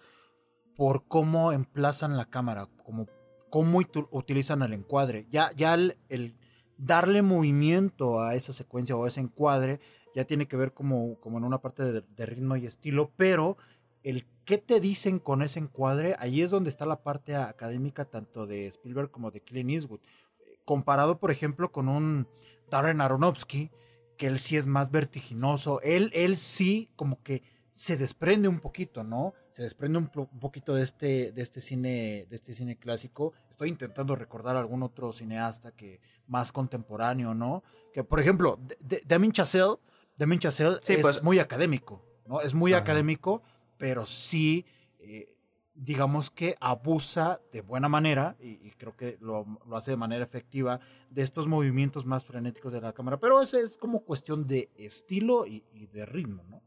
por 0.75 1.07
cómo 1.07 1.53
emplazan 1.53 2.17
la 2.17 2.25
cámara, 2.25 2.69
como 2.83 3.07
cómo 3.51 3.81
utilizan 4.11 4.63
el 4.63 4.73
encuadre. 4.73 5.27
Ya, 5.29 5.53
ya 5.55 5.75
el, 5.75 6.35
darle 6.79 7.21
movimiento 7.21 8.23
a 8.23 8.35
esa 8.35 8.55
secuencia 8.55 8.97
o 8.97 9.07
ese 9.07 9.21
encuadre 9.21 9.79
ya 10.15 10.25
tiene 10.25 10.49
que 10.49 10.57
ver 10.57 10.73
como, 10.73 11.21
como 11.21 11.37
en 11.37 11.45
una 11.45 11.61
parte 11.61 11.85
de, 11.85 12.01
de 12.01 12.27
ritmo 12.27 12.57
y 12.57 12.67
estilo, 12.67 13.13
pero 13.17 13.59
el 14.03 14.27
qué 14.45 14.59
te 14.59 14.81
dicen 14.81 15.19
con 15.19 15.43
ese 15.43 15.59
encuadre, 15.59 16.17
ahí 16.19 16.43
es 16.43 16.51
donde 16.51 16.71
está 16.71 16.87
la 16.87 17.03
parte 17.03 17.37
académica 17.37 18.05
tanto 18.07 18.47
de 18.47 18.67
Spielberg 18.67 19.11
como 19.11 19.31
de 19.31 19.43
Clint 19.43 19.71
Eastwood. 19.71 20.01
Eh, 20.41 20.59
Comparado, 20.65 21.19
por 21.19 21.31
ejemplo, 21.31 21.71
con 21.71 21.89
un 21.89 22.27
Darren 22.73 23.01
Aronofsky, 23.03 23.71
que 24.17 24.27
él 24.27 24.39
sí 24.39 24.57
es 24.57 24.67
más 24.67 24.91
vertiginoso, 24.91 25.81
él, 25.83 26.11
él 26.15 26.37
sí 26.37 26.91
como 26.97 27.23
que 27.23 27.43
se 27.71 27.97
desprende 27.97 28.49
un 28.49 28.61
poquito, 28.61 29.05
¿no? 29.05 29.35
Se 29.51 29.63
desprende 29.63 29.99
un, 29.99 30.07
po- 30.09 30.29
un 30.33 30.41
poquito 30.41 30.75
de 30.75 30.83
este, 30.83 31.33
de 31.33 31.43
este 31.43 31.61
cine, 31.61 32.27
de 32.29 32.37
este 32.37 32.55
cine 32.55 32.77
clásico. 32.77 33.33
Estoy 33.51 33.69
intentando 33.69 34.17
recordar 34.17 34.57
algún 34.57 34.83
otro 34.83 35.13
cineasta 35.13 35.73
que 35.73 36.01
más 36.27 36.53
contemporáneo, 36.53 37.35
¿no? 37.35 37.63
Que 37.93 38.05
por 38.05 38.21
ejemplo, 38.21 38.59
Damien 39.07 39.33
Chazelle, 39.33 39.77
Damien 40.17 40.41
Chazelle 40.41 40.79
Sí, 40.83 40.95
es 40.95 41.01
pues- 41.03 41.23
muy 41.23 41.39
académico, 41.39 42.03
¿no? 42.27 42.41
Es 42.41 42.55
muy 42.55 42.73
Ajá. 42.73 42.83
académico, 42.83 43.43
pero 43.79 44.07
sí 44.07 44.65
eh, 45.01 45.32
digamos 45.75 46.31
que 46.31 46.57
abusa 46.61 47.41
de 47.53 47.63
buena 47.63 47.89
manera, 47.89 48.37
y, 48.41 48.71
creo 48.73 48.97
que 48.97 49.17
lo, 49.21 49.47
hace 49.73 49.93
de 49.93 49.97
manera 49.97 50.25
efectiva, 50.25 50.81
de 51.11 51.23
estos 51.23 51.47
movimientos 51.47 52.05
más 52.05 52.25
frenéticos 52.25 52.73
de 52.73 52.81
la 52.81 52.93
cámara. 52.93 53.19
Pero 53.19 53.41
eso 53.41 53.59
es 53.59 53.77
como 53.77 54.05
cuestión 54.05 54.47
de 54.47 54.71
estilo 54.77 55.47
y, 55.47 55.63
de 55.93 56.07
ritmo, 56.07 56.45
¿no? 56.49 56.63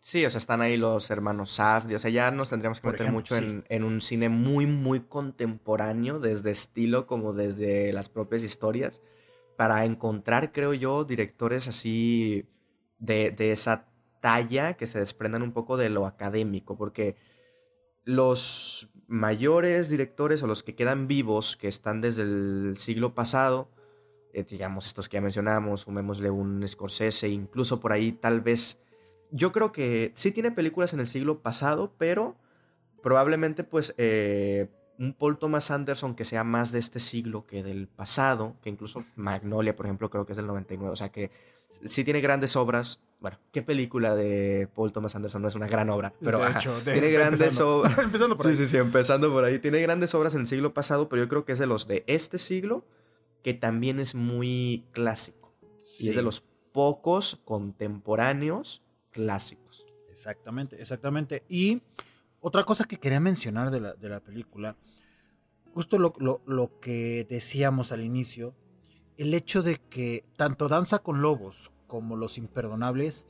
Sí, 0.00 0.24
o 0.24 0.30
sea, 0.30 0.38
están 0.38 0.62
ahí 0.62 0.78
los 0.78 1.10
hermanos 1.10 1.50
Safdie. 1.50 1.96
O 1.96 1.98
sea, 1.98 2.10
ya 2.10 2.30
nos 2.30 2.48
tendríamos 2.48 2.80
que 2.80 2.88
meter 2.88 3.12
mucho 3.12 3.36
en, 3.36 3.64
en, 3.68 3.84
un 3.84 4.00
cine 4.00 4.30
muy, 4.30 4.64
muy 4.64 5.00
contemporáneo, 5.00 6.18
desde 6.18 6.50
estilo 6.50 7.06
como 7.06 7.34
desde 7.34 7.92
las 7.92 8.08
propias 8.08 8.42
historias, 8.42 9.02
para 9.56 9.84
encontrar, 9.84 10.52
creo 10.52 10.72
yo, 10.72 11.04
directores 11.04 11.68
así 11.68 12.48
de, 12.98 13.30
de 13.30 13.50
esa 13.52 13.90
talla 14.20 14.74
que 14.74 14.86
se 14.86 14.98
desprendan 14.98 15.42
un 15.42 15.52
poco 15.52 15.76
de 15.76 15.90
lo 15.90 16.06
académico, 16.06 16.76
porque 16.76 17.16
los 18.04 18.90
mayores 19.06 19.90
directores 19.90 20.42
o 20.42 20.46
los 20.46 20.62
que 20.62 20.74
quedan 20.74 21.08
vivos, 21.08 21.56
que 21.56 21.68
están 21.68 22.00
desde 22.00 22.22
el 22.22 22.74
siglo 22.76 23.14
pasado, 23.14 23.68
eh, 24.32 24.44
digamos 24.48 24.86
estos 24.86 25.08
que 25.08 25.16
ya 25.16 25.20
mencionamos, 25.20 25.80
sumémosle 25.80 26.30
un 26.30 26.66
Scorsese, 26.66 27.28
incluso 27.28 27.80
por 27.80 27.92
ahí 27.92 28.12
tal 28.12 28.40
vez, 28.40 28.78
yo 29.32 29.52
creo 29.52 29.72
que 29.72 30.12
sí 30.14 30.30
tiene 30.30 30.52
películas 30.52 30.92
en 30.92 31.00
el 31.00 31.06
siglo 31.06 31.40
pasado, 31.40 31.92
pero 31.98 32.36
probablemente 33.02 33.64
pues 33.64 33.94
eh, 33.98 34.68
un 34.98 35.14
Paul 35.14 35.38
Thomas 35.38 35.70
Anderson 35.70 36.14
que 36.14 36.24
sea 36.24 36.44
más 36.44 36.72
de 36.72 36.78
este 36.78 37.00
siglo 37.00 37.46
que 37.46 37.62
del 37.62 37.88
pasado, 37.88 38.56
que 38.62 38.70
incluso 38.70 39.04
Magnolia, 39.16 39.74
por 39.74 39.86
ejemplo, 39.86 40.10
creo 40.10 40.26
que 40.26 40.32
es 40.32 40.36
del 40.36 40.46
99, 40.46 40.92
o 40.92 40.96
sea 40.96 41.10
que 41.10 41.30
sí 41.84 42.04
tiene 42.04 42.20
grandes 42.20 42.56
obras. 42.56 43.00
Bueno, 43.20 43.38
¿qué 43.52 43.62
película 43.62 44.14
de 44.14 44.68
Paul 44.74 44.92
Thomas 44.92 45.14
Anderson 45.14 45.42
no 45.42 45.48
es 45.48 45.54
una 45.54 45.68
gran 45.68 45.90
obra? 45.90 46.14
Pero 46.22 46.40
tiene 46.84 47.08
grandes 47.10 47.60
obras. 47.60 47.98
empezando 47.98 48.36
por 48.36 48.46
ahí. 48.46 48.56
Sí, 48.56 48.66
sí, 48.66 48.70
sí, 48.70 48.76
empezando 48.78 49.30
por 49.30 49.44
ahí. 49.44 49.58
Tiene 49.58 49.80
grandes 49.80 50.14
obras 50.14 50.34
en 50.34 50.40
el 50.40 50.46
siglo 50.46 50.72
pasado, 50.72 51.08
pero 51.08 51.22
yo 51.22 51.28
creo 51.28 51.44
que 51.44 51.52
es 51.52 51.58
de 51.58 51.66
los 51.66 51.86
de 51.86 52.04
este 52.06 52.38
siglo 52.38 52.84
que 53.42 53.54
también 53.54 54.00
es 54.00 54.14
muy 54.14 54.84
clásico. 54.92 55.54
Y 55.98 56.10
es 56.10 56.16
de 56.16 56.22
los 56.22 56.44
pocos 56.72 57.40
contemporáneos 57.44 58.82
clásicos. 59.10 59.86
Exactamente, 60.10 60.80
exactamente. 60.80 61.44
Y 61.48 61.82
otra 62.40 62.64
cosa 62.64 62.84
que 62.84 62.98
quería 62.98 63.20
mencionar 63.20 63.70
de 63.70 63.80
la, 63.80 63.94
de 63.94 64.08
la 64.08 64.20
película, 64.20 64.76
justo 65.72 65.98
lo, 65.98 66.12
lo, 66.18 66.42
lo 66.46 66.78
que 66.80 67.26
decíamos 67.28 67.92
al 67.92 68.02
inicio, 68.02 68.54
el 69.20 69.34
hecho 69.34 69.62
de 69.62 69.76
que 69.76 70.24
tanto 70.36 70.66
Danza 70.66 71.00
con 71.00 71.20
Lobos 71.20 71.70
como 71.86 72.16
Los 72.16 72.38
Imperdonables 72.38 73.26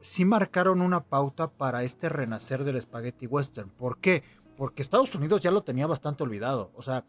sí 0.00 0.24
marcaron 0.24 0.82
una 0.82 1.04
pauta 1.04 1.52
para 1.52 1.84
este 1.84 2.08
renacer 2.08 2.64
del 2.64 2.82
spaghetti 2.82 3.26
western. 3.26 3.70
¿Por 3.70 3.98
qué? 3.98 4.24
Porque 4.56 4.82
Estados 4.82 5.14
Unidos 5.14 5.40
ya 5.40 5.52
lo 5.52 5.62
tenía 5.62 5.86
bastante 5.86 6.24
olvidado. 6.24 6.72
O 6.74 6.82
sea, 6.82 7.06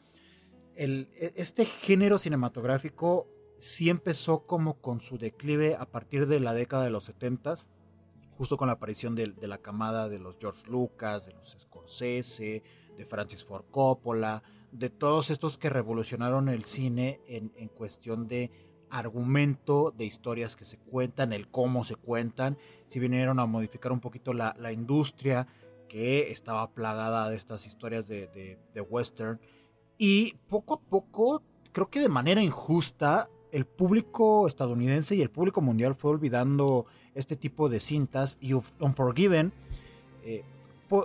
e, 0.76 1.08
este 1.36 1.66
género 1.66 2.20
cinematográfico 2.20 3.28
sí 3.58 3.90
empezó 3.90 4.46
como 4.46 4.80
con 4.80 5.00
su 5.00 5.18
declive 5.18 5.76
a 5.76 5.86
partir 5.86 6.28
de 6.28 6.40
la 6.40 6.54
década 6.54 6.84
de 6.84 6.92
los 6.92 7.06
70 7.06 7.56
justo 8.38 8.56
con 8.56 8.68
la 8.68 8.74
aparición 8.74 9.16
de, 9.16 9.28
de, 9.30 9.48
la 9.48 9.58
camada 9.58 10.10
de 10.10 10.20
los 10.20 10.38
George 10.40 10.70
Lucas, 10.70 11.26
de 11.26 11.34
los 11.34 11.58
Scorsese, 11.60 12.64
de 12.98 13.06
Francis 13.06 13.44
Ford 13.44 13.66
Coppola, 13.72 14.44
de 14.72 14.90
todos 14.90 15.30
estos 15.30 15.58
que 15.58 15.70
revolucionaron 15.70 16.50
el 16.50 16.64
cine 16.66 17.20
en, 17.28 17.50
cuestión 17.70 18.28
de 18.28 18.52
argumento, 18.90 19.94
de 19.98 20.06
historias 20.06 20.56
que 20.56 20.66
se 20.66 20.78
cuentan, 20.78 21.34
el 21.34 21.50
cómo 21.50 21.84
se 21.84 21.96
cuentan, 21.96 22.58
si 22.86 23.00
vinieron 23.00 23.40
a 23.40 23.46
modificar 23.46 23.92
un 23.92 24.00
poquito 24.00 24.34
la, 24.34 24.72
industria 24.72 25.48
que 25.88 26.32
estaba 26.32 26.72
plagada 26.74 27.30
de 27.30 27.36
estas 27.36 27.66
historias 27.66 28.08
de, 28.08 28.28
de, 28.74 28.82
western. 28.82 29.40
Y 29.98 30.34
poco 30.48 30.76
a 30.76 30.80
poco, 30.80 31.44
creo 31.72 31.90
que 31.90 32.00
de 32.00 32.10
manera 32.10 32.42
injusta, 32.42 33.30
el 33.52 33.66
público 33.66 34.48
estadounidense 34.48 35.16
y 35.16 35.22
el 35.22 35.30
público 35.30 35.62
mundial 35.62 35.96
fue 35.96 36.12
olvidando 36.12 36.86
este 37.14 37.36
tipo 37.36 37.68
de 37.68 37.82
cintas 37.82 38.38
y 38.40 38.54
Unforgiven 38.54 39.52
eh, 40.24 40.44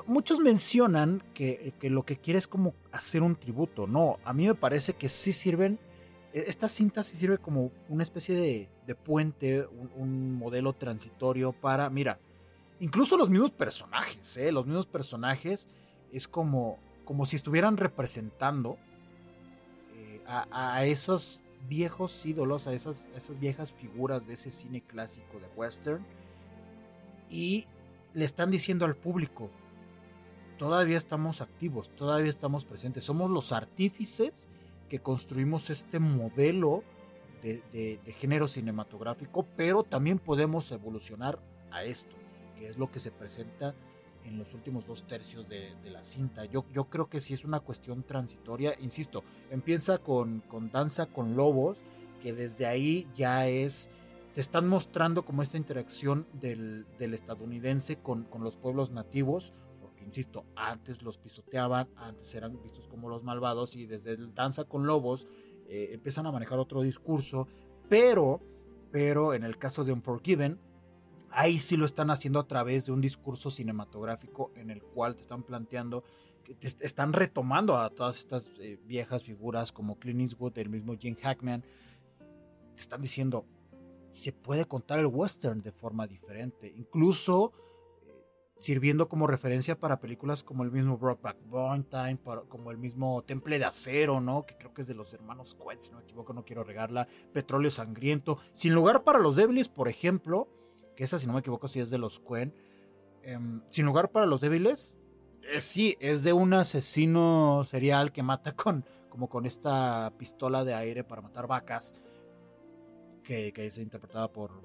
muchos 0.06 0.40
mencionan 0.40 1.22
que, 1.32 1.74
lo 1.82 2.04
que 2.04 2.16
quiere 2.16 2.38
es 2.38 2.48
como 2.48 2.74
hacer 2.92 3.22
un 3.22 3.36
tributo. 3.36 3.86
No, 3.86 4.18
a 4.24 4.32
mí 4.32 4.46
me 4.46 4.54
parece 4.54 4.94
que 4.94 5.08
sí 5.08 5.32
sirven. 5.32 5.78
E, 6.32 6.44
esta 6.48 6.68
cinta 6.68 7.02
sí 7.02 7.16
sirve 7.16 7.38
como 7.38 7.70
una 7.88 8.02
especie 8.02 8.68
de, 8.86 8.94
puente, 8.94 9.66
un, 9.96 10.34
modelo 10.34 10.72
transitorio 10.72 11.52
para. 11.52 11.88
Mira, 11.90 12.18
incluso 12.80 13.16
los 13.16 13.30
mismos 13.30 13.52
personajes, 13.52 14.36
¿eh? 14.36 14.50
Los 14.50 14.66
mismos 14.66 14.86
personajes 14.86 15.68
es 16.12 16.26
como, 16.26 16.78
como 17.04 17.24
si 17.24 17.36
estuvieran 17.36 17.76
representando 17.76 18.78
eh, 19.94 20.20
a, 20.26 20.84
esos 20.84 21.40
viejos 21.68 22.26
ídolos, 22.26 22.66
a 22.66 22.72
esas, 22.72 23.08
a 23.14 23.18
esas 23.18 23.38
viejas 23.38 23.72
figuras 23.72 24.26
de 24.26 24.34
ese 24.34 24.50
cine 24.50 24.80
clásico 24.80 25.38
de 25.38 25.46
western. 25.56 26.04
Y 27.30 27.66
le 28.14 28.24
están 28.24 28.50
diciendo 28.50 28.84
al 28.84 28.96
público, 28.96 29.50
todavía 30.56 30.98
estamos 30.98 31.40
activos, 31.40 31.90
todavía 31.90 32.30
estamos 32.30 32.64
presentes. 32.64 33.04
Somos 33.04 33.30
los 33.30 33.52
artífices 33.52 34.48
que 34.88 35.00
construimos 35.00 35.70
este 35.70 35.98
modelo 35.98 36.82
de, 37.42 38.00
género 38.18 38.48
cinematográfico, 38.48 39.46
pero 39.56 39.82
también 39.82 40.18
podemos 40.18 40.70
evolucionar 40.72 41.38
a 41.70 41.84
esto, 41.84 42.16
que 42.58 42.68
es 42.68 42.76
lo 42.76 42.90
que 42.90 42.98
se 42.98 43.12
presenta 43.12 43.74
en 44.24 44.38
los 44.38 44.54
últimos 44.54 44.86
dos 44.86 45.04
tercios 45.04 45.48
de, 45.48 45.76
la 45.84 46.02
cinta. 46.02 46.44
Yo, 46.46 46.64
creo 46.90 47.08
que 47.08 47.20
sí 47.20 47.34
es 47.34 47.44
una 47.44 47.60
cuestión 47.60 48.02
transitoria, 48.02 48.74
insisto, 48.80 49.22
empieza 49.50 49.98
con, 49.98 50.42
Danza 50.72 51.06
con 51.06 51.36
Lobos, 51.36 51.82
que 52.20 52.32
desde 52.32 52.66
ahí 52.66 53.06
ya 53.14 53.46
es, 53.46 53.90
te 54.34 54.40
están 54.40 54.66
mostrando 54.66 55.24
como 55.24 55.42
esta 55.42 55.56
interacción 55.56 56.26
del, 56.32 56.86
estadounidense 56.98 57.96
con 57.96 58.26
los 58.40 58.56
pueblos 58.56 58.90
nativos, 58.90 59.52
insisto, 60.06 60.46
antes 60.54 61.02
los 61.02 61.18
pisoteaban, 61.18 61.88
antes 61.96 62.34
eran 62.34 62.60
vistos 62.62 62.86
como 62.86 63.08
los 63.08 63.24
malvados 63.24 63.76
y 63.76 63.86
desde 63.86 64.12
el 64.12 64.34
Danza 64.34 64.64
con 64.64 64.86
Lobos 64.86 65.26
eh, 65.68 65.90
empiezan 65.92 66.26
a 66.26 66.32
manejar 66.32 66.58
otro 66.58 66.80
discurso, 66.80 67.48
pero, 67.88 68.40
pero 68.92 69.34
en 69.34 69.42
el 69.42 69.58
caso 69.58 69.84
de 69.84 69.92
Unforgiven, 69.92 70.60
ahí 71.30 71.58
sí 71.58 71.76
lo 71.76 71.84
están 71.84 72.10
haciendo 72.10 72.38
a 72.38 72.46
través 72.46 72.86
de 72.86 72.92
un 72.92 73.00
discurso 73.00 73.50
cinematográfico 73.50 74.52
en 74.54 74.70
el 74.70 74.80
cual 74.80 75.16
te 75.16 75.22
están 75.22 75.42
planteando, 75.42 76.04
te 76.44 76.68
están 76.86 77.12
retomando 77.12 77.76
a 77.76 77.90
todas 77.90 78.18
estas 78.20 78.48
eh, 78.60 78.78
viejas 78.84 79.24
figuras 79.24 79.72
como 79.72 79.98
Clint 79.98 80.20
Eastwood, 80.20 80.56
el 80.58 80.70
mismo 80.70 80.94
Jim 80.96 81.16
Hackman, 81.20 81.62
te 82.76 82.80
están 82.80 83.02
diciendo, 83.02 83.44
se 84.10 84.32
puede 84.32 84.66
contar 84.66 85.00
el 85.00 85.06
western 85.06 85.62
de 85.62 85.72
forma 85.72 86.06
diferente, 86.06 86.72
incluso 86.76 87.52
sirviendo 88.58 89.08
como 89.08 89.26
referencia 89.26 89.78
para 89.78 90.00
películas 90.00 90.42
como 90.42 90.64
el 90.64 90.70
mismo 90.70 90.96
Brokeback 90.96 91.36
Mountain, 91.46 92.18
como 92.48 92.70
el 92.70 92.78
mismo 92.78 93.22
Temple 93.22 93.58
de 93.58 93.66
Acero, 93.66 94.20
¿no? 94.20 94.46
Que 94.46 94.56
creo 94.56 94.72
que 94.72 94.82
es 94.82 94.88
de 94.88 94.94
los 94.94 95.12
hermanos 95.12 95.54
Coen, 95.54 95.80
si 95.80 95.90
no 95.90 95.98
me 95.98 96.04
equivoco, 96.04 96.32
no 96.32 96.44
quiero 96.44 96.64
regarla. 96.64 97.06
Petróleo 97.32 97.70
Sangriento. 97.70 98.38
Sin 98.54 98.74
lugar 98.74 99.04
para 99.04 99.18
los 99.18 99.36
débiles, 99.36 99.68
por 99.68 99.88
ejemplo, 99.88 100.48
que 100.96 101.04
esa, 101.04 101.18
si 101.18 101.26
no 101.26 101.34
me 101.34 101.40
equivoco, 101.40 101.68
sí 101.68 101.80
es 101.80 101.90
de 101.90 101.98
los 101.98 102.18
Coen. 102.18 102.54
Em, 103.22 103.60
Sin 103.68 103.84
lugar 103.84 104.10
para 104.10 104.24
los 104.24 104.40
débiles, 104.40 104.96
eh, 105.42 105.60
sí, 105.60 105.96
es 106.00 106.22
de 106.22 106.32
un 106.32 106.54
asesino 106.54 107.62
serial 107.64 108.12
que 108.12 108.22
mata 108.22 108.52
con, 108.56 108.84
como 109.10 109.28
con 109.28 109.44
esta 109.44 110.12
pistola 110.16 110.64
de 110.64 110.74
aire 110.74 111.04
para 111.04 111.20
matar 111.20 111.46
vacas, 111.46 111.94
que, 113.22 113.52
que 113.52 113.66
es 113.66 113.76
interpretada 113.78 114.32
por, 114.32 114.62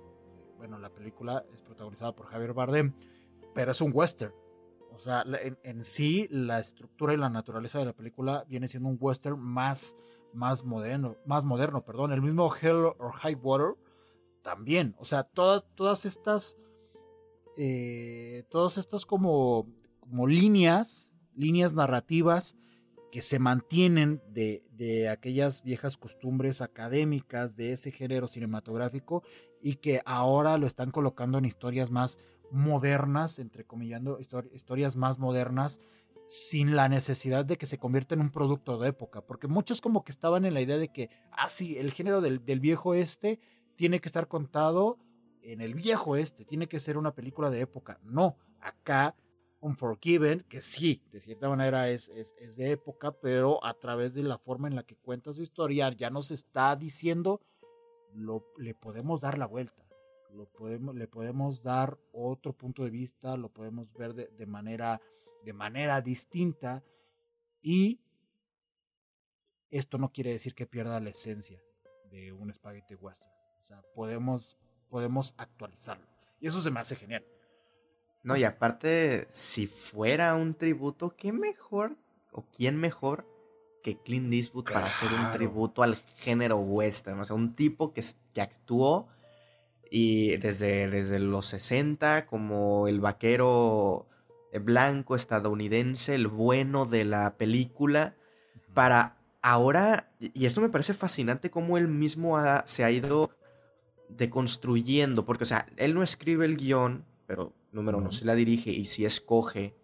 bueno, 0.58 0.78
la 0.80 0.90
película 0.90 1.44
es 1.54 1.62
protagonizada 1.62 2.16
por 2.16 2.28
Javier 2.28 2.54
Bardem 2.54 2.94
pero 3.54 3.72
es 3.72 3.82
un 3.82 3.92
western. 3.94 4.34
O 4.94 5.00
sea, 5.00 5.24
en, 5.64 5.84
sí, 5.84 6.28
la 6.30 6.60
estructura 6.60 7.14
y 7.14 7.18
la 7.18 7.30
naturaleza 7.30 7.80
de 7.80 7.86
la 7.86 7.94
película 7.94 8.46
viene 8.48 8.68
siendo 8.68 8.90
un 8.90 8.98
western 9.00 9.40
más, 9.40 9.98
más 10.34 10.64
moderno, 10.64 11.16
más 11.26 11.46
moderno, 11.46 11.84
perdón. 11.84 12.12
El 12.12 12.22
mismo 12.22 12.54
Hell 12.54 12.94
or 12.98 13.12
High 13.14 13.36
Water 13.36 13.76
también. 14.42 14.96
O 15.00 15.06
sea, 15.06 15.24
todas, 15.24 15.64
todas 15.76 16.06
estas, 16.06 16.58
eh, 17.58 18.44
todas 18.50 18.78
estas 18.78 19.06
como, 19.06 19.66
como 20.00 20.28
líneas, 20.28 21.12
líneas 21.36 21.74
narrativas 21.74 22.58
que 23.12 23.22
se 23.22 23.40
mantienen 23.40 24.22
de, 24.30 24.64
de, 24.72 25.10
aquellas 25.10 25.64
viejas 25.64 25.98
costumbres 25.98 26.62
académicas 26.62 27.56
de 27.56 27.74
ese 27.74 27.92
género 27.92 28.28
cinematográfico 28.28 29.24
y 29.62 29.76
que 29.76 30.02
ahora 30.06 30.58
lo 30.58 30.66
están 30.66 30.92
colocando 30.92 31.38
en 31.38 31.46
historias 31.46 31.92
más 31.92 32.20
modernas, 32.52 33.40
entre 33.40 33.66
comillando, 33.66 34.20
historias 34.20 34.96
más 34.96 35.20
modernas, 35.20 35.80
sin 36.28 36.76
la 36.76 36.88
necesidad 36.88 37.44
de 37.44 37.58
que 37.58 37.66
se 37.66 37.78
convierta 37.78 38.16
en 38.16 38.22
un 38.22 38.32
producto 38.32 38.78
de 38.78 38.90
época, 38.90 39.22
porque 39.22 39.48
muchos 39.48 39.82
como 39.82 40.04
que 40.04 40.12
estaban 40.12 40.46
en 40.46 40.54
la 40.54 40.62
idea 40.62 40.78
de 40.78 40.88
que, 40.88 41.10
ah, 41.32 41.50
sí, 41.50 41.78
el 41.78 41.92
género 41.92 42.22
del, 42.22 42.40
viejo 42.40 42.94
este 42.94 43.40
tiene 43.76 44.00
que 44.00 44.08
estar 44.08 44.28
contado 44.28 44.98
en 45.42 45.60
el 45.60 45.74
viejo 45.74 46.16
este, 46.16 46.46
tiene 46.46 46.68
que 46.68 46.80
ser 46.80 46.98
una 46.98 47.14
película 47.14 47.50
de 47.50 47.62
época. 47.62 48.00
No, 48.04 48.38
acá 48.62 49.16
Unforgiven, 49.60 50.46
que 50.48 50.62
sí, 50.62 51.04
de 51.12 51.20
cierta 51.20 51.50
manera 51.50 51.90
es, 51.90 52.10
es, 52.10 52.34
es, 52.38 52.56
de 52.56 52.72
época, 52.72 53.12
pero 53.12 53.64
a 53.64 53.74
través 53.74 54.14
de 54.14 54.24
la 54.24 54.38
forma 54.38 54.68
en 54.68 54.76
la 54.76 54.84
que 54.84 54.96
cuenta 54.96 55.34
su 55.34 55.44
historia 55.44 55.92
ya 55.92 56.10
nos 56.10 56.32
está 56.32 56.76
diciendo, 56.76 57.42
lo, 58.14 58.46
le 58.58 58.74
podemos 58.74 59.22
dar 59.22 59.38
la 59.38 59.46
vuelta, 59.46 59.86
lo 60.34 60.46
podemos, 60.46 60.96
le 60.96 61.08
podemos 61.08 61.64
dar 61.64 61.98
otro 62.12 62.54
punto 62.54 62.84
de 62.84 62.90
vista, 62.90 63.38
lo 63.38 63.50
podemos 63.50 63.92
ver 63.94 64.14
de, 64.14 64.28
de 64.28 64.46
manera, 64.46 65.02
de 65.44 65.54
manera 65.54 66.02
distinta 66.02 66.84
y 67.62 68.00
esto 69.70 69.98
no 69.98 70.12
quiere 70.12 70.32
decir 70.32 70.54
que 70.54 70.68
pierda 70.68 71.00
la 71.00 71.10
esencia 71.10 71.62
de 72.12 72.32
un 72.34 72.54
spaghetti 72.54 72.96
western. 72.96 73.32
O 73.60 73.64
sea, 73.64 73.82
podemos, 73.96 74.58
podemos 74.90 75.34
actualizarlo. 75.38 76.06
Y 76.40 76.48
eso 76.48 76.62
se 76.62 76.72
me 76.72 76.80
hace 76.80 76.96
genial. 76.96 77.26
No, 78.24 78.36
y 78.36 78.44
aparte, 78.44 79.26
si 79.30 79.68
fuera 79.68 80.36
un 80.36 80.54
tributo, 80.54 81.16
¿qué 81.16 81.32
mejor 81.32 81.96
o 82.32 82.46
quién 82.52 82.78
mejor 82.78 83.26
que 83.82 83.98
Clint 83.98 84.32
Eastwood 84.32 84.66
para 84.66 84.86
hacer 84.86 85.10
un 85.12 85.32
tributo 85.32 85.82
al 85.82 85.96
género 85.96 86.58
western? 86.58 87.20
O 87.20 87.26
sea, 87.26 87.36
un 87.36 87.56
tipo 87.56 87.94
que, 87.94 88.04
que 88.34 88.42
actuó 88.42 89.08
y 89.94 90.38
desde, 90.38 90.88
desde 90.90 91.20
los 91.20 91.46
60 91.48 92.26
como 92.26 92.88
el 92.88 93.02
vaquero 93.02 94.08
blanco 94.62 95.16
estadounidense, 95.16 96.16
el 96.16 96.28
bueno 96.28 96.86
de 96.86 97.06
la 97.06 97.36
película, 97.38 98.16
para 98.74 99.18
ahora, 99.42 100.12
y 100.20 100.46
esto 100.46 100.62
me 100.62 100.70
parece 100.70 100.94
fascinante 100.94 101.52
cómo 101.52 101.78
él 101.78 101.88
mismo 101.90 102.38
se 102.66 102.84
ha 102.84 102.92
ido 102.92 103.32
deconstruyendo, 104.10 105.26
porque, 105.26 105.44
o 105.44 105.48
sea, 105.48 105.68
él 105.78 105.94
no 105.94 106.04
escribe 106.04 106.46
el 106.46 106.58
guion, 106.58 107.06
pero 107.28 107.54
número 107.72 107.98
uno, 107.98 108.12
si 108.12 108.26
la 108.26 108.36
dirige 108.36 108.72
y 108.72 108.86
si 108.86 109.06
escoge, 109.06 109.76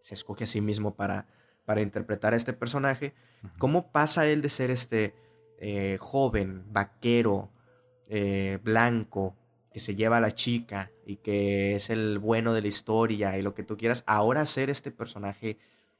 se 0.00 0.14
escoge 0.14 0.44
a 0.44 0.46
sí 0.46 0.60
mismo 0.60 0.94
para, 0.94 1.26
para 1.64 1.82
interpretar 1.82 2.34
a 2.34 2.36
este 2.36 2.52
personaje, 2.52 3.14
¿cómo 3.58 3.92
pasa 3.92 4.26
él 4.26 4.42
de 4.42 4.50
ser 4.50 4.70
este 4.70 5.14
eh, 5.58 5.96
joven, 6.00 6.64
vaquero, 6.70 7.50
eh, 8.08 8.58
blanco, 8.62 9.36
que 9.74 9.80
se 9.80 9.96
lleva 9.96 10.18
a 10.18 10.20
la 10.20 10.32
chica 10.32 10.92
y 11.04 11.16
que 11.16 11.74
es 11.74 11.90
el 11.90 12.20
bueno 12.20 12.54
de 12.54 12.62
la 12.62 12.68
historia 12.68 13.36
y 13.36 13.42
lo 13.42 13.54
que 13.54 13.64
tú 13.64 13.76
quieras, 13.76 14.04
ahora 14.06 14.46
ser 14.46 14.70
este 14.70 14.92
personaje 14.92 15.58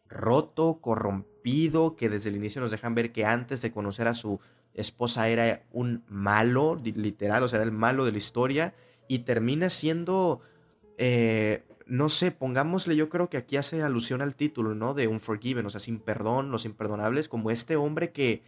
roto, 0.09 0.81
corrompido, 0.81 1.97
que 1.97 2.09
desde 2.09 2.31
el 2.31 2.37
inicio 2.37 2.63
nos 2.63 2.71
dejan 2.71 2.95
ver 2.95 3.11
que 3.11 3.25
antes 3.25 3.61
de 3.63 3.73
conocer 3.73 4.07
a 4.07 4.15
su 4.15 4.39
esposa 4.75 5.29
era 5.29 5.65
un 5.73 6.05
malo, 6.07 6.81
literal, 6.83 7.43
o 7.43 7.49
sea, 7.49 7.57
era 7.57 7.67
el 7.67 7.73
malo 7.73 8.05
de 8.05 8.13
la 8.13 8.19
historia, 8.19 8.75
y 9.09 9.21
termina 9.21 9.69
siendo 9.71 10.41
eh, 10.97 11.65
no 11.87 12.09
sé, 12.09 12.31
pongámosle, 12.31 12.95
yo 12.97 13.09
creo 13.09 13.29
que 13.29 13.37
aquí 13.37 13.57
hace 13.57 13.83
alusión 13.83 14.23
al 14.23 14.37
título, 14.37 14.75
¿no? 14.77 14.95
De 14.95 15.09
Unforgiven, 15.09 15.67
o 15.67 15.71
sea, 15.71 15.81
sin 15.81 15.99
perdón, 15.99 16.53
los 16.53 16.65
imperdonables, 16.65 17.29
como 17.29 17.51
este 17.51 17.75
hombre 17.75 18.13
que 18.13 18.43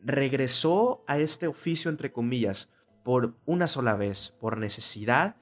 regresó 0.00 1.02
a 1.06 1.18
este 1.18 1.48
oficio, 1.48 1.90
entre 1.90 2.12
comillas, 2.12 2.68
por 3.08 3.32
una 3.46 3.68
sola 3.68 3.96
vez, 3.96 4.34
por 4.38 4.58
necesidad, 4.58 5.36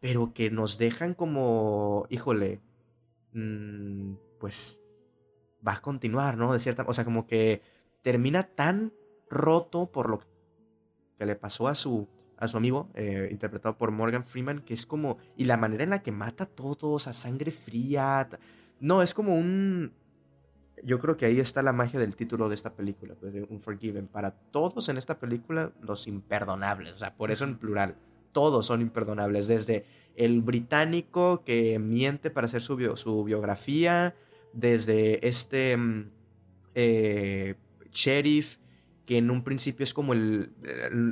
pero 0.00 0.32
que 0.32 0.50
nos 0.50 0.78
dejan 0.78 1.12
como, 1.12 2.06
híjole, 2.08 2.62
mm, 3.34 4.14
pues 4.38 4.80
va 5.68 5.74
a 5.74 5.82
continuar, 5.82 6.38
¿no? 6.38 6.50
De 6.50 6.58
cierta, 6.58 6.82
o 6.88 6.94
sea, 6.94 7.04
como 7.04 7.26
que 7.26 7.60
termina 8.00 8.44
tan 8.44 8.94
roto 9.28 9.92
por 9.92 10.08
lo 10.08 10.20
que 11.18 11.26
le 11.26 11.36
pasó 11.36 11.68
a 11.68 11.74
su 11.74 12.08
a 12.38 12.48
su 12.48 12.56
amigo, 12.56 12.88
eh, 12.94 13.28
interpretado 13.30 13.76
por 13.76 13.90
Morgan 13.90 14.24
Freeman, 14.24 14.60
que 14.62 14.72
es 14.72 14.86
como, 14.86 15.18
y 15.36 15.44
la 15.44 15.58
manera 15.58 15.84
en 15.84 15.90
la 15.90 16.02
que 16.02 16.12
mata 16.12 16.44
a 16.44 16.46
todos, 16.46 17.06
a 17.06 17.12
sangre 17.12 17.52
fría, 17.52 18.30
no, 18.80 19.02
es 19.02 19.12
como 19.12 19.36
un, 19.36 19.92
yo 20.84 20.98
creo 20.98 21.16
que 21.16 21.26
ahí 21.26 21.40
está 21.40 21.62
la 21.62 21.72
magia 21.72 22.00
del 22.00 22.16
título 22.16 22.48
de 22.48 22.54
esta 22.54 22.74
película, 22.74 23.14
pues, 23.18 23.32
de 23.32 23.42
Unforgiven, 23.42 24.06
para 24.06 24.32
todos 24.32 24.88
en 24.88 24.96
esta 24.96 25.18
película, 25.18 25.72
los 25.82 26.06
imperdonables, 26.06 26.92
o 26.92 26.98
sea, 26.98 27.14
por 27.14 27.30
eso 27.30 27.44
en 27.44 27.58
plural, 27.58 27.96
todos 28.32 28.66
son 28.66 28.80
imperdonables, 28.80 29.48
desde 29.48 29.84
el 30.16 30.42
británico 30.42 31.42
que 31.44 31.78
miente 31.78 32.30
para 32.30 32.46
hacer 32.46 32.62
su, 32.62 32.96
su 32.96 33.24
biografía, 33.24 34.14
desde 34.52 35.26
este 35.26 35.76
mm, 35.76 36.10
eh, 36.74 37.54
sheriff, 37.92 38.58
que 39.06 39.18
en 39.18 39.30
un 39.30 39.42
principio 39.42 39.84
es 39.84 39.92
como 39.92 40.12
el 40.12 40.52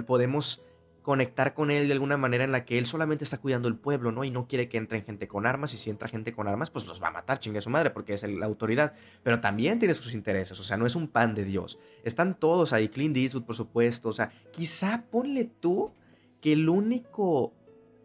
podemos 0.06 0.62
conectar 1.02 1.54
con 1.54 1.70
él 1.70 1.86
de 1.86 1.92
alguna 1.92 2.16
manera 2.16 2.44
en 2.44 2.52
la 2.52 2.64
que 2.64 2.78
él 2.78 2.86
solamente 2.86 3.24
está 3.24 3.38
cuidando 3.38 3.68
el 3.68 3.76
pueblo, 3.76 4.12
¿no? 4.12 4.24
Y 4.24 4.30
no 4.30 4.46
quiere 4.46 4.68
que 4.68 4.76
entren 4.76 5.04
gente 5.04 5.28
con 5.28 5.46
armas, 5.46 5.72
y 5.74 5.78
si 5.78 5.90
entra 5.90 6.08
gente 6.08 6.32
con 6.32 6.48
armas, 6.48 6.70
pues 6.70 6.86
los 6.86 7.02
va 7.02 7.08
a 7.08 7.12
matar, 7.12 7.38
chingue 7.38 7.60
su 7.60 7.70
madre, 7.70 7.90
porque 7.90 8.14
es 8.14 8.22
la 8.22 8.46
autoridad. 8.46 8.92
Pero 9.22 9.40
también 9.40 9.78
tiene 9.78 9.94
sus 9.94 10.12
intereses, 10.12 10.58
o 10.60 10.64
sea, 10.64 10.76
no 10.76 10.86
es 10.86 10.94
un 10.96 11.08
pan 11.08 11.34
de 11.34 11.44
Dios. 11.44 11.78
Están 12.04 12.38
todos 12.38 12.72
ahí, 12.72 12.88
Clint 12.88 13.16
Eastwood, 13.16 13.44
por 13.44 13.56
supuesto, 13.56 14.08
o 14.08 14.12
sea, 14.12 14.30
quizá 14.50 15.04
ponle 15.10 15.44
tú 15.44 15.92
que 16.40 16.52
el 16.52 16.68
único, 16.68 17.54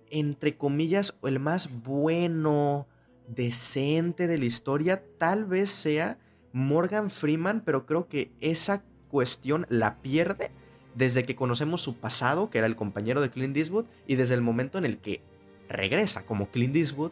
entre 0.10 0.58
comillas, 0.58 1.18
el 1.24 1.40
más 1.40 1.84
bueno, 1.84 2.88
decente 3.28 4.28
de 4.28 4.38
la 4.38 4.46
historia, 4.46 5.04
tal 5.18 5.46
vez 5.46 5.70
sea 5.70 6.18
Morgan 6.52 7.10
Freeman, 7.10 7.62
pero 7.66 7.86
creo 7.86 8.08
que 8.08 8.32
esa 8.40 8.84
cuestión 9.10 9.66
la 9.70 10.02
pierde 10.02 10.52
desde 10.96 11.24
que 11.24 11.36
conocemos 11.36 11.82
su 11.82 11.98
pasado, 11.98 12.50
que 12.50 12.60
era 12.60 12.68
el 12.68 12.76
compañero 12.76 13.22
de 13.22 13.30
Clint 13.30 13.58
Eastwood, 13.58 13.86
y 14.08 14.16
desde 14.16 14.36
el 14.36 14.42
momento 14.42 14.78
en 14.78 14.86
el 14.86 14.98
que 14.98 15.22
regresa 15.70 16.26
como 16.26 16.50
Clint 16.50 16.76
Eastwood 16.76 17.12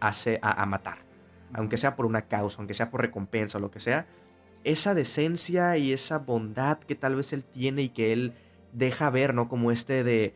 hace 0.00 0.38
a, 0.42 0.64
matar. 0.66 0.98
Aunque 1.52 1.76
sea 1.76 1.96
por 1.96 2.06
una 2.06 2.22
causa, 2.22 2.58
aunque 2.58 2.74
sea 2.74 2.90
por 2.90 3.00
recompensa 3.00 3.58
o 3.58 3.60
lo 3.60 3.70
que 3.70 3.80
sea, 3.80 4.06
esa 4.64 4.94
decencia 4.94 5.76
y 5.76 5.92
esa 5.92 6.18
bondad 6.18 6.78
que 6.78 6.94
tal 6.94 7.16
vez 7.16 7.32
él 7.32 7.44
tiene 7.44 7.82
y 7.82 7.88
que 7.90 8.12
él 8.12 8.34
deja 8.72 9.10
ver, 9.10 9.34
¿no? 9.34 9.48
Como 9.48 9.70
este 9.70 10.04
de... 10.04 10.34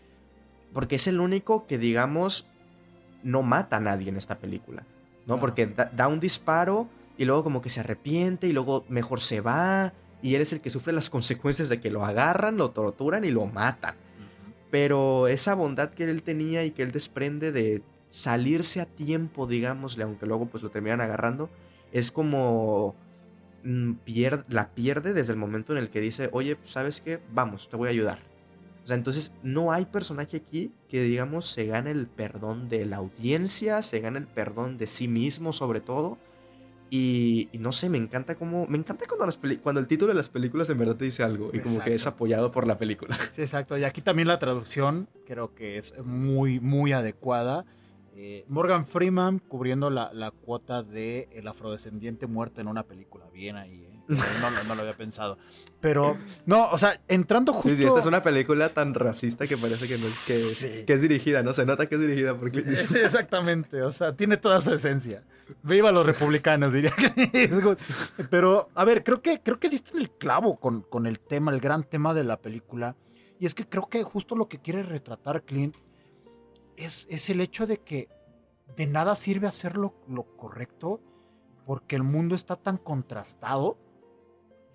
Porque 0.73 0.97
es 0.97 1.07
el 1.07 1.21
único 1.21 1.67
que, 1.67 1.79
digamos, 1.79 2.47
no 3.23 3.43
mata 3.43 3.79
a 3.79 3.81
nadie 3.81 4.11
en 4.11 4.17
esta 4.17 4.39
película, 4.39 4.85
¿no? 5.27 5.41
Porque 5.41 5.67
da 5.67 6.09
un 6.09 6.21
disparo 6.21 6.89
y 7.17 7.25
luego 7.25 7.43
como 7.43 7.63
que 7.63 7.71
se 7.71 7.81
arrepiente 7.81 8.47
y 8.47 8.53
luego 8.53 8.85
mejor 8.89 9.21
se 9.21 9.41
va 9.41 9.93
y 10.23 10.35
él 10.35 10.43
es 10.43 10.53
el 10.53 10.61
que 10.61 10.71
sufre 10.71 10.93
las 10.93 11.11
consecuencias 11.11 11.69
de 11.69 11.81
que 11.81 11.91
lo 11.91 12.05
agarran, 12.05 12.57
lo 12.57 12.71
torturan 12.71 13.25
y 13.25 13.31
lo 13.31 13.47
matan. 13.47 13.95
Pero 14.71 15.29
esa 15.29 15.55
bondad 15.55 15.91
que 15.91 16.05
él 16.05 16.23
tenía 16.23 16.65
y 16.65 16.73
que 16.73 16.83
él 16.83 16.93
desprende 16.93 17.53
de 17.53 17.83
salirse 18.09 18.81
a 18.81 18.87
tiempo, 18.87 19.47
digámosle, 19.47 20.05
aunque 20.05 20.27
luego 20.27 20.47
pues 20.47 20.63
lo 20.63 20.71
terminan 20.71 21.01
agarrando, 21.01 21.49
es 21.93 22.11
como 22.11 22.95
mm, 23.65 23.93
la 24.49 24.71
pierde 24.71 25.15
desde 25.15 25.33
el 25.33 25.39
momento 25.39 25.73
en 25.73 25.79
el 25.79 25.91
que 25.91 26.01
dice, 26.01 26.29
oye, 26.33 26.57
pues, 26.57 26.73
¿sabes 26.73 27.01
qué? 27.01 27.21
Vamos, 27.33 27.69
te 27.69 27.77
voy 27.77 27.89
a 27.89 27.93
ayudar. 27.93 28.19
O 28.85 28.87
sea, 28.89 28.97
entonces 28.97 29.33
no 29.43 29.71
hay 29.73 29.85
personaje 29.85 30.39
aquí 30.39 30.73
que, 30.89 31.03
digamos, 31.03 31.47
se 31.47 31.67
gane 31.67 31.91
el 31.91 32.07
perdón 32.07 32.69
de 32.71 32.87
la 32.87 32.97
audiencia, 32.97 33.83
se 33.83 34.01
gane 34.01 34.19
el 34.19 34.27
perdón 34.27 34.79
de 34.79 34.87
sí 34.87 35.09
mismo 35.09 35.53
sobre 35.53 35.81
todo, 35.81 36.17
y, 36.91 37.51
no 37.55 37.73
sé, 37.73 37.89
me 37.89 37.99
encanta 37.99 38.35
cómo. 38.37 38.67
Me 38.67 38.79
encanta 38.79 39.07
cuando, 39.07 39.27
las 39.27 39.39
cuando 39.63 39.81
el 39.81 39.87
título 39.87 40.13
de 40.13 40.17
las 40.17 40.29
películas 40.29 40.71
en 40.71 40.79
verdad 40.79 40.97
te 40.97 41.05
dice 41.05 41.23
algo 41.23 41.51
y 41.53 41.61
como 41.61 41.81
que 41.81 41.95
es 41.95 42.07
apoyado 42.07 42.51
por 42.51 42.67
la 42.67 42.79
película. 42.79 43.17
Sí, 43.33 43.43
exacto. 43.43 43.77
Y 43.77 43.85
aquí 43.85 44.01
también 44.01 44.29
la 44.29 44.39
traducción 44.39 45.09
creo 45.27 45.55
que 45.55 45.77
es 45.77 45.95
muy, 46.05 46.61
muy 46.61 46.93
adecuada. 46.93 47.65
Eh, 48.15 48.45
Morgan 48.49 48.87
Freeman 48.87 49.39
cubriendo 49.39 49.91
la, 49.91 50.13
la 50.13 50.31
cuota 50.31 50.83
de 50.83 51.29
el 51.33 51.47
afrodescendiente 51.47 52.27
muerto 52.27 52.61
en 52.61 52.69
una 52.69 52.83
película. 52.85 53.27
Bien 53.33 53.57
ahí, 53.57 53.85
¿eh? 53.85 53.98
No, 54.09 54.75
lo 54.75 54.81
había 54.81 54.97
pensado. 54.97 55.39
Pero, 55.81 56.17
no, 56.47 56.71
o 56.71 56.79
sea, 56.79 57.01
entrando 57.09 57.53
justo... 57.53 57.69
Sí, 57.69 57.77
sí, 57.77 57.85
esta 57.85 58.01
es 58.01 58.07
una 58.07 58.23
película 58.23 58.71
tan 58.71 58.95
racista 58.95 59.47
que 59.47 59.57
parece 59.57 59.87
que, 59.87 60.01
no 60.01 60.07
es, 60.07 60.85
que, 60.87 60.93
es 60.93 61.01
dirigida, 61.01 61.43
¿no? 61.43 61.53
Se 61.53 61.65
nota 61.65 61.87
que 61.87 61.95
es 61.95 62.01
dirigida 62.01 62.37
por 62.37 62.51
Clint 62.51 62.69
Sí, 62.75 62.99
exactamente. 62.99 63.83
O 63.83 63.93
sea, 63.93 64.17
tiene 64.17 64.37
toda 64.37 64.61
su 64.61 64.73
esencia. 64.75 65.23
Viva 65.63 65.93
los 65.93 66.05
republicanos, 66.05 66.73
diría 66.73 66.93
Pero, 68.31 68.69
a 68.75 68.85
ver, 68.85 69.05
creo 69.05 69.23
que, 69.23 69.41
creo 69.41 69.61
que 69.61 69.69
diste 69.69 69.97
el 69.97 70.11
clavo 70.11 70.59
con, 70.59 70.83
con 70.83 71.07
el 71.07 71.21
tema, 71.21 71.53
el 71.53 71.61
gran 71.61 71.85
tema 71.85 72.15
de 72.15 72.25
la 72.25 72.39
película. 72.41 72.97
Y 73.39 73.47
es 73.47 73.55
que 73.55 73.69
creo 73.69 73.89
que 73.89 74.03
justo 74.03 74.35
lo 74.35 74.49
que 74.49 74.59
quiere 74.59 74.83
retratar 74.83 75.45
Clint 75.45 75.77
es, 76.79 77.31
el 77.31 77.41
hecho 77.41 77.67
de 77.67 77.79
que 77.79 78.09
de 78.77 78.87
nada 78.87 79.17
sirve 79.17 79.47
hacer 79.47 79.77
lo, 79.77 79.93
correcto 80.37 81.01
porque 81.67 81.97
el 81.97 82.03
mundo 82.03 82.35
está 82.35 82.57
tan 82.57 82.79
contrastado 82.79 83.79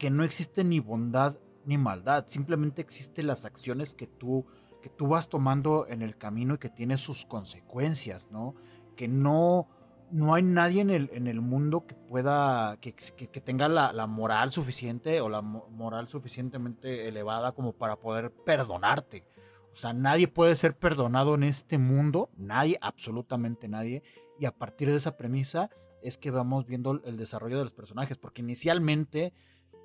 que 0.04 0.10
no 0.10 0.26
existe 0.26 0.66
ni 0.66 0.82
bondad 0.82 1.40
ni 1.64 1.78
maldad, 1.78 2.26
simplemente 2.28 2.82
existen 2.82 3.26
las 3.26 3.46
acciones 3.46 3.96
que 3.96 4.06
tú, 4.06 4.46
que 4.82 4.90
tú 4.90 5.08
vas 5.08 5.30
tomando 5.30 5.88
en 5.88 6.02
el 6.02 6.18
camino 6.18 6.56
y 6.56 6.58
que 6.58 6.68
tiene 6.68 6.98
sus 6.98 7.26
consecuencias, 7.26 8.28
¿no? 8.30 8.54
Que 8.98 9.08
no, 9.08 9.70
no 10.12 10.34
hay 10.34 10.44
nadie 10.44 10.82
en 10.82 10.90
el, 10.90 11.10
en 11.14 11.28
el 11.28 11.40
mundo 11.40 11.88
que 11.88 11.96
pueda, 11.96 12.76
que, 12.82 12.94
que, 12.94 13.40
tenga 13.40 13.70
la, 13.70 13.94
la, 13.94 14.06
moral 14.06 14.52
suficiente 14.52 15.22
o 15.22 15.30
la 15.30 15.42
moral 15.42 16.10
suficientemente 16.10 17.08
elevada 17.08 17.54
como 17.54 17.72
para 17.72 17.96
poder 17.96 18.30
perdonarte. 18.30 19.24
O 19.72 19.76
sea, 19.78 19.94
nadie 19.94 20.28
puede 20.28 20.58
ser 20.58 20.78
perdonado 20.78 21.36
en 21.36 21.44
este 21.44 21.78
mundo, 21.78 22.30
nadie, 22.36 22.78
absolutamente 22.82 23.70
nadie. 23.70 24.04
Y 24.38 24.48
a 24.48 24.52
partir 24.52 24.90
de 24.90 24.98
esa 24.98 25.16
premisa 25.16 25.70
es 26.02 26.18
que 26.18 26.30
vamos 26.30 26.66
viendo 26.66 27.02
el 27.06 27.16
desarrollo 27.16 27.58
de 27.58 27.64
los 27.64 27.74
personajes, 27.74 28.18
porque 28.18 28.42
inicialmente 28.42 29.34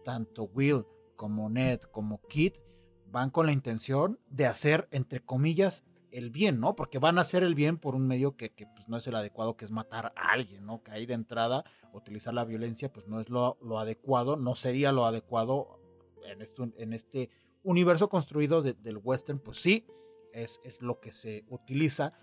tanto 0.08 0.44
Will 0.54 0.86
como 1.16 1.50
Ned 1.50 1.80
como 1.82 2.22
Kit 2.28 2.56
van 3.10 3.28
con 3.28 3.44
la 3.44 3.52
intención 3.52 4.18
de 4.30 4.46
hacer, 4.46 4.88
entre 4.90 5.20
comillas, 5.20 5.84
el 6.10 6.30
bien, 6.30 6.60
¿no? 6.60 6.74
Porque 6.74 6.98
van 6.98 7.18
a 7.18 7.20
hacer 7.20 7.42
el 7.42 7.54
bien 7.54 7.76
por 7.76 7.94
un 7.94 8.06
medio 8.06 8.34
que, 8.34 8.48
pues, 8.74 8.88
no 8.88 8.96
es 8.96 9.06
el 9.06 9.16
adecuado, 9.16 9.58
que 9.58 9.66
es 9.66 9.70
matar 9.70 10.14
a 10.16 10.30
alguien, 10.32 10.64
¿no? 10.64 10.82
Que 10.82 10.92
ahí 10.92 11.04
de 11.04 11.12
entrada 11.12 11.62
utilizar 11.92 12.32
la 12.32 12.46
violencia, 12.46 12.90
pues 12.90 13.06
no 13.06 13.20
es 13.20 13.28
lo, 13.28 13.58
adecuado, 13.78 14.36
no 14.36 14.54
sería 14.54 14.92
lo 14.92 15.04
adecuado 15.04 15.78
en, 16.24 16.40
esto, 16.40 16.72
en 16.78 16.94
este 16.94 17.28
universo 17.62 18.08
construido 18.08 18.62
del 18.62 18.96
western, 18.96 19.40
pues 19.40 19.58
sí, 19.58 19.86
es, 20.32 20.58
es 20.64 20.80
lo 20.80 21.00
que 21.00 21.12
se 21.12 21.44
utiliza, 21.50 22.14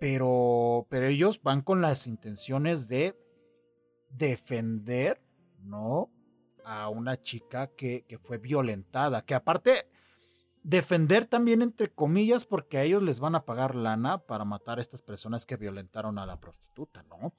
pero, 0.00 0.86
pero 0.88 1.04
ellos 1.04 1.42
van 1.42 1.60
con 1.60 1.82
las 1.82 2.06
intenciones 2.06 2.88
de 2.88 3.14
defender, 4.08 5.20
¿no? 5.60 6.10
A 6.70 6.90
una 6.90 7.22
chica 7.22 7.68
que, 7.68 8.04
que 8.06 8.18
fue 8.18 8.36
violentada, 8.36 9.24
que 9.24 9.34
aparte 9.34 9.86
defender 10.62 11.24
también 11.24 11.62
entre 11.62 11.88
comillas 11.88 12.44
porque 12.44 12.76
a 12.76 12.82
ellos 12.82 13.02
les 13.02 13.20
van 13.20 13.34
a 13.34 13.46
pagar 13.46 13.74
lana 13.74 14.18
para 14.18 14.44
matar 14.44 14.78
a 14.78 14.82
estas 14.82 15.00
personas 15.00 15.46
que 15.46 15.56
violentaron 15.56 16.18
a 16.18 16.26
la 16.26 16.38
prostituta, 16.38 17.02
¿no? 17.04 17.32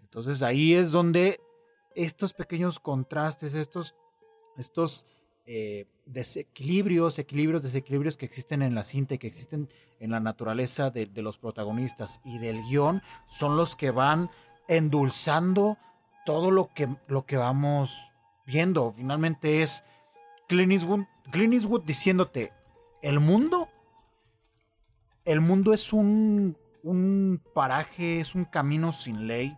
Entonces 0.00 0.42
ahí 0.42 0.72
es 0.74 0.90
donde 0.90 1.40
estos 1.94 2.32
pequeños 2.32 2.80
contrastes, 2.80 3.54
estos, 3.54 3.94
estos 4.56 5.06
eh, 5.44 5.86
desequilibrios, 6.06 7.18
equilibrios, 7.18 7.62
desequilibrios 7.62 8.16
que 8.16 8.24
existen 8.24 8.62
en 8.62 8.74
la 8.74 8.84
cinta 8.84 9.14
y 9.14 9.18
que 9.18 9.26
existen 9.26 9.68
en 9.98 10.10
la 10.10 10.20
naturaleza 10.20 10.90
de, 10.90 11.06
de 11.06 11.22
los 11.22 11.38
protagonistas 11.38 12.20
y 12.24 12.38
del 12.38 12.62
guion 12.62 13.02
son 13.26 13.56
los 13.56 13.76
que 13.76 13.90
van 13.90 14.30
endulzando 14.68 15.76
todo 16.24 16.50
lo 16.50 16.72
que, 16.72 16.88
lo 17.08 17.26
que 17.26 17.36
vamos 17.36 18.09
Finalmente 18.50 19.62
es 19.62 19.84
Clint 20.48 20.72
Eastwood, 20.72 21.82
diciéndote, 21.84 22.52
el 23.02 23.20
mundo, 23.20 23.68
el 25.24 25.40
mundo 25.40 25.72
es 25.72 25.92
un, 25.92 26.56
un 26.82 27.40
paraje, 27.54 28.20
es 28.20 28.34
un 28.34 28.44
camino 28.44 28.92
sin 28.92 29.26
ley. 29.26 29.56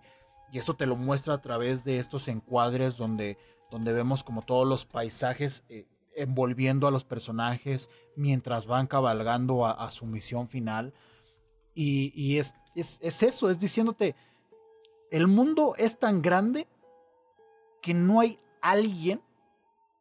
Y 0.53 0.59
esto 0.59 0.75
te 0.75 0.87
lo 0.87 0.97
muestra 0.97 1.35
a 1.35 1.41
través 1.41 1.85
de 1.85 1.99
estos 1.99 2.29
encuadres 2.29 2.97
donde, 2.99 3.39
donde 3.71 3.95
vemos 3.95 4.23
como 4.23 4.43
todos 4.43 4.69
los 4.69 4.85
paisajes 4.85 5.65
eh, 5.71 5.87
envolviendo 6.15 6.87
a 6.87 6.91
los 6.91 7.05
personajes 7.05 7.89
mientras 8.17 8.67
van 8.67 8.87
cabalgando 8.87 9.65
a, 9.67 9.91
su 9.91 10.05
misión 10.05 10.49
final. 10.49 10.93
Y, 11.75 12.37
es, 12.37 12.55
es, 12.75 12.99
es, 13.01 13.23
eso, 13.23 13.49
es 13.49 13.59
diciéndote, 13.59 14.15
el 15.11 15.27
mundo 15.27 15.75
es 15.79 15.99
tan 15.99 16.21
grande 16.21 16.69
que 17.81 17.95
no 17.95 18.21
hay 18.21 18.39
alguien 18.63 19.23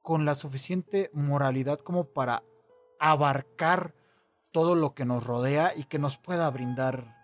con 0.02 0.26
la 0.26 0.36
suficiente 0.36 1.10
moralidad 1.14 1.80
como 1.80 2.06
para 2.06 2.44
abarcar 3.00 3.94
todo 4.52 4.76
lo 4.76 4.94
que 4.94 5.06
nos 5.06 5.26
rodea 5.26 5.74
y 5.76 5.84
que 5.84 6.00
nos 6.00 6.18
pueda 6.18 6.50
brindar 6.50 7.20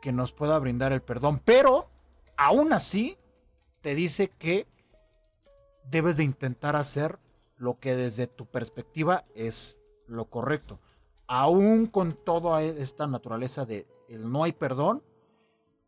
que 0.00 0.12
nos 0.12 0.32
pueda 0.32 0.58
brindar 0.58 0.92
el 0.92 1.00
perdón, 1.00 1.40
pero 1.44 1.88
aún 2.36 2.72
así 2.72 3.18
te 3.82 3.94
dice 3.94 4.30
que 4.30 4.66
debes 5.88 6.16
de 6.16 6.24
intentar 6.24 6.74
hacer 6.74 7.20
lo 7.56 7.78
que 7.78 7.94
desde 7.94 8.26
tu 8.26 8.46
perspectiva 8.46 9.24
es 9.36 9.78
lo 10.08 10.24
correcto. 10.24 10.80
Aún 11.28 11.86
con 11.86 12.14
toda 12.14 12.64
esta 12.64 13.06
naturaleza 13.06 13.64
de 13.64 13.86
el 14.08 14.30
no 14.30 14.42
hay 14.42 14.52
perdón, 14.52 15.04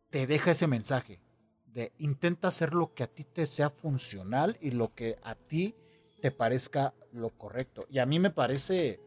te 0.09 0.27
deja 0.27 0.51
ese 0.51 0.67
mensaje 0.67 1.21
intenta 1.97 2.47
hacer 2.47 2.73
lo 2.73 2.93
que 2.93 3.03
a 3.03 3.07
ti 3.07 3.23
te 3.23 3.45
sea 3.47 3.69
funcional 3.69 4.57
y 4.61 4.71
lo 4.71 4.93
que 4.93 5.17
a 5.23 5.35
ti 5.35 5.75
te 6.21 6.31
parezca 6.31 6.93
lo 7.11 7.29
correcto. 7.31 7.85
Y 7.89 7.99
a 7.99 8.05
mí 8.05 8.19
me 8.19 8.29
parece 8.29 8.99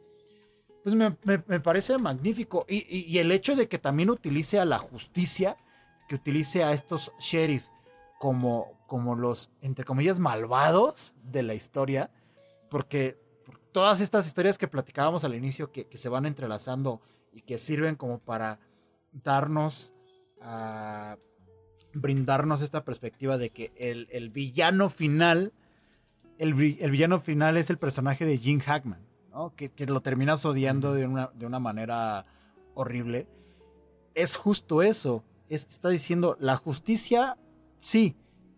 pues 0.83 0.95
me, 0.95 1.61
parece 1.61 1.99
magnífico. 1.99 2.65
Y, 2.69 3.19
el 3.19 3.33
hecho 3.33 3.57
de 3.57 3.69
que 3.69 3.79
también 3.79 4.11
utilice 4.11 4.59
a 4.59 4.65
la 4.65 4.79
justicia, 4.79 5.57
que 6.09 6.15
utilice 6.15 6.65
a 6.65 6.73
estos 6.73 7.13
sheriff 7.19 7.67
como, 8.19 8.73
como 8.87 9.15
los, 9.15 9.51
entre 9.61 9.85
comillas, 9.85 10.19
malvados 10.19 11.15
de 11.23 11.43
la 11.43 11.55
historia, 11.55 12.11
porque 12.71 13.21
todas 13.73 14.01
estas 14.01 14.27
historias 14.27 14.57
que 14.57 14.69
platicábamos 14.69 15.25
al 15.25 15.35
inicio, 15.35 15.71
que, 15.73 15.87
se 15.93 16.09
van 16.09 16.27
entrelazando 16.27 17.03
y 17.33 17.43
que 17.43 17.59
sirven 17.59 17.97
como 17.97 18.19
para 18.19 18.59
darnos, 19.13 19.93
a 20.41 21.19
brindarnos 22.01 22.63
esta 22.63 22.85
perspectiva 22.85 23.39
de 23.39 23.51
que 23.51 23.73
el, 23.77 24.31
villano 24.31 24.91
final, 24.91 25.53
el 26.39 26.55
villano 26.55 27.21
final 27.21 27.57
es 27.57 27.71
el 27.71 27.79
personaje 27.79 28.25
de 28.25 28.39
Jim 28.39 28.61
Hackman 28.61 29.09
que, 29.55 29.87
lo 29.87 30.01
terminas 30.01 30.45
odiando 30.45 30.93
de 30.93 31.07
una, 31.07 31.31
de 31.35 31.47
una 31.47 31.61
manera 31.61 32.27
horrible, 32.75 33.29
es 34.15 34.37
justo 34.37 34.83
eso. 34.83 35.25
está 35.49 35.89
diciendo, 35.89 36.37
la 36.41 36.57
justicia, 36.57 37.39
sí, 37.77 38.17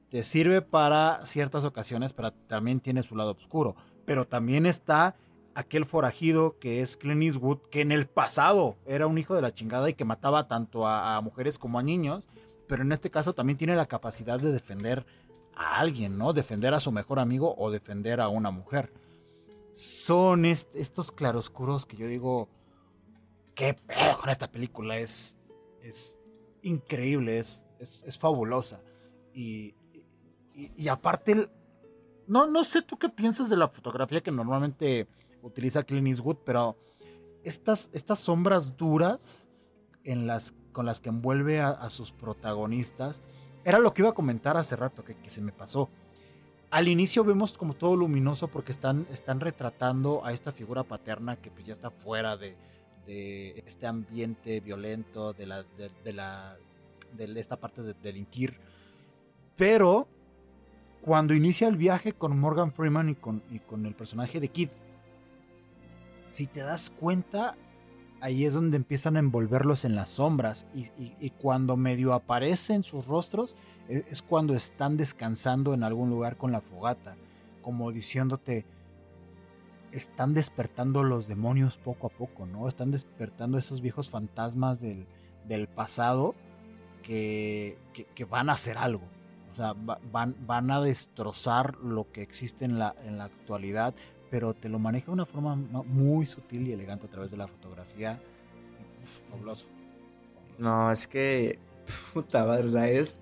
te 0.08 0.22
sirve 0.22 0.62
para 0.62 1.24
ciertas 1.26 1.64
ocasiones, 1.64 2.12
pero 2.12 2.32
también 2.32 2.80
tiene 2.80 3.02
su 3.02 3.14
lado 3.14 3.32
oscuro. 3.32 3.76
Pero 4.06 4.26
también 4.26 4.64
está 4.66 5.14
aquel 5.54 5.84
forajido 5.84 6.58
que 6.58 6.80
es 6.80 6.96
Clint 6.96 7.22
Eastwood, 7.22 7.58
que 7.70 7.82
en 7.82 7.92
el 7.92 8.06
pasado 8.06 8.76
era 8.86 9.06
un 9.06 9.18
hijo 9.18 9.34
de 9.34 9.42
la 9.42 9.52
chingada 9.52 9.90
y 9.90 9.94
que 9.94 10.04
mataba 10.04 10.48
tanto 10.48 10.86
a, 10.86 11.16
a, 11.16 11.20
mujeres 11.20 11.58
como 11.58 11.78
a 11.78 11.82
niños, 11.82 12.30
pero 12.70 12.84
en 12.84 12.92
este 12.92 13.10
caso 13.10 13.34
también 13.34 13.56
tiene 13.56 13.74
la 13.74 13.86
capacidad 13.86 14.38
de 14.38 14.52
defender 14.52 15.04
a 15.56 15.80
alguien, 15.80 16.16
¿no? 16.16 16.32
Defender 16.32 16.72
a 16.72 16.78
su 16.78 16.92
mejor 16.92 17.18
amigo 17.18 17.52
o 17.58 17.72
defender 17.72 18.20
a 18.20 18.28
una 18.28 18.52
mujer 18.52 18.92
son 19.72 20.44
estos 20.44 21.10
claroscuros 21.10 21.84
que 21.84 21.96
yo 21.96 22.06
digo, 22.06 22.48
qué 23.56 23.74
pedo 23.74 24.18
con 24.20 24.30
esta 24.30 24.52
película, 24.52 24.98
es, 24.98 25.36
es 25.82 26.16
increíble, 26.62 27.38
es, 27.40 27.66
es, 27.80 28.16
fabulosa. 28.16 28.80
Y, 29.34 29.74
y, 30.54 30.86
aparte, 30.86 31.50
no, 32.28 32.46
no 32.46 32.62
sé 32.62 32.82
tú 32.82 32.98
qué 32.98 33.08
piensas 33.08 33.50
de 33.50 33.56
la 33.56 33.66
fotografía 33.66 34.22
que 34.22 34.30
normalmente 34.30 35.08
utiliza 35.42 35.82
Clint 35.82 36.06
Eastwood, 36.06 36.38
pero 36.44 36.76
estas, 37.42 37.90
estas 37.92 38.20
sombras 38.20 38.76
duras 38.76 39.48
en 40.04 40.28
las, 40.28 40.54
con 40.72 40.86
las 40.86 41.00
que 41.00 41.08
envuelve 41.08 41.60
a, 41.60 41.90
sus 41.90 42.12
protagonistas, 42.12 43.22
era 43.64 43.78
lo 43.78 43.92
que 43.92 44.02
iba 44.02 44.10
a 44.10 44.14
comentar 44.14 44.56
hace 44.56 44.76
rato, 44.76 45.04
que, 45.04 45.16
se 45.28 45.40
me 45.40 45.52
pasó 45.52 45.90
al 46.70 46.86
inicio 46.88 47.24
vemos 47.24 47.58
como 47.58 47.74
todo 47.74 47.96
luminoso 47.96 48.48
porque 48.48 48.72
están, 48.72 49.06
están 49.10 49.40
retratando 49.40 50.24
a 50.24 50.32
esta 50.32 50.52
figura 50.52 50.84
paterna 50.84 51.36
que 51.36 51.50
pues 51.50 51.66
ya 51.66 51.72
está 51.72 51.90
fuera 51.90 52.36
de, 52.36 52.56
este 53.06 53.88
ambiente 53.88 54.60
violento, 54.60 55.32
de, 55.32 55.44
la, 55.44 55.64
de, 56.04 56.12
la, 56.12 56.56
de 57.12 57.40
esta 57.40 57.56
parte 57.56 57.82
de 57.82 57.94
delinquir. 57.94 58.56
Pero 59.56 60.06
cuando 61.00 61.34
inicia 61.34 61.66
el 61.66 61.76
viaje 61.76 62.12
con 62.12 62.38
Morgan 62.38 62.72
Freeman 62.72 63.08
y 63.08 63.14
con, 63.16 63.42
y 63.50 63.58
con 63.58 63.84
el 63.84 63.96
personaje 63.96 64.38
de 64.38 64.48
Kid, 64.48 64.68
si 66.30 66.46
te 66.46 66.60
das 66.60 66.90
cuenta, 66.90 67.56
ahí 68.20 68.44
es 68.44 68.54
donde 68.54 68.76
empiezan 68.76 69.16
a 69.16 69.20
envolverlos 69.20 69.84
en 69.84 69.94
las 69.94 70.10
sombras 70.10 70.66
y, 70.74 71.30
cuando 71.30 71.76
medio 71.76 72.12
aparecen 72.12 72.82
sus 72.82 73.06
rostros, 73.06 73.56
e, 73.88 74.04
es 74.08 74.22
cuando 74.22 74.54
están 74.54 74.96
descansando 74.96 75.74
en 75.74 75.82
algún 75.82 76.10
lugar 76.10 76.36
con 76.36 76.52
la 76.52 76.60
fogata, 76.60 77.16
como 77.62 77.92
diciéndote, 77.92 78.66
están 79.92 80.34
despertando 80.34 81.02
los 81.02 81.26
demonios 81.26 81.76
poco 81.76 82.06
a 82.06 82.10
poco, 82.10 82.46
¿no? 82.46 82.68
Están 82.68 82.90
despertando 82.90 83.58
esos 83.58 83.80
viejos 83.80 84.08
fantasmas 84.08 84.80
del, 84.80 85.06
pasado 85.74 86.34
que, 87.02 87.76
van 88.28 88.50
a 88.50 88.52
hacer 88.52 88.78
algo. 88.78 89.02
O 89.52 89.56
sea, 89.56 89.74
van, 89.74 90.36
van 90.46 90.70
a 90.70 90.80
destrozar 90.80 91.76
lo 91.78 92.12
que 92.12 92.22
existe 92.22 92.64
en 92.64 92.78
la, 92.78 92.94
en 93.04 93.18
la 93.18 93.24
actualidad, 93.24 93.94
pero 94.30 94.54
te 94.54 94.68
lo 94.68 94.78
maneja 94.78 95.06
de 95.06 95.12
una 95.12 95.26
forma 95.26 95.56
muy 95.56 96.24
sutil 96.26 96.68
y 96.68 96.72
elegante 96.72 97.06
a 97.06 97.10
través 97.10 97.30
de 97.30 97.36
la 97.36 97.48
fotografía. 97.48 98.20
fabuloso. 99.30 99.66
No, 100.58 100.90
es 100.92 101.06
que. 101.06 101.58
Puta 102.14 102.46
madre, 102.46 102.64
o 102.64 102.68
sea, 102.68 102.88
es 102.88 103.18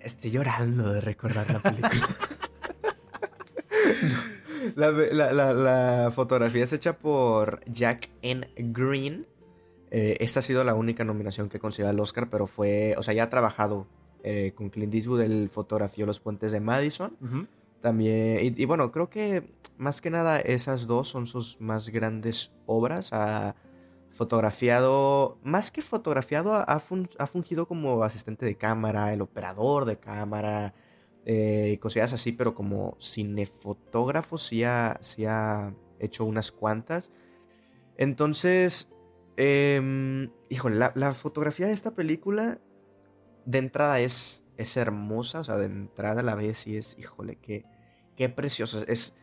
Estoy 0.00 0.30
llorando 0.30 0.92
de 0.92 1.00
recordar 1.00 1.50
la 1.52 1.58
película. 1.60 2.08
la, 4.76 6.10
fotografía 6.14 6.64
es 6.64 6.72
hecha 6.72 6.96
por 6.98 7.60
Jack 7.66 8.08
N. 8.22 8.48
Green. 8.56 9.26
Eh, 9.90 10.16
esta 10.20 10.40
ha 10.40 10.42
sido 10.42 10.62
la 10.64 10.74
única 10.74 11.04
nominación 11.04 11.48
que 11.48 11.58
consiguió 11.58 11.88
al 11.88 11.98
Oscar, 11.98 12.28
pero 12.30 12.46
fue, 12.46 12.94
o 12.96 13.02
sea, 13.02 13.14
ya 13.14 13.24
ha 13.24 13.30
trabajado 13.30 13.86
eh, 14.22 14.52
con 14.54 14.68
Clint 14.70 14.94
Eastwood, 14.94 15.22
él 15.22 15.48
fotografió 15.50 16.06
los 16.06 16.20
puentes 16.20 16.52
de 16.52 16.60
Madison. 16.60 17.48
También, 17.80 18.54
y, 18.56 18.64
bueno, 18.64 18.90
creo 18.90 19.08
que 19.08 19.52
más 19.76 20.00
que 20.00 20.10
nada 20.10 20.40
esas 20.40 20.86
dos 20.86 21.08
son 21.08 21.26
sus 21.26 21.60
más 21.60 21.90
grandes 21.90 22.52
obras. 22.66 23.10
fotografiado, 24.10 25.38
más 25.44 25.70
que 25.70 25.82
fotografiado, 25.82 26.54
ha, 26.54 26.80
fungido 26.80 27.68
como 27.68 28.02
asistente 28.02 28.46
de 28.46 28.56
cámara, 28.56 29.12
el 29.12 29.22
operador 29.22 29.84
de 29.84 29.98
cámara, 29.98 30.74
eh, 31.24 31.78
cosillas 31.80 32.12
así, 32.12 32.32
pero 32.32 32.54
como 32.54 32.96
cinefotógrafo 33.00 34.38
sí 34.38 34.64
ha, 34.64 34.98
ha 35.26 35.74
hecho 36.00 36.24
unas 36.24 36.50
cuantas. 36.50 37.10
Entonces, 37.96 38.90
eh, 39.36 40.28
híjole, 40.48 40.90
la, 40.94 41.14
fotografía 41.14 41.68
de 41.68 41.72
esta 41.72 41.94
película 41.94 42.60
de 43.44 43.58
entrada 43.58 44.00
es, 44.00 44.44
es 44.58 44.76
hermosa, 44.76 45.40
o 45.40 45.44
sea, 45.44 45.56
de 45.56 45.66
entrada 45.66 46.22
la 46.22 46.34
ves 46.34 46.66
y 46.66 46.76
es, 46.76 46.98
híjole, 46.98 47.36
qué, 47.36 47.64
qué 48.16 48.28
preciosa. 48.28 48.82
Es 48.88 49.14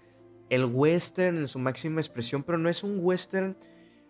el 0.50 0.66
western 0.66 1.38
en 1.38 1.48
su 1.48 1.60
máxima 1.60 2.00
expresión, 2.00 2.42
pero 2.42 2.58
no 2.58 2.70
es 2.70 2.84
un 2.84 3.00
western. 3.02 3.58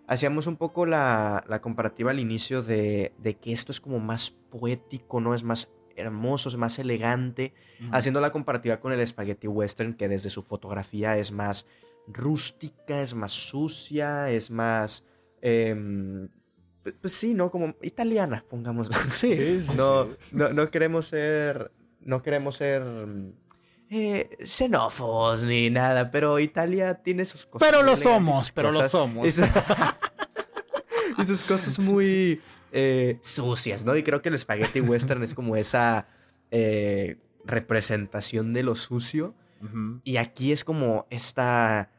Hacíamos 0.07 0.45
un 0.45 0.55
poco 0.55 0.86
la, 0.86 1.43
comparativa 1.61 2.11
al 2.11 2.19
inicio 2.19 2.61
de, 2.61 3.11
que 3.41 3.51
esto 3.51 3.71
es 3.71 3.82
como 3.82 3.99
más 3.99 4.30
poético, 4.30 5.19
¿no? 5.19 5.34
Es 5.34 5.43
más 5.43 5.71
hermoso, 5.95 6.49
es 6.49 6.57
más 6.57 6.78
elegante. 6.78 7.53
Haciendo 7.91 8.21
la 8.21 8.32
comparativa 8.32 8.80
con 8.80 8.93
el 8.93 9.05
spaghetti 9.05 9.47
western, 9.47 9.95
que 9.95 10.07
desde 10.07 10.30
su 10.30 10.43
fotografía 10.43 11.17
es 11.17 11.32
más 11.32 11.65
rústica, 12.07 13.01
es 13.01 13.15
más 13.15 13.32
sucia, 13.32 14.30
es 14.30 14.51
más... 14.51 15.03
Em, 15.41 16.30
pues 16.93 17.13
sí, 17.13 17.33
¿no? 17.33 17.51
Como 17.51 17.75
italiana, 17.81 18.43
pongámoslo. 18.49 18.95
Sí, 19.11 19.61
sí, 19.61 19.73
no, 19.77 20.09
No, 20.31 20.49
no 20.53 20.69
queremos 20.69 21.07
ser... 21.07 21.71
No 22.01 22.21
queremos 22.21 22.57
ser 22.57 22.83
eh, 23.89 24.38
xenófobos 24.43 25.43
ni 25.43 25.69
nada, 25.69 26.09
pero 26.11 26.39
Italia 26.39 26.95
tiene 26.95 27.25
sus 27.25 27.45
cosas. 27.45 27.67
Pero 27.67 27.83
lo 27.83 27.95
somos, 27.95 28.51
pero 28.51 28.71
lo 28.71 28.83
somos. 28.83 29.27
Y, 31.17 31.25
sus 31.25 31.45
cosas 31.45 31.79
muy 31.79 32.41
eh, 32.73 33.19
sucias, 33.21 33.86
¿no? 33.86 33.95
Y 33.95 34.03
creo 34.03 34.21
que 34.21 34.27
el 34.27 34.38
spaghetti 34.38 34.81
western 34.81 35.23
es 35.23 35.33
como 35.33 35.55
esa 35.55 36.07
eh, 36.51 37.17
representación 37.45 38.51
de 38.53 38.63
lo 38.63 38.75
sucio. 38.75 39.33
Y 40.03 40.17
aquí 40.17 40.51
es 40.51 40.63
como 40.63 41.07
esta, 41.09 41.89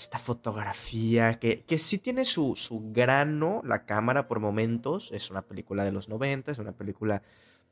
esta 0.00 0.18
fotografía 0.18 1.38
que, 1.38 1.62
que 1.64 1.78
sí 1.78 1.98
tiene 1.98 2.24
su, 2.24 2.56
su 2.56 2.90
grano, 2.92 3.60
la 3.64 3.84
cámara 3.84 4.26
por 4.28 4.40
momentos. 4.40 5.12
Es 5.12 5.30
una 5.30 5.42
película 5.42 5.84
de 5.84 5.92
los 5.92 6.08
90, 6.08 6.52
es 6.52 6.58
una 6.58 6.72
película 6.72 7.22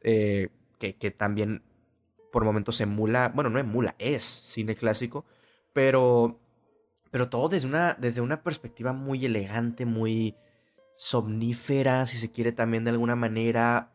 que, 0.00 0.50
que 0.78 1.10
también 1.10 1.62
por 2.30 2.44
momentos 2.44 2.80
emula, 2.80 3.32
bueno, 3.34 3.50
no 3.50 3.58
emula, 3.58 3.94
es 3.98 4.22
cine 4.22 4.76
clásico, 4.76 5.24
pero, 5.72 6.38
pero 7.10 7.28
todo 7.28 7.48
desde 7.48 7.66
una, 7.66 7.94
desde 7.94 8.20
una 8.20 8.42
perspectiva 8.42 8.92
muy 8.92 9.24
elegante, 9.24 9.86
muy 9.86 10.36
somnífera, 10.96 12.04
si 12.06 12.18
se 12.18 12.30
quiere 12.30 12.52
también 12.52 12.84
de 12.84 12.90
alguna 12.90 13.16
manera, 13.16 13.92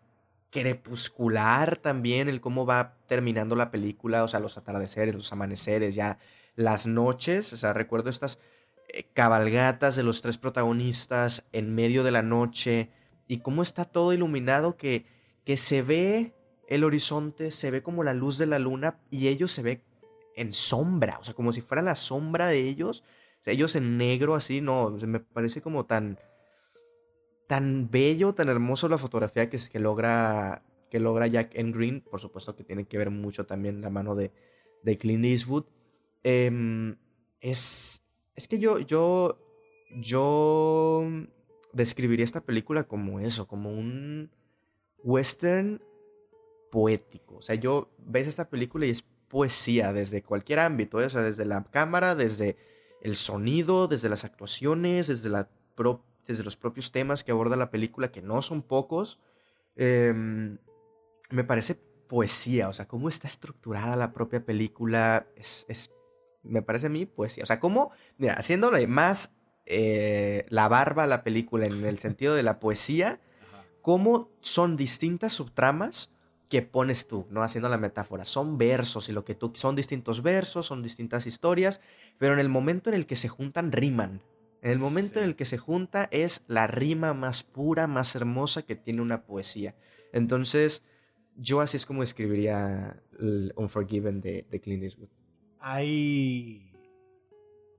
crepuscular 0.50 1.78
también, 1.78 2.30
el 2.30 2.42
cómo 2.42 2.66
va 2.66 2.98
terminando 3.08 3.56
la 3.56 3.72
película, 3.72 4.24
o 4.24 4.28
sea, 4.28 4.40
los 4.40 4.58
atardeceres, 4.58 5.16
los 5.16 5.32
amaneceres, 5.32 5.96
ya 5.96 6.18
las 6.56 6.86
noches, 6.86 7.54
o 7.54 7.58
sea, 7.58 7.74
recuerdo 7.74 8.10
estas 8.10 8.40
eh, 8.90 9.06
cabalgatas 9.14 9.96
de 9.96 10.04
los 10.04 10.22
tres 10.22 10.38
protagonistas 10.38 11.48
en 11.52 11.74
medio 11.74 12.04
de 12.04 12.12
la 12.12 12.22
noche 12.22 12.90
y 13.28 13.40
cómo 13.40 13.62
está 13.62 13.86
todo 13.86 14.14
iluminado 14.14 14.78
que, 14.78 15.06
que 15.46 15.58
se 15.58 15.82
ve 15.82 16.34
el 16.68 16.84
horizonte, 16.84 17.52
se 17.52 17.72
ve 17.72 17.82
como 17.82 18.04
la 18.04 18.14
luz 18.14 18.38
de 18.38 18.46
la 18.46 18.60
luna 18.60 19.00
y 19.10 19.28
ellos 19.28 19.52
se 19.52 19.64
ve 19.64 19.84
en 20.36 20.54
sombra, 20.54 21.20
o 21.20 21.24
sea, 21.24 21.34
como 21.34 21.52
si 21.52 21.62
fuera 21.62 21.82
la 21.82 21.96
sombra 21.96 22.48
de 22.48 22.60
ellos, 22.60 23.04
o 23.46 23.50
ellos 23.50 23.76
en 23.76 23.98
negro 23.98 24.36
así, 24.36 24.62
no, 24.62 24.92
me 25.06 25.20
parece 25.20 25.62
como 25.62 25.86
tan 25.86 26.20
tan 27.48 27.92
bello, 27.92 28.34
tan 28.34 28.50
hermoso 28.50 28.88
la 28.88 28.98
fotografía 28.98 29.50
que, 29.50 29.60
que 29.72 29.80
logra 29.80 30.64
que 30.90 31.00
logra 31.00 31.28
Jack 31.28 31.56
en 31.56 31.72
Green, 31.72 32.02
por 32.02 32.20
supuesto 32.20 32.56
que 32.56 32.64
tiene 32.64 32.86
que 32.86 33.00
ver 33.00 33.10
mucho 33.10 33.46
también 33.48 33.82
la 33.82 33.90
mano 33.90 34.14
de, 34.14 34.32
de 34.84 34.96
Clint 34.96 35.26
Eastwood. 35.26 35.66
Em, 36.24 36.96
es, 37.42 38.04
es 38.36 38.48
que 38.48 38.60
yo, 38.60 38.80
yo, 38.80 39.40
yo 39.96 41.04
describiría 41.74 42.26
esta 42.26 42.42
película 42.42 42.84
como 42.84 43.20
eso, 43.20 43.48
como 43.48 43.72
un 43.72 44.32
western 45.04 45.82
poético. 46.72 47.36
O 47.36 47.42
sea, 47.42 47.56
yo 47.56 47.94
ves 48.00 48.28
esta 48.28 48.50
película 48.50 48.86
y 48.86 48.90
es 48.90 49.04
poesía 49.28 49.94
desde 49.94 50.24
cualquier 50.24 50.60
ámbito, 50.60 51.02
¿eh? 51.02 51.06
o 51.06 51.10
sea, 51.10 51.22
desde 51.22 51.46
la 51.46 51.64
cámara, 51.64 52.16
desde 52.16 52.56
el 53.02 53.16
sonido, 53.16 53.88
desde 53.88 54.10
las 54.10 54.24
actuaciones, 54.24 55.08
desde, 55.08 55.30
la 55.30 55.50
desde 56.26 56.44
los 56.44 56.56
propios 56.56 56.92
temas 56.92 57.24
que 57.24 57.32
aborda 57.32 57.56
la 57.56 57.70
película, 57.70 58.12
que 58.12 58.22
no 58.22 58.42
son 58.42 58.62
pocos. 58.62 59.20
Em, 59.76 60.58
me 61.30 61.44
parece 61.44 61.76
poesía, 62.08 62.70
o 62.70 62.74
sea, 62.74 62.88
cómo 62.88 63.10
está 63.10 63.28
estructurada 63.28 63.96
la 63.96 64.14
propia 64.14 64.46
película, 64.46 65.28
es, 65.36 65.92
me 66.44 66.62
parece 66.62 66.88
a 66.88 66.90
mí 66.90 67.06
poesía. 67.06 67.44
O 67.44 67.48
sea, 67.48 67.60
cómo, 67.60 67.92
mira, 68.18 68.34
haciéndole 68.34 68.86
más 68.88 69.34
eh, 69.66 70.46
la 70.50 70.68
barba 70.68 71.04
a 71.04 71.08
la 71.08 71.24
película 71.24 71.66
en 71.66 71.86
el 71.86 72.00
sentido 72.00 72.36
de 72.36 72.44
la 72.44 72.60
poesía, 72.60 73.20
cómo 73.82 74.30
son 74.42 74.78
distintas 74.78 75.34
subtramas 75.34 76.12
que 76.50 76.62
pones 76.62 77.08
tú, 77.08 77.26
¿no? 77.32 77.42
Haciendo 77.42 77.70
la 77.70 77.78
metáfora. 77.78 78.26
Son 78.26 78.58
versos 78.58 79.10
y 79.10 79.12
lo 79.12 79.26
que 79.26 79.34
tú... 79.34 79.52
Son 79.56 79.76
distintos 79.76 80.22
versos, 80.22 80.68
son 80.68 80.84
distintas 80.84 81.26
historias, 81.26 81.80
pero 82.20 82.34
en 82.34 82.40
el 82.40 82.50
momento 82.50 82.90
en 82.90 82.96
el 82.96 83.08
que 83.08 83.16
se 83.16 83.28
juntan, 83.28 83.72
riman. 83.72 84.22
En 84.62 84.72
el 84.72 84.80
momento 84.80 85.20
en 85.20 85.26
el 85.26 85.36
que 85.36 85.46
se 85.46 85.58
junta 85.58 86.08
es 86.12 86.44
la 86.48 86.68
rima 86.68 87.14
más 87.14 87.44
pura, 87.44 87.88
más 87.88 88.16
hermosa 88.16 88.62
que 88.62 88.76
tiene 88.76 89.02
una 89.02 89.24
poesía. 89.24 89.76
Entonces, 90.14 90.84
yo 91.36 91.60
así 91.60 91.78
es 91.78 91.86
como 91.86 92.04
escribiría 92.04 93.02
el 93.20 93.52
Unforgiven 93.56 94.22
de, 94.22 94.46
de 94.50 94.62
Clint 94.62 94.84
Eastwood. 94.84 95.10
Hay... 95.66 96.70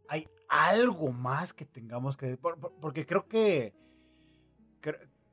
Hay 0.09 0.26
algo 0.49 1.12
más 1.12 1.53
que 1.53 1.66
tengamos 1.66 2.16
que... 2.16 2.39
Porque 2.39 3.05
creo 3.05 3.28
que 3.28 3.74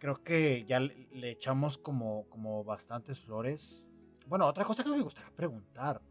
creo 0.01 0.23
que 0.23 0.65
ya 0.65 0.79
le, 0.79 1.29
echamos 1.29 1.77
como, 1.77 2.27
como 2.29 2.63
bastantes 2.63 3.19
flores. 3.19 3.87
Bueno, 4.25 4.47
otra 4.47 4.65
cosa 4.65 4.83
que 4.83 4.89
me 4.89 4.99
gustaría 4.99 5.31
preguntar. 5.35 6.01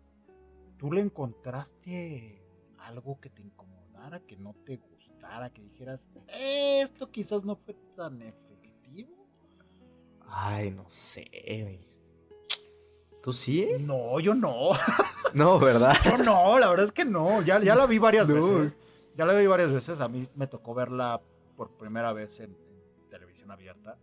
¿Tú 0.77 0.93
le 0.93 1.01
encontraste 1.01 2.41
algo 2.79 3.21
que 3.21 3.31
te 3.31 3.43
incomodara, 3.43 4.21
que 4.21 4.37
no 4.37 4.55
te 4.65 4.77
gustara, 4.77 5.51
que 5.51 5.63
dijeras, 5.63 6.09
esto 6.29 7.11
quizás 7.11 7.45
no 7.45 7.57
fue 7.57 7.75
tan 7.97 8.23
efectivo? 8.23 9.27
Ay, 10.21 10.71
no 10.71 10.89
sé. 10.89 11.90
¿Tú 13.23 13.33
sí? 13.33 13.69
No, 13.81 14.19
yo 14.21 14.35
no. 14.35 14.71
No, 15.33 15.61
¿verdad? 15.61 15.95
Yo 16.05 16.19
no, 16.19 16.59
la 16.59 16.69
verdad 16.69 16.87
es 16.87 16.93
que 16.93 17.05
no. 17.05 17.41
Ya, 17.43 17.61
ya 17.61 17.77
la 17.77 17.87
vi 17.87 17.99
varias 17.99 18.27
veces. 18.27 18.79
Ya 19.15 19.25
la 19.25 19.35
vi 19.35 19.47
varias 19.47 19.71
veces. 19.71 20.01
A 20.01 20.09
mí 20.09 20.27
me 20.35 20.49
tocó 20.49 20.75
verla 20.75 21.23
por 21.57 21.77
primera 21.77 22.13
vez 22.13 22.41
en, 22.41 22.57
televisión 23.11 23.51
abierta 23.51 23.99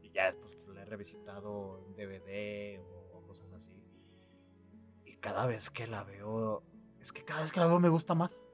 y 0.00 0.10
ya 0.10 0.26
después 0.26 0.56
la 0.74 0.82
he 0.82 0.84
revisitado 0.84 1.80
en 1.86 1.94
DVD 1.94 2.80
o, 3.12 3.22
cosas 3.26 3.52
así. 3.52 3.70
Y 5.04 5.16
cada 5.16 5.46
vez 5.46 5.70
que 5.70 5.86
la 5.86 6.04
veo, 6.04 6.62
es 7.00 7.12
que 7.12 7.24
cada 7.24 7.42
vez 7.42 7.52
que 7.52 7.60
la 7.60 7.66
veo 7.66 7.78
me 7.78 7.88
gusta 7.88 8.14
más. 8.14 8.46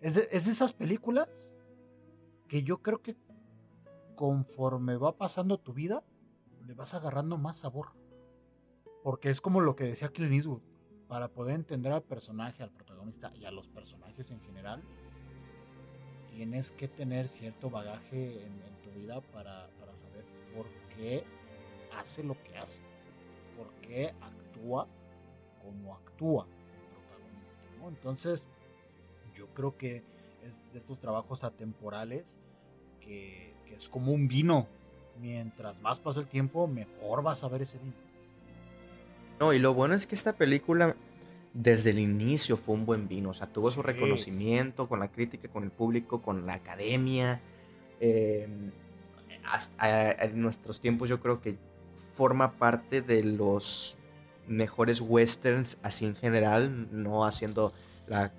Es 0.00 0.14
de, 0.14 0.28
es 0.30 0.44
de 0.44 0.50
esas 0.52 0.72
películas 0.72 1.52
que 2.48 2.62
yo 2.62 2.82
creo 2.82 3.02
que 3.02 3.16
conforme 4.14 4.96
va 4.96 5.16
pasando 5.16 5.58
tu 5.58 5.72
vida, 5.72 6.04
le 6.64 6.74
vas 6.74 6.94
agarrando 6.94 7.38
más 7.38 7.58
sabor. 7.58 7.92
Porque 9.06 9.30
es 9.30 9.40
como 9.40 9.60
lo 9.60 9.76
que 9.76 9.84
decía 9.84 10.08
Clint 10.08 10.32
Eastwood. 10.32 10.62
Para 11.06 11.28
poder 11.28 11.54
entender 11.54 11.92
al 11.92 12.02
personaje, 12.02 12.64
al 12.64 12.72
protagonista 12.72 13.30
y 13.36 13.44
a 13.44 13.52
los 13.52 13.68
personajes 13.68 14.32
en 14.32 14.40
general, 14.40 14.82
tienes 16.28 16.72
que 16.72 16.88
tener 16.88 17.28
cierto 17.28 17.70
bagaje 17.70 18.44
en, 18.44 18.60
tu 18.82 18.90
vida 18.98 19.20
para, 19.20 19.68
saber 19.94 20.24
por 20.52 20.66
qué 20.96 21.22
hace 21.96 22.24
lo 22.24 22.34
que 22.42 22.58
hace, 22.58 22.82
por 23.56 23.72
qué 23.74 24.12
actúa 24.20 24.88
como 25.62 25.94
actúa 25.94 26.48
el 26.48 26.88
protagonista. 26.88 27.86
Entonces, 27.86 28.48
yo 29.32 29.46
creo 29.54 29.76
que 29.76 30.02
es 30.42 30.64
de 30.72 30.80
estos 30.80 30.98
trabajos 30.98 31.44
atemporales 31.44 32.38
que, 32.98 33.54
que 33.66 33.76
es 33.76 33.88
como 33.88 34.10
un 34.10 34.26
vino. 34.26 34.66
Mientras 35.20 35.80
más 35.80 36.00
pasa 36.00 36.18
el 36.18 36.26
tiempo, 36.26 36.66
mejor 36.66 37.22
vas 37.22 37.44
a 37.44 37.48
ver 37.48 37.62
ese 37.62 37.78
vino. 37.78 38.05
No, 39.40 39.52
y 39.52 39.58
lo 39.58 39.74
bueno 39.74 39.94
es 39.94 40.06
que 40.06 40.14
esta 40.14 40.34
película 40.34 40.96
desde 41.52 41.90
el 41.90 41.98
inicio 41.98 42.56
fue 42.56 42.74
un 42.74 42.86
buen 42.86 43.08
vino. 43.08 43.30
O 43.30 43.34
sea, 43.34 43.46
tuvo 43.46 43.70
su 43.70 43.82
reconocimiento 43.82 44.88
con 44.88 45.00
la 45.00 45.08
crítica, 45.08 45.48
con 45.48 45.64
el 45.64 45.70
público, 45.70 46.22
con 46.22 46.46
la 46.46 46.54
academia. 46.54 47.40
Em, 48.00 48.70
en 49.80 50.42
nuestros 50.42 50.80
tiempos 50.80 51.08
yo 51.08 51.20
creo 51.20 51.40
que 51.40 51.56
forma 52.12 52.52
parte 52.52 53.02
de 53.02 53.22
los 53.22 53.96
mejores 54.48 55.00
westerns 55.00 55.78
así 55.82 56.04
en 56.04 56.14
general, 56.14 56.88
no 56.90 57.24
haciendo 57.24 57.72
la, 58.06 58.32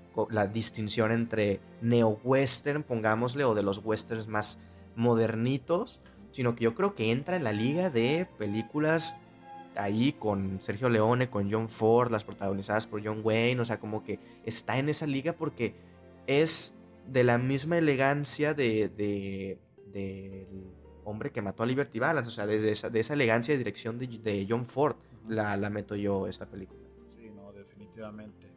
distinción 0.48 1.12
entre 1.12 1.60
neo-western, 1.82 2.84
pongámosle, 2.84 3.44
o 3.44 3.54
de 3.54 3.64
los 3.64 3.80
westerns 3.84 4.28
más, 4.28 4.58
modernitos, 4.96 6.02
sino 6.32 6.56
que 6.56 6.64
yo 6.64 6.74
creo 6.74 6.96
que 6.96 7.12
entra 7.12 7.36
en 7.36 7.44
la 7.44 7.52
liga 7.52 7.92
de 7.92 8.28
películas 8.40 9.16
ahí 9.78 10.14
con 10.14 10.60
Sergio 10.62 10.90
Leone, 10.90 11.30
con 11.30 11.50
John 11.52 11.70
Ford, 11.70 12.12
las 12.12 12.24
protagonizadas 12.24 12.88
por 12.88 13.06
John 13.06 13.22
Wayne, 13.24 13.62
o 13.62 13.66
sea, 13.66 13.80
como 13.80 14.04
que 14.04 14.20
está 14.46 14.78
en 14.78 14.90
esa 14.90 15.08
liga 15.08 15.34
porque 15.34 15.76
es 16.26 16.74
de 17.08 17.24
la 17.24 17.38
misma 17.38 17.78
elegancia 17.78 18.54
de, 18.54 18.90
de, 18.90 19.60
del 19.94 20.72
hombre 21.06 21.32
que 21.32 21.42
mató 21.42 21.64
a 21.64 21.66
Liberty 21.66 22.00
Balance, 22.00 22.30
o 22.30 22.32
sea, 22.32 22.46
desde 22.46 22.72
esa, 22.72 22.90
de 22.90 23.00
esa 23.00 23.14
elegancia 23.14 23.54
de 23.54 23.60
dirección 23.60 23.98
de, 23.98 24.08
de 24.08 24.46
John 24.50 24.66
Ford 24.66 24.96
la, 25.28 25.56
la 25.58 25.70
meto 25.70 25.96
yo 25.96 26.28
esta 26.28 26.46
película. 26.46 26.82
Sí, 27.08 27.30
no, 27.34 27.52
definitivamente. 27.52 28.48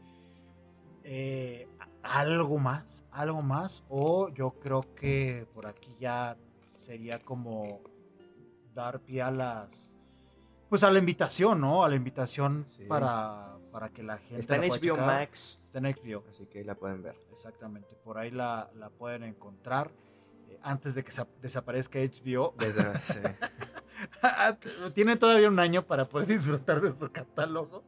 Eh, 1.04 1.68
algo 2.02 2.58
más, 2.58 3.04
algo 3.10 3.42
más, 3.42 3.84
o 3.88 4.28
yo 4.30 4.52
creo 4.60 4.94
que 4.94 5.46
por 5.54 5.66
aquí 5.66 5.94
ya 6.00 6.36
sería 6.76 7.18
como 7.18 7.80
dar 8.74 9.00
pie 9.00 9.22
a 9.22 9.30
las 9.30 9.89
pues 10.70 10.82
a 10.84 10.90
la 10.90 10.98
invitación, 10.98 11.60
¿no? 11.60 11.84
A 11.84 11.88
la 11.90 11.96
invitación 11.96 12.64
Sí. 12.68 12.84
para, 12.86 13.58
para 13.70 13.90
que 13.90 14.02
la 14.02 14.16
gente. 14.16 14.38
Está 14.40 14.54
en 14.54 14.62
la 14.62 14.68
HBO 14.68 14.78
checar. 14.94 15.06
Max, 15.06 15.60
Está 15.64 15.78
en 15.78 15.84
HBO, 15.84 16.24
así 16.30 16.46
que 16.46 16.58
ahí 16.60 16.64
la 16.64 16.74
pueden 16.76 17.02
ver. 17.02 17.16
exactamente. 17.32 17.88
Por 18.02 18.16
ahí 18.16 18.30
la, 18.30 18.70
la 18.76 18.88
pueden 18.88 19.22
encontrar 19.24 19.90
eh, 20.48 20.58
antes 20.62 20.94
de 20.94 21.04
que 21.04 21.12
sa- 21.12 21.28
desaparezca 21.42 21.98
HBO. 21.98 22.54
Desde- 22.56 22.98
sí. 22.98 23.20
Tienen 24.94 25.18
todavía 25.18 25.48
un 25.48 25.58
año 25.58 25.86
para 25.86 26.08
poder 26.08 26.26
disfrutar 26.28 26.80
de 26.80 26.90
su 26.92 27.10
catálogo. 27.12 27.82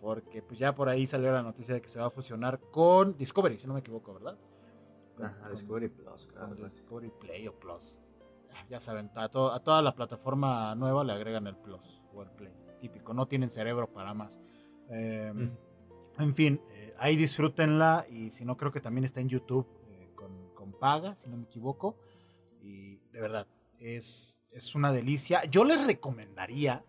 Porque 0.00 0.42
pues 0.42 0.58
ya 0.58 0.74
por 0.74 0.88
ahí 0.90 1.06
salió 1.06 1.32
la 1.32 1.42
noticia 1.42 1.72
de 1.74 1.80
que 1.80 1.88
se 1.88 1.98
va 1.98 2.06
a 2.06 2.10
fusionar 2.10 2.60
con 2.70 3.16
Discovery, 3.16 3.58
si 3.58 3.66
no 3.66 3.72
me 3.74 3.80
equivoco, 3.80 4.12
¿verdad? 4.12 4.36
Con- 5.16 5.26
Ajá, 5.26 5.40
con- 5.44 5.52
Discovery 5.52 5.88
Plus, 5.88 6.28
así. 6.36 6.62
Discovery 6.62 7.10
Play 7.20 7.48
o 7.48 7.54
Plus. 7.58 7.96
Ya 8.70 8.80
saben, 8.80 9.10
a, 9.14 9.28
to- 9.28 9.52
a 9.52 9.60
toda 9.60 9.82
la 9.82 9.94
plataforma 9.94 10.74
nueva 10.74 11.04
le 11.04 11.12
agregan 11.12 11.46
el 11.46 11.56
Plus 11.56 12.00
o 12.14 12.22
el 12.22 12.30
Play. 12.30 12.52
Típico, 12.80 13.14
no 13.14 13.26
tienen 13.26 13.50
cerebro 13.50 13.86
para 13.92 14.14
más. 14.14 14.38
Eh, 14.90 15.32
Mm. 15.34 15.50
En 16.22 16.34
fin, 16.34 16.60
eh, 16.70 16.94
ahí 16.98 17.16
disfrútenla 17.16 18.06
y 18.08 18.30
si 18.30 18.44
no 18.44 18.56
creo 18.56 18.70
que 18.70 18.80
también 18.80 19.04
está 19.04 19.20
en 19.20 19.28
YouTube 19.28 19.66
eh, 19.88 20.10
con, 20.14 20.50
con 20.54 20.72
paga, 20.72 21.16
si 21.16 21.28
no 21.28 21.36
me 21.36 21.44
equivoco. 21.44 21.96
Y 22.62 22.98
de 23.10 23.20
verdad, 23.20 23.48
es, 23.80 24.46
es 24.52 24.74
una 24.76 24.92
delicia. 24.92 25.42
Yo 25.46 25.64
les 25.64 25.84
recomendaría, 25.84 26.84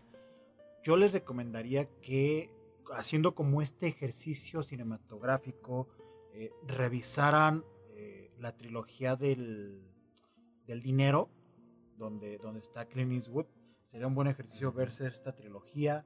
yo 0.84 0.96
les 0.96 1.10
recomendaría 1.12 1.86
que 2.00 2.50
haciendo 2.94 3.34
como 3.34 3.62
este 3.62 3.88
ejercicio 3.88 4.62
cinematográfico, 4.62 5.88
eh, 6.32 6.52
revisaran 6.66 7.64
la 8.38 8.54
trilogía 8.56 9.16
del, 9.16 9.80
del 10.66 10.82
dinero, 10.82 11.30
donde, 11.96 12.38
donde 12.38 12.60
está 12.60 12.86
Clint 12.86 13.12
Eastwood. 13.12 13.46
Sería 13.84 14.06
un 14.06 14.14
buen 14.14 14.28
ejercicio 14.28 14.72
verse 14.72 15.06
esta 15.06 15.34
trilogía. 15.34 16.04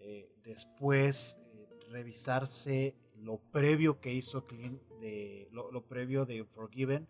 eh, 0.00 0.30
después 0.44 1.36
eh, 1.52 1.68
revisarse 1.90 2.94
lo 3.16 3.38
previo 3.50 4.00
que 4.00 4.12
hizo 4.12 4.46
Clint, 4.46 4.80
de, 5.00 5.48
lo, 5.52 5.82
previo 5.82 6.24
de 6.24 6.44
Forgiven 6.44 7.08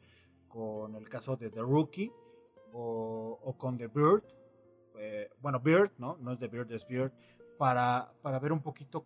con 0.48 0.94
el 0.94 1.08
caso 1.08 1.36
de 1.36 1.50
The 1.50 1.60
Rookie 1.60 2.10
o, 2.72 3.38
o 3.42 3.58
con 3.58 3.76
The 3.76 3.88
Bird. 3.88 4.24
eh, 4.98 5.30
bueno, 5.40 5.60
Bird, 5.60 5.92
¿no? 5.98 6.16
No 6.18 6.32
es 6.32 6.38
The 6.38 6.48
Bird, 6.48 6.72
es 6.72 6.86
Bird. 6.86 7.12
Para, 7.58 8.12
para 8.22 8.38
ver 8.38 8.52
un 8.52 8.62
poquito 8.62 9.04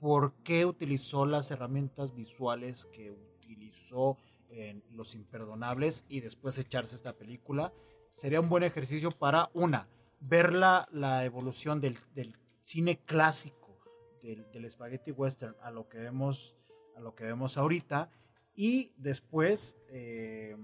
por 0.00 0.34
qué 0.42 0.64
utilizó 0.66 1.26
las 1.26 1.50
herramientas 1.50 2.14
visuales 2.14 2.86
que 2.86 3.10
utilizó 3.10 4.16
en 4.48 4.82
Los 4.90 5.14
Imperdonables 5.14 6.04
y 6.08 6.20
después 6.20 6.58
echarse 6.58 6.96
esta 6.96 7.12
película. 7.12 7.72
Sería 8.14 8.40
un 8.40 8.48
buen 8.48 8.62
ejercicio 8.62 9.10
para, 9.10 9.50
una, 9.54 9.88
ver 10.20 10.52
la, 10.52 10.86
la 10.92 11.24
evolución 11.24 11.80
del, 11.80 11.98
del 12.14 12.38
cine 12.60 13.00
clásico 13.04 13.76
del, 14.22 14.48
del 14.52 14.70
spaghetti 14.70 15.10
western 15.10 15.56
a 15.60 15.72
lo 15.72 15.88
que 15.88 15.98
vemos, 15.98 16.54
a 16.94 17.00
lo 17.00 17.16
que 17.16 17.24
vemos 17.24 17.58
ahorita 17.58 18.08
y 18.54 18.92
después 18.98 19.76
eh, 19.88 20.56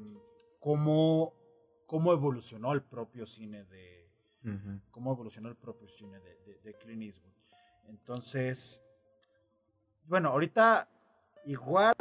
cómo, 0.61 1.35
cómo 1.87 2.13
evolucionó 2.13 2.73
el 2.73 2.83
propio 2.83 3.27
cine 3.27 3.65
de, 3.65 4.09
cómo 4.93 5.13
evolucionó 5.13 5.49
el 5.49 5.57
propio 5.57 5.89
cine 5.89 6.21
de, 6.21 6.37
de, 6.47 6.61
de 6.61 6.75
Clint 6.75 7.03
Eastwood. 7.03 7.33
Entonces, 7.89 8.81
bueno, 10.05 10.29
ahorita 10.29 10.89
igual 11.47 11.97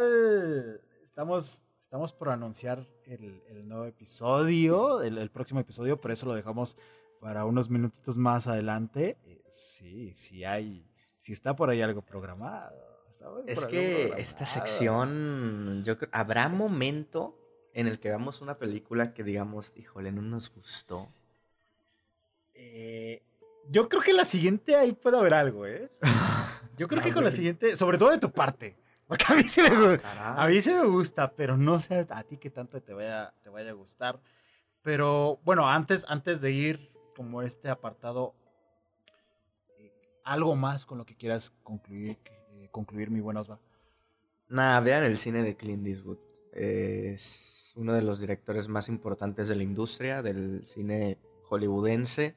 estamos, 1.02 1.64
estamos 1.82 2.14
por 2.14 2.30
anunciar 2.30 2.88
el, 3.10 3.44
el 3.50 3.68
nuevo 3.68 3.86
episodio, 3.86 5.02
el, 5.02 5.18
el 5.18 5.30
próximo 5.30 5.60
episodio, 5.60 6.00
pero 6.00 6.14
eso 6.14 6.26
lo 6.26 6.36
dejamos 6.36 6.78
para 7.20 7.46
unos 7.46 7.70
minutitos 7.70 8.18
más 8.18 8.48
adelante. 8.48 9.18
Eh, 9.26 9.44
sí, 9.50 10.14
sí 10.16 10.44
hay, 10.44 10.90
sí 11.20 11.34
está 11.34 11.56
por 11.56 11.70
ahí 11.70 11.82
algo 11.82 12.02
programado. 12.02 12.90
Es 13.48 13.66
que 13.66 13.96
programado. 13.96 14.22
esta 14.22 14.46
sección, 14.46 15.84
yo 15.84 15.98
creo, 15.98 16.10
habrá 16.14 16.48
momento 16.48 17.38
en 17.74 17.88
el 17.88 18.00
que 18.00 18.10
veamos 18.10 18.42
una 18.42 18.58
película 18.58 19.14
que 19.14 19.24
digamos, 19.24 19.74
híjole, 19.76 20.12
no 20.12 20.22
nos 20.22 20.54
gustó. 20.54 21.12
Eh, 22.54 23.24
yo 23.70 23.90
creo 23.90 24.02
que 24.02 24.14
la 24.14 24.26
siguiente 24.26 24.76
ahí 24.76 24.94
puede 24.94 25.18
haber 25.18 25.34
algo, 25.34 25.66
¿eh? 25.66 25.92
Yo 26.78 26.88
creo 26.88 27.04
que 27.04 27.12
con 27.12 27.26
la 27.26 27.32
siguiente, 27.32 27.76
sobre 27.76 27.98
todo 27.98 28.10
de 28.10 28.20
tu 28.20 28.32
parte, 28.32 28.78
porque 29.10 29.26
a 29.28 29.36
mí 29.36 29.44
sí 29.44 29.62
me 29.62 29.70
gusta. 29.76 30.42
A 30.44 30.48
mí 30.48 30.62
sí 30.62 30.74
me 30.74 30.86
gusta, 30.86 31.34
pero 31.34 31.58
no 31.58 31.82
sé 31.82 32.06
a 32.10 32.24
ti 32.24 32.38
qué 32.38 32.50
tanto 32.50 32.82
te 32.82 32.94
vaya, 32.94 33.34
te 33.44 33.50
vaya 33.50 33.72
a 33.72 33.74
gustar. 33.74 34.22
Pero 34.84 35.42
bueno, 35.44 35.68
antes, 35.68 36.06
antes 36.08 36.40
de 36.40 36.52
ir 36.52 36.92
como 37.18 37.42
este 37.42 37.68
apartado, 37.70 38.34
eh, 39.78 39.92
algo 40.24 40.56
más 40.56 40.86
con 40.86 40.98
lo 40.98 41.06
que 41.06 41.16
quieras 41.18 41.52
concluir, 41.64 42.18
eh, 42.54 42.70
concluir 42.72 43.10
mi 43.12 43.20
buen 43.20 43.36
Osva. 43.36 43.60
Nada, 44.48 44.80
vean 44.80 45.04
el 45.04 45.18
cine 45.18 45.44
de 45.44 45.58
Clint 45.58 45.86
Eastwood. 45.86 46.18
Es 46.54 47.74
uno 47.76 47.94
de 47.94 48.02
los 48.02 48.20
directores 48.22 48.68
más 48.68 48.90
importantes 48.90 49.48
de 49.48 49.56
la 49.56 49.64
industria, 49.64 50.22
del 50.22 50.66
cine 50.66 51.18
hollywoodense. 51.50 52.36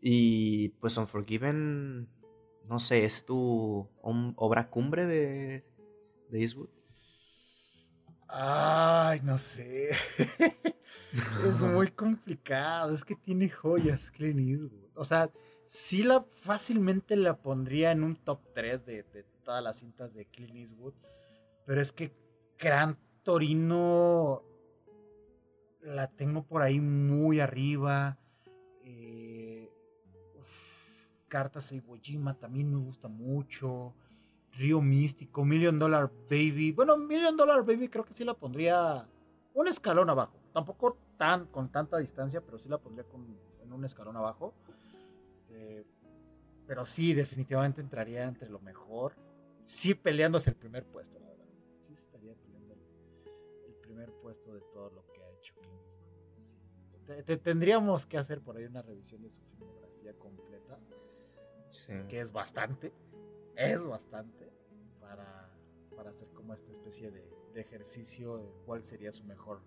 Y 0.00 0.70
pues 0.80 0.96
Unforgiven, 0.96 2.08
no 2.64 2.80
sé, 2.80 3.04
¿es 3.04 3.24
tu 3.24 3.88
om- 4.02 4.34
obra 4.36 4.68
cumbre 4.68 5.06
de, 5.06 5.64
de 6.32 6.40
Eastwood? 6.40 6.70
Ay, 8.26 9.20
no 9.22 9.36
sé. 9.36 9.90
es 11.46 11.60
muy 11.60 11.90
complicado. 11.90 12.92
Es 12.92 13.04
que 13.04 13.14
tiene 13.14 13.48
joyas 13.48 14.10
Clint 14.10 14.40
Eastwood. 14.40 14.90
O 14.94 15.04
sea, 15.04 15.30
sí 15.66 16.02
la 16.02 16.24
fácilmente 16.32 17.14
la 17.16 17.36
pondría 17.36 17.92
en 17.92 18.02
un 18.02 18.16
top 18.16 18.40
3 18.54 18.86
de, 18.86 19.02
de 19.02 19.24
todas 19.44 19.62
las 19.62 19.78
cintas 19.78 20.14
de 20.14 20.24
Clint 20.24 20.56
Eastwood. 20.56 20.94
Pero 21.66 21.80
es 21.80 21.92
que 21.92 22.12
Gran 22.58 22.98
Torino 23.22 24.42
la 25.82 26.08
tengo 26.08 26.44
por 26.44 26.62
ahí 26.62 26.80
muy 26.80 27.40
arriba. 27.40 28.18
Eh, 28.82 29.70
Cartas 31.28 31.72
a 31.72 31.74
Iwo 31.74 31.98
Jima 32.00 32.38
también 32.38 32.70
me 32.70 32.78
gusta 32.78 33.08
mucho. 33.08 33.94
Río 34.52 34.80
Místico, 34.80 35.44
Million 35.44 35.78
Dollar 35.78 36.10
Baby. 36.30 36.72
Bueno, 36.72 36.96
Million 36.96 37.36
Dollar 37.36 37.64
Baby 37.64 37.88
creo 37.88 38.04
que 38.04 38.14
sí 38.14 38.24
la 38.24 38.34
pondría 38.34 39.08
un 39.54 39.68
escalón 39.68 40.10
abajo. 40.10 40.38
Tampoco 40.52 40.96
tan 41.16 41.46
con 41.46 41.70
tanta 41.70 41.98
distancia, 41.98 42.40
pero 42.40 42.58
sí 42.58 42.68
la 42.68 42.78
pondría 42.78 43.04
con- 43.08 43.38
en 43.62 43.72
un 43.72 43.84
escalón 43.84 44.16
abajo. 44.16 44.52
Eh, 45.50 45.84
pero 46.66 46.84
sí, 46.84 47.14
definitivamente 47.14 47.80
entraría 47.80 48.24
entre 48.24 48.48
lo 48.50 48.60
mejor. 48.60 49.14
Sí 49.62 49.94
peleándose 49.94 50.50
el 50.50 50.56
primer 50.56 50.84
puesto, 50.84 51.18
la 51.18 51.28
verdad. 51.28 51.46
Sí 51.78 51.92
estaría 51.92 52.34
peleando 52.34 52.74
el, 52.74 52.80
el 53.68 53.74
primer 53.76 54.12
puesto 54.20 54.52
de 54.54 54.60
todo 54.72 54.90
lo 54.90 55.06
que 55.12 55.22
ha 55.22 55.30
hecho. 55.30 55.54
Sí. 56.40 56.54
Te- 57.06 57.22
te- 57.22 57.36
tendríamos 57.36 58.04
que 58.06 58.18
hacer 58.18 58.40
por 58.42 58.56
ahí 58.56 58.64
una 58.64 58.82
revisión 58.82 59.22
de 59.22 59.30
su 59.30 59.40
filmografía 59.42 60.12
completa 60.18 60.78
Sí. 61.70 61.92
que 62.08 62.20
es 62.20 62.32
bastante, 62.32 62.92
es 63.70 63.84
bastante, 63.84 64.52
para, 65.00 65.50
para 65.96 66.10
hacer 66.10 66.28
como 66.28 66.54
esta 66.54 66.70
especie 66.72 67.10
de, 67.10 67.28
de 67.52 67.60
ejercicio 67.60 68.38
de 68.38 68.50
cuál 68.64 68.82
sería 68.82 69.12
su 69.12 69.24
mejor, 69.24 69.60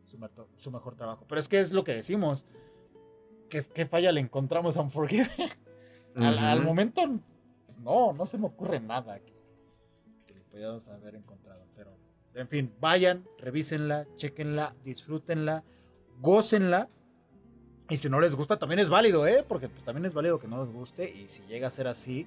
su, 0.00 0.70
mejor 0.70 0.96
trabajo. 0.96 1.24
Pero 1.28 1.40
es 1.40 1.48
que 1.48 1.60
es 1.60 1.72
lo 1.72 1.84
que 1.84 1.94
decimos, 1.94 2.44
¿qué, 3.48 3.64
qué 3.64 3.86
falla 3.86 4.12
le 4.12 4.20
encontramos 4.20 4.76
a 4.76 4.82
Unforgiven? 4.82 5.28
al, 6.16 6.38
al 6.38 6.62
momento, 6.62 7.02
pues 7.66 7.78
no, 7.78 8.12
no 8.12 8.26
se 8.26 8.38
me 8.38 8.46
ocurre 8.46 8.80
nada 8.80 9.18
que, 9.20 9.32
que 10.26 10.34
le 10.34 10.40
pudiéramos 10.42 10.86
haber 10.88 11.14
encontrado. 11.14 11.66
Pero, 11.74 11.96
en 12.34 12.48
fin, 12.48 12.74
vayan, 12.80 13.26
revísenla, 13.38 14.06
chequenla, 14.16 14.74
disfrútenla, 14.82 15.64
gócenla. 16.20 16.88
Y 17.88 17.96
si 17.98 18.08
no 18.08 18.20
les 18.20 18.34
gusta, 18.34 18.58
también 18.58 18.78
es 18.78 18.88
válido, 18.88 19.26
¿eh? 19.26 19.44
Porque 19.46 19.68
pues, 19.68 19.84
también 19.84 20.06
es 20.06 20.14
válido 20.14 20.38
que 20.38 20.48
no 20.48 20.62
les 20.64 20.72
guste. 20.72 21.10
Y 21.10 21.28
si 21.28 21.42
llega 21.42 21.66
a 21.66 21.70
ser 21.70 21.88
así, 21.88 22.26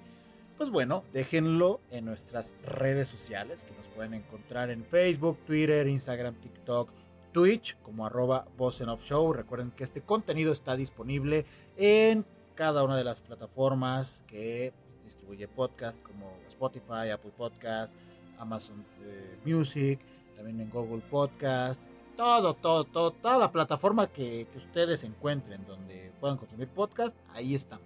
pues 0.58 0.70
bueno, 0.70 1.04
déjenlo 1.12 1.82
en 1.92 2.06
nuestras 2.06 2.54
redes 2.64 3.10
sociales, 3.10 3.66
que 3.66 3.74
nos 3.76 3.90
pueden 3.90 4.14
encontrar 4.14 4.70
en 4.70 4.86
Facebook, 4.86 5.38
Twitter, 5.46 5.88
Instagram, 5.88 6.36
TikTok, 6.36 6.90
Twitch 7.34 7.78
como 7.82 8.06
arroba 8.06 8.48
Off 8.58 9.04
Show. 9.04 9.34
Recuerden 9.34 9.72
que 9.72 9.84
este 9.84 10.02
contenido 10.02 10.54
está 10.54 10.78
disponible 10.78 11.46
en 11.76 12.26
cada 12.56 12.84
una 12.86 12.96
de 12.96 13.04
las 13.04 13.22
plataformas 13.22 14.24
que 14.28 14.74
pues, 14.94 15.04
distribuye 15.04 15.48
podcast 15.50 16.02
como 16.02 16.32
Spotify, 16.48 17.10
Apple 17.14 17.34
Podcast, 17.36 17.98
Amazon 18.40 18.86
eh, 19.04 19.38
Music, 19.44 20.00
también 20.38 20.62
en 20.62 20.70
Google 20.70 21.02
Podcast. 21.10 21.82
Todo, 22.16 22.54
todo, 22.54 22.86
todo, 22.86 23.12
toda 23.12 23.38
la 23.38 23.52
plataforma 23.52 24.08
que, 24.08 24.48
que 24.50 24.58
ustedes 24.58 25.04
encuentren 25.04 25.66
donde 25.66 26.14
puedan 26.22 26.38
consumir 26.38 26.70
podcast, 26.70 27.18
ahí 27.34 27.54
estamos. 27.54 27.86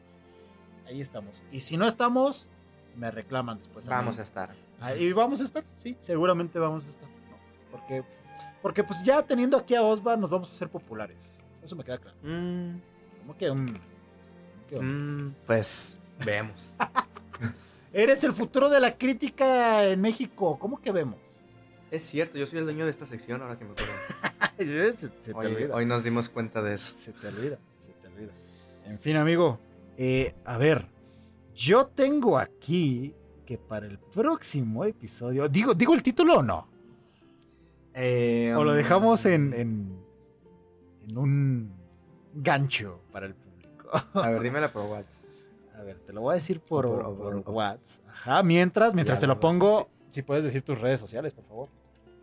Ahí 0.85 1.01
estamos. 1.01 1.41
Y 1.51 1.61
si 1.61 1.77
no 1.77 1.87
estamos, 1.87 2.47
me 2.99 3.09
reclaman 3.11 3.57
después. 3.59 3.87
a 3.87 3.91
mí. 3.91 3.95
Vamos 3.95 4.19
a 4.19 4.23
estar. 4.23 4.53
Ahí 4.81 5.11
vamos 5.13 5.41
a 5.41 5.43
estar, 5.45 5.63
sí, 5.73 5.95
seguramente 5.99 6.59
vamos 6.59 6.85
a 6.85 6.89
estar. 6.89 7.07
¿no? 7.09 7.37
Porque, 7.71 8.03
porque 8.61 8.83
pues 8.83 9.03
ya 9.03 9.21
teniendo 9.23 9.57
aquí 9.57 9.75
a 9.75 9.81
Osva 9.81 10.15
nos 10.17 10.29
vamos 10.29 10.49
a 10.51 10.53
hacer 10.53 10.69
populares. 10.69 11.17
Eso 11.63 11.75
me 11.75 11.83
queda 11.83 11.97
claro. 11.97 12.17
Mm, 12.23 12.77
Como 13.21 13.37
que 13.37 13.51
un... 13.51 13.79
que 14.69 14.77
un- 14.77 15.27
mm, 15.27 15.35
pues, 15.45 15.95
vemos. 16.25 16.73
Eres 17.93 18.23
el 18.23 18.33
futuro 18.33 18.69
de 18.69 18.79
la 18.79 18.95
crítica 18.97 19.83
en 19.85 19.99
México. 20.01 20.57
¿Cómo 20.59 20.79
que 20.81 20.91
vemos? 20.91 21.17
es 21.91 22.03
cierto, 22.03 22.37
yo 22.37 22.45
soy 22.45 22.59
el 22.59 22.65
dueño 22.65 22.85
de 22.85 22.91
esta 22.91 23.07
sección 23.07 23.41
ahora 23.41 23.57
que 23.57 23.65
me 23.65 23.71
acuerdo. 23.71 23.91
se, 24.59 24.93
se 24.93 25.07
te 25.09 25.33
Hoy, 25.33 25.47
olvida. 25.47 25.73
hoy 25.75 25.85
nos 25.87 26.03
dimos 26.03 26.29
cuenta 26.29 26.61
de 26.61 26.75
eso. 26.75 26.93
Se 26.95 27.11
te 27.13 27.27
olvida, 27.29 27.57
se 27.75 27.89
te 27.93 28.07
olvida. 28.07 28.31
En 28.85 28.99
fin, 28.99 29.15
amigo. 29.15 29.59
eh, 29.97 30.35
a 30.45 30.59
ver, 30.59 30.85
yo 31.59 31.87
tengo 31.87 32.37
aquí 32.37 33.13
que 33.45 33.57
para 33.57 33.85
el 33.85 33.99
próximo 33.99 34.85
episodio... 34.85 35.49
¿Digo, 35.49 35.73
¿digo 35.73 35.93
el 35.93 36.01
título 36.01 36.37
o 36.37 36.43
no? 36.43 36.67
Eh, 37.93 38.53
O 38.55 38.63
lo 38.63 38.71
um, 38.71 38.77
dejamos 38.77 39.25
en, 39.25 39.53
en, 39.53 39.99
en 41.07 41.17
un 41.17 41.73
gancho 42.33 43.01
para 43.11 43.25
el 43.25 43.33
público. 43.35 43.89
A 44.13 44.29
ver, 44.29 44.41
dímela 44.41 44.71
por 44.71 44.85
WhatsApp. 44.85 45.25
A 45.75 45.81
ver, 45.83 45.97
te 45.99 46.13
lo 46.13 46.21
voy 46.21 46.33
a 46.33 46.35
decir 46.35 46.59
por, 46.61 46.85
Por- 46.85 47.17
por 47.17 47.43
por- 47.43 47.53
WhatsApp. 47.55 48.05
Ajá, 48.09 48.43
mientras, 48.43 48.93
mientras 48.93 49.17
Ya, 49.19 49.21
te 49.21 49.27
lo 49.27 49.39
pongo, 49.39 49.89
si 50.09 50.21
puedes 50.21 50.43
decir 50.43 50.61
tus 50.61 50.79
redes 50.79 50.99
sociales, 50.99 51.33
por 51.33 51.45
favor. 51.45 51.69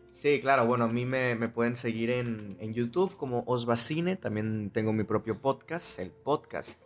Sí, 0.09 0.41
claro, 0.41 0.67
bueno, 0.67 0.85
a 0.85 0.89
mí 0.89 1.05
me, 1.05 1.35
me 1.35 1.49
pueden 1.49 1.75
seguir 1.77 2.09
en, 2.11 2.57
en 2.61 2.73
YouTube 2.73 3.17
como 3.17 3.45
Osvacine, 3.47 4.17
también 4.17 4.71
tengo 4.71 4.93
mi 4.95 5.05
propio 5.05 5.41
podcast, 5.41 5.99
el 5.99 6.11
podcast 6.11 6.81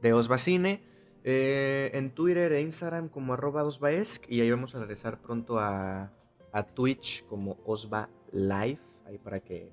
de 0.00 0.12
Osvacine, 0.12 0.82
eh, 1.24 1.90
en 1.94 2.10
Twitter 2.10 2.52
e 2.52 2.60
Instagram 2.60 3.08
como 3.08 3.32
arroba 3.34 3.64
osvaesc, 3.64 4.30
y 4.30 4.40
ahí 4.40 4.50
vamos 4.50 4.74
a 4.74 4.80
regresar 4.80 5.20
pronto 5.20 5.58
a, 5.58 6.12
a 6.52 6.62
Twitch 6.62 7.24
como 7.26 7.58
Osva 7.64 8.08
Live, 8.32 8.80
ahí 9.06 9.18
para 9.18 9.40
que, 9.40 9.72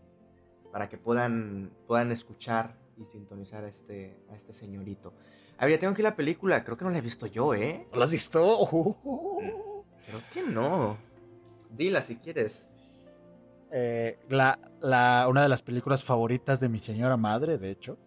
para 0.71 0.89
que 0.89 0.97
puedan, 0.97 1.71
puedan 1.87 2.11
escuchar 2.11 2.77
y 2.97 3.05
sintonizar 3.05 3.63
a 3.63 3.69
este, 3.69 4.19
a 4.29 4.35
este 4.35 4.53
señorito. 4.53 5.13
A 5.57 5.65
ver, 5.65 5.75
ya 5.75 5.79
tengo 5.79 5.93
aquí 5.93 6.01
la 6.01 6.15
película, 6.15 6.63
creo 6.63 6.77
que 6.77 6.85
no 6.85 6.91
la 6.91 6.99
he 6.99 7.01
visto 7.01 7.25
yo, 7.25 7.53
¿eh? 7.53 7.87
¿Lo 7.93 8.03
has 8.03 8.11
visto? 8.11 8.67
Creo 10.05 10.21
que 10.33 10.41
no. 10.43 10.97
Dila 11.69 12.01
si 12.01 12.15
quieres. 12.15 12.69
Eh, 13.71 14.17
la, 14.29 14.59
la, 14.81 15.27
una 15.29 15.43
de 15.43 15.49
las 15.49 15.61
películas 15.61 16.03
favoritas 16.03 16.59
de 16.59 16.69
mi 16.69 16.79
señora 16.79 17.17
madre, 17.17 17.57
de 17.57 17.69
hecho. 17.71 17.97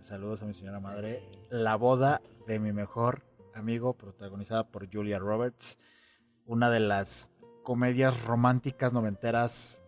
Sal- 0.00 0.04
Saludos 0.18 0.42
a 0.42 0.46
mi 0.46 0.54
señora 0.54 0.80
madre. 0.80 1.22
La 1.50 1.76
boda 1.76 2.20
de 2.46 2.58
mi 2.58 2.72
mejor 2.72 3.22
amigo, 3.54 3.94
protagonizada 3.94 4.64
por 4.64 4.88
Julia 4.92 5.18
Roberts. 5.18 5.78
Una 6.46 6.70
de 6.70 6.80
las 6.80 7.30
comedias 7.62 8.24
románticas 8.24 8.92
noventeras 8.92 9.82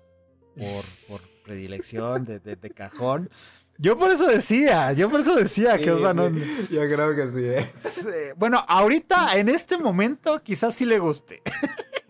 por, 0.57 0.85
por 1.09 1.21
predilección, 1.45 2.25
de, 2.25 2.39
de- 2.41 2.57
de 2.57 2.71
cajón. 2.71 3.31
Yo 3.79 3.97
por 3.97 4.11
eso 4.11 4.27
decía, 4.27 4.93
yo 4.93 5.09
por 5.09 5.21
eso 5.21 5.35
decía 5.35 5.79
que 5.79 5.91
Osva 5.91 6.13
no- 6.13 6.29
Yo 6.29 6.83
creo 6.83 7.17
que 7.17 7.29
sí, 7.29 7.45
¿eh? 7.47 7.73
Sí, 7.79 8.11
Bueno, 8.37 8.63
ahorita, 8.69 9.39
en 9.39 9.49
este 9.49 9.79
momento, 9.79 10.43
quizás 10.43 10.75
sí 10.75 10.85
le 10.85 10.99
guste. 10.99 11.41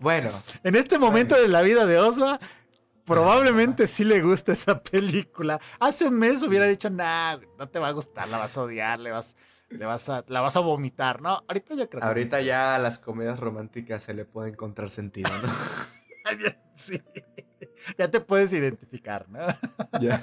Bueno, 0.00 0.30
En 0.64 0.74
este 0.74 0.98
momento 0.98 1.40
de 1.40 1.46
la 1.46 1.62
vida 1.62 1.86
de 1.86 1.98
Osva, 1.98 2.40
probablemente 3.14 3.86
sí 3.86 4.04
le 4.04 4.20
gusta 4.22 4.52
esa 4.52 4.80
película. 4.82 5.60
Hace 5.78 6.06
un 6.06 6.18
mes 6.18 6.42
hubiera 6.42 6.66
dicho, 6.66 6.88
nah, 6.90 7.36
no 7.58 7.68
te 7.68 7.78
va 7.78 7.88
a 7.88 7.92
gustar, 7.92 8.28
la 8.28 8.38
vas 8.38 8.56
a 8.56 8.62
odiar, 8.62 8.98
le 8.98 9.10
vas, 9.10 9.36
le 9.68 9.84
vas 9.84 10.08
a, 10.08 10.24
la 10.28 10.40
vas 10.40 10.56
a 10.56 10.60
vomitar, 10.60 11.20
¿no? 11.20 11.42
Ahorita 11.48 11.74
yo 11.74 11.88
creo 11.88 12.00
que 12.00 12.06
ahorita 12.06 12.40
ya 12.40 12.74
a 12.74 12.78
las 12.78 12.98
comedias 12.98 13.38
románticas 13.40 14.02
se 14.02 14.14
le 14.14 14.24
puede 14.24 14.50
encontrar 14.50 14.90
sentido, 14.90 15.30
¿no? 15.42 15.48
sí. 16.74 17.02
Ya 17.98 18.10
te 18.10 18.20
puedes 18.20 18.52
identificar, 18.52 19.28
¿no? 19.28 19.40
ya. 20.00 20.20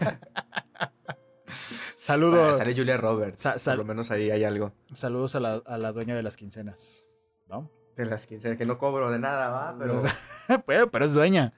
Saludos, 1.96 2.58
Sale 2.58 2.76
Julia 2.76 2.98
Roberts. 2.98 3.42
Sa- 3.42 3.58
sal- 3.60 3.78
Por 3.78 3.86
lo 3.86 3.90
menos 3.90 4.12
ahí 4.12 4.30
hay 4.30 4.44
algo. 4.44 4.74
saludos 4.94 5.36
a 5.36 5.40
la, 5.40 5.62
a 5.66 5.78
la 5.78 5.92
dueña 5.92 6.16
de 6.16 6.24
las 6.24 6.38
quincenas, 6.38 7.04
¿no? 7.48 7.72
De 7.96 8.06
las 8.06 8.28
15, 8.28 8.58
que 8.58 8.66
no 8.66 8.78
cobro 8.78 9.10
de 9.10 9.18
nada, 9.18 9.50
va, 9.50 9.76
pero, 9.80 10.00
pero, 10.68 10.92
pero 10.92 11.06
es 11.06 11.14
dueña, 11.14 11.54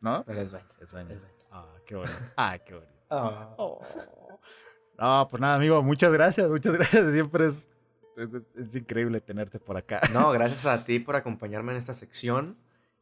¿no? 0.00 0.22
pero 0.26 0.40
es 0.40 0.50
bueno. 0.50 0.66
Es 0.80 0.90
dueña. 0.92 1.14
Ah, 1.50 1.66
qué 1.86 1.96
bonito. 1.96 2.14
Ah, 2.36 2.58
qué 2.58 2.74
bonito. 2.74 2.92
Ah. 3.10 3.54
Oh. 3.56 3.80
No, 4.98 5.28
pues 5.30 5.40
nada, 5.40 5.54
amigo, 5.54 5.82
muchas 5.82 6.12
gracias, 6.12 6.48
muchas 6.48 6.72
gracias. 6.78 7.12
Siempre 7.12 7.46
es, 7.46 7.68
es, 8.16 8.28
es 8.56 8.74
increíble 8.74 9.20
tenerte 9.20 9.58
por 9.60 9.76
acá. 9.76 10.00
No, 10.12 10.30
gracias 10.32 10.66
a 10.66 10.84
ti 10.84 10.98
por 10.98 11.16
acompañarme 11.16 11.72
en 11.72 11.78
esta 11.78 11.94
sección. 11.94 12.56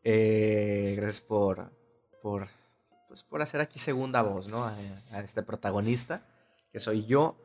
Eh, 0.04 0.94
gracias 0.96 1.20
por, 1.20 1.70
por, 2.22 2.46
pues, 3.08 3.22
por 3.24 3.42
hacer 3.42 3.60
aquí 3.60 3.78
segunda 3.78 4.22
voz, 4.22 4.46
¿no? 4.46 4.64
A, 4.64 4.76
a 5.10 5.20
este 5.20 5.42
protagonista, 5.42 6.22
que 6.70 6.78
soy 6.80 7.06
yo. 7.06 7.36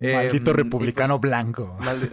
Maldito 0.00 0.50
Eh, 0.50 0.54
republicano 0.54 1.18
pues, 1.20 1.30
blanco. 1.30 1.76
maldi- 1.80 2.10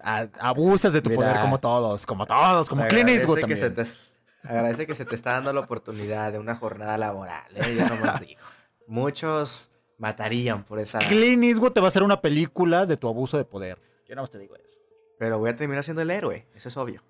A- 0.00 0.28
Abusas 0.40 0.92
de 0.92 1.00
tu 1.00 1.10
Mira. 1.10 1.22
poder 1.22 1.40
como 1.40 1.58
todos, 1.58 2.04
como 2.04 2.26
todos, 2.26 2.68
como 2.68 2.86
Clint 2.88 3.08
Eastwood 3.08 3.38
que 3.46 3.56
se 3.56 3.70
también. 3.70 3.86
te, 3.86 4.15
agradece 4.48 4.86
que 4.86 4.94
se 4.94 5.04
te 5.04 5.14
está 5.14 5.32
dando 5.32 5.52
la 5.52 5.60
oportunidad 5.60 6.32
de 6.32 6.38
una 6.38 6.54
jornada 6.54 6.96
laboral, 6.98 7.44
¿eh? 7.54 7.76
Yo 7.78 7.88
nomás 7.88 8.20
digo. 8.20 8.40
Muchos 8.86 9.70
matarían 9.98 10.64
por 10.64 10.78
esa... 10.78 10.98
Clint 11.00 11.42
Eastwood 11.44 11.72
te 11.72 11.80
va 11.80 11.86
a 11.86 11.88
hacer 11.88 12.02
una 12.02 12.20
película 12.20 12.86
de 12.86 12.96
tu 12.96 13.08
abuso 13.08 13.36
de 13.38 13.44
poder. 13.44 13.78
Yo 14.08 14.14
nada 14.14 14.22
más 14.22 14.30
te 14.30 14.38
digo 14.38 14.54
eso. 14.56 14.78
Pero 15.18 15.38
voy 15.38 15.50
a 15.50 15.56
terminar 15.56 15.82
siendo 15.82 16.02
el 16.02 16.10
héroe, 16.10 16.46
eso 16.54 16.68
es 16.68 16.76
obvio. 16.76 17.02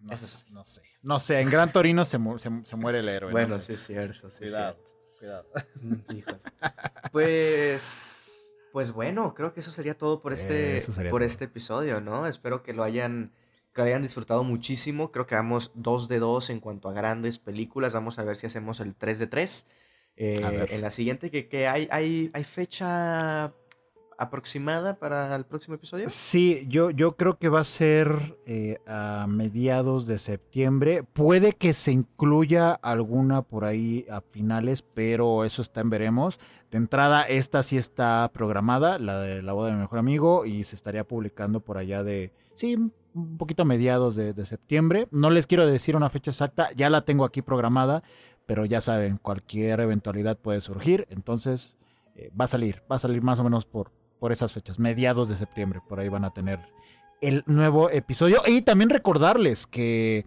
No, 0.00 0.12
Eso 0.12 0.26
sé, 0.26 0.50
no 0.50 0.64
sé. 0.64 0.82
No 1.02 1.18
sé, 1.18 1.40
en 1.40 1.48
Gran 1.48 1.72
Torino 1.72 2.04
se, 2.04 2.18
mu- 2.18 2.36
se, 2.38 2.50
se 2.64 2.76
muere 2.76 2.98
el 2.98 3.08
héroe. 3.08 3.30
no 3.30 3.32
bueno, 3.32 3.54
sé. 3.54 3.60
sí 3.60 3.72
es 3.74 3.86
cierto, 3.86 4.30
sí 4.30 4.40
Cuidado, 4.44 4.76
es 4.84 4.92
cierto. 5.18 5.18
cuidado. 5.18 5.46
Mm, 5.80 6.16
híjole. 6.16 6.40
Pues, 7.12 8.54
pues 8.72 8.92
bueno, 8.92 9.32
creo 9.34 9.54
que 9.54 9.60
eso 9.60 9.70
sería 9.70 9.96
todo 9.96 10.20
por 10.20 10.32
este, 10.32 10.82
por 10.86 11.08
todo. 11.10 11.20
este 11.20 11.44
episodio, 11.46 12.00
¿no? 12.00 12.26
Espero 12.26 12.62
que 12.62 12.72
lo 12.74 12.82
hayan, 12.82 13.32
que 13.74 13.82
hayan 13.82 14.02
disfrutado 14.02 14.44
muchísimo. 14.44 15.10
Creo 15.10 15.26
que 15.26 15.34
vamos 15.34 15.72
dos 15.74 16.08
de 16.08 16.18
dos 16.18 16.48
en 16.50 16.60
cuanto 16.60 16.88
a 16.88 16.92
grandes 16.92 17.38
películas. 17.38 17.92
Vamos 17.92 18.18
a 18.18 18.24
ver 18.24 18.36
si 18.36 18.46
hacemos 18.46 18.80
el 18.80 18.94
3 18.94 19.18
de 19.18 19.26
3. 19.26 19.66
A 20.44 20.50
ver. 20.50 20.72
en 20.72 20.80
la 20.80 20.90
siguiente, 20.90 21.30
que, 21.30 21.48
que 21.48 21.66
hay, 21.66 21.88
hay, 21.90 22.30
hay 22.32 22.44
fecha 22.44 23.52
aproximada 24.18 24.98
para 24.98 25.34
el 25.34 25.44
próximo 25.44 25.74
episodio. 25.74 26.08
Sí, 26.08 26.66
yo, 26.68 26.90
yo 26.90 27.16
creo 27.16 27.38
que 27.38 27.48
va 27.48 27.60
a 27.60 27.64
ser 27.64 28.38
eh, 28.46 28.78
a 28.86 29.26
mediados 29.28 30.06
de 30.06 30.18
septiembre. 30.18 31.02
Puede 31.02 31.52
que 31.52 31.74
se 31.74 31.92
incluya 31.92 32.72
alguna 32.72 33.42
por 33.42 33.64
ahí 33.64 34.06
a 34.10 34.20
finales, 34.20 34.82
pero 34.82 35.44
eso 35.44 35.62
está 35.62 35.80
en 35.80 35.90
veremos. 35.90 36.38
De 36.70 36.78
entrada, 36.78 37.22
esta 37.22 37.62
sí 37.62 37.76
está 37.76 38.30
programada, 38.32 38.98
la 38.98 39.20
de 39.20 39.42
la 39.42 39.52
boda 39.52 39.68
de 39.68 39.74
mi 39.74 39.80
mejor 39.80 39.98
amigo, 39.98 40.44
y 40.44 40.64
se 40.64 40.74
estaría 40.74 41.04
publicando 41.04 41.60
por 41.60 41.78
allá 41.78 42.02
de, 42.02 42.32
sí, 42.54 42.76
un 43.14 43.38
poquito 43.38 43.62
a 43.62 43.64
mediados 43.64 44.16
de, 44.16 44.32
de 44.32 44.44
septiembre. 44.44 45.08
No 45.10 45.30
les 45.30 45.46
quiero 45.46 45.66
decir 45.66 45.96
una 45.96 46.10
fecha 46.10 46.30
exacta, 46.30 46.70
ya 46.76 46.90
la 46.90 47.04
tengo 47.04 47.24
aquí 47.24 47.42
programada, 47.42 48.02
pero 48.46 48.64
ya 48.64 48.80
saben, 48.80 49.16
cualquier 49.16 49.80
eventualidad 49.80 50.36
puede 50.36 50.60
surgir, 50.60 51.06
entonces 51.10 51.74
eh, 52.16 52.30
va 52.38 52.44
a 52.44 52.48
salir, 52.48 52.82
va 52.90 52.96
a 52.96 53.00
salir 53.00 53.22
más 53.22 53.40
o 53.40 53.44
menos 53.44 53.66
por, 53.66 53.90
por 54.18 54.32
esas 54.32 54.52
fechas, 54.52 54.78
mediados 54.78 55.28
de 55.28 55.36
septiembre, 55.36 55.80
por 55.88 56.00
ahí 56.00 56.08
van 56.08 56.24
a 56.24 56.32
tener 56.32 56.60
el 57.20 57.42
nuevo 57.46 57.90
episodio. 57.90 58.42
Y 58.46 58.62
también 58.62 58.90
recordarles 58.90 59.66
que, 59.66 60.26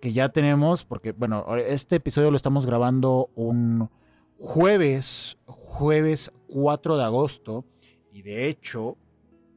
que 0.00 0.12
ya 0.12 0.28
tenemos, 0.28 0.84
porque 0.84 1.12
bueno, 1.12 1.56
este 1.56 1.96
episodio 1.96 2.30
lo 2.30 2.36
estamos 2.36 2.66
grabando 2.66 3.30
un 3.34 3.90
jueves, 4.38 5.36
jueves 5.46 6.32
4 6.48 6.96
de 6.96 7.04
agosto, 7.04 7.64
y 8.12 8.22
de 8.22 8.48
hecho, 8.48 8.96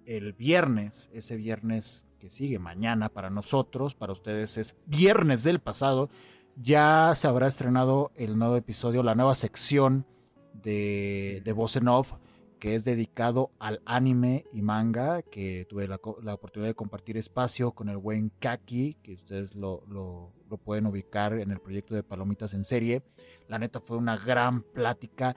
el 0.06 0.34
viernes, 0.34 1.12
ese 1.14 1.36
viernes 1.36 2.07
que 2.18 2.30
sigue 2.30 2.60
mañana 2.60 3.10
para 3.10 3.30
nosotros, 3.30 3.96
para 3.96 4.14
ustedes 4.14 4.58
es 4.58 4.76
viernes 4.86 5.44
del 5.44 5.60
pasado, 5.60 6.10
ya 6.56 7.12
se 7.16 7.28
habrá 7.28 7.48
estrenado 7.48 8.12
el 8.16 8.38
nuevo 8.38 8.56
episodio, 8.56 9.04
la 9.04 9.16
nueva 9.16 9.36
sección 9.36 10.06
de, 10.54 11.42
de 11.46 11.52
Voz 11.54 11.78
Off 11.78 12.14
que 12.60 12.74
es 12.74 12.84
dedicado 12.86 13.52
al 13.60 13.84
anime 13.86 14.46
y 14.52 14.64
manga, 14.64 15.22
que 15.22 15.68
tuve 15.70 15.88
la, 15.88 16.00
la 16.24 16.34
oportunidad 16.34 16.70
de 16.72 16.74
compartir 16.76 17.16
espacio 17.16 17.72
con 17.74 17.88
el 17.88 17.98
buen 17.98 18.32
Kaki, 18.40 18.96
que 19.04 19.14
ustedes 19.14 19.54
lo, 19.54 19.84
lo- 19.88 20.34
lo 20.50 20.58
pueden 20.58 20.88
ubicar 20.88 21.34
en 21.34 21.52
el 21.52 21.60
proyecto 21.60 21.94
de 21.94 22.02
Palomitas 22.04 22.54
en 22.56 22.64
serie. 22.64 23.04
La 23.48 23.60
neta 23.60 23.80
fue 23.80 23.98
una 23.98 24.18
gran 24.18 24.62
plática. 24.64 25.36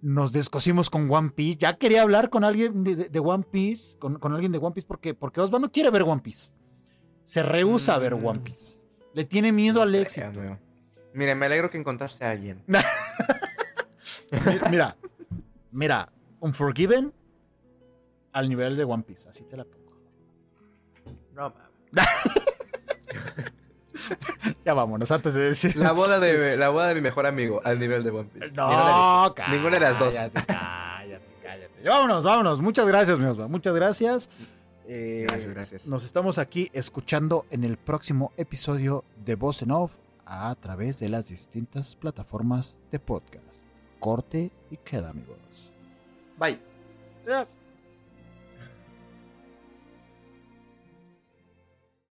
Nos 0.00 0.30
descosimos 0.32 0.90
con 0.90 1.10
One 1.10 1.30
Piece. 1.30 1.58
Ya 1.58 1.76
quería 1.76 2.02
hablar 2.02 2.30
con 2.30 2.44
alguien 2.44 2.84
de, 2.84 2.94
de- 2.94 3.08
de 3.08 3.18
One 3.18 3.44
Piece, 3.50 3.96
con, 3.98 4.18
con 4.18 4.32
alguien 4.32 4.52
de 4.52 4.58
One 4.58 4.72
Piece, 4.72 4.86
porque, 4.86 5.14
porque 5.14 5.40
Osvaldo 5.40 5.66
no 5.66 5.72
quiere 5.72 5.90
ver 5.90 6.02
One 6.02 6.20
Piece. 6.22 6.52
Se 7.24 7.42
rehúsa 7.42 7.94
a 7.94 7.98
ver 7.98 8.14
Mm. 8.14 8.26
One 8.26 8.40
Piece. 8.40 8.78
Le 9.14 9.24
tiene 9.24 9.50
miedo 9.52 9.82
al 9.82 9.90
creo, 9.90 10.02
éxito. 10.02 10.26
amigo. 10.26 10.58
Mire, 11.14 11.34
me 11.34 11.46
alegro 11.46 11.68
que 11.68 11.78
encontraste 11.78 12.24
a 12.24 12.30
alguien. 12.30 12.62
Mi- 12.68 12.78
Mira, 14.70 14.96
mira, 15.72 16.12
Unforgiven 16.40 17.12
al 18.32 18.48
nivel 18.48 18.76
de 18.76 18.84
One 18.84 19.02
Piece, 19.02 19.28
así 19.28 19.42
te 19.44 19.56
la 19.56 19.64
pongo. 19.64 19.98
No, 21.34 21.52
Ya 24.64 24.74
vámonos, 24.74 25.10
antes 25.10 25.34
de 25.34 25.40
decir. 25.42 25.76
La 25.76 25.92
boda 25.92 26.18
de, 26.20 26.56
la 26.56 26.68
boda 26.70 26.88
de 26.88 26.94
mi 26.94 27.00
mejor 27.00 27.26
amigo, 27.26 27.60
al 27.64 27.78
nivel 27.78 28.02
de 28.04 28.10
One 28.10 28.28
Piece. 28.32 28.52
No, 28.52 28.68
Ni 28.68 28.74
una 28.74 28.84
de 28.84 28.90
las- 28.90 29.32
cállate, 29.34 29.52
Ninguna 29.56 29.74
de 29.74 29.80
las 29.80 29.98
dos. 29.98 30.14
Cállate, 30.14 30.42
cállate, 30.46 31.24
cállate. 31.42 31.82
Ya 31.82 31.90
Vámonos, 31.90 32.24
vámonos. 32.24 32.60
Muchas 32.60 32.86
gracias, 32.86 33.18
mi 33.18 33.24
Osva. 33.26 33.48
Muchas 33.48 33.74
gracias. 33.74 34.30
Eh, 34.90 35.26
Gracias, 35.28 35.50
gracias. 35.52 35.86
Nos 35.88 36.04
estamos 36.04 36.38
aquí 36.38 36.70
escuchando 36.72 37.44
en 37.50 37.62
el 37.64 37.76
próximo 37.76 38.32
episodio 38.38 39.04
de 39.24 39.34
Voz 39.34 39.60
en 39.62 39.70
Off 39.70 39.92
a 40.24 40.54
través 40.54 40.98
de 40.98 41.10
las 41.10 41.28
distintas 41.28 41.94
plataformas 41.96 42.78
de 42.90 42.98
podcast. 42.98 43.44
Corte 44.00 44.50
y 44.70 44.76
queda, 44.78 45.10
amigos. 45.10 45.72
Bye. 46.38 46.58
Yes. 47.26 47.48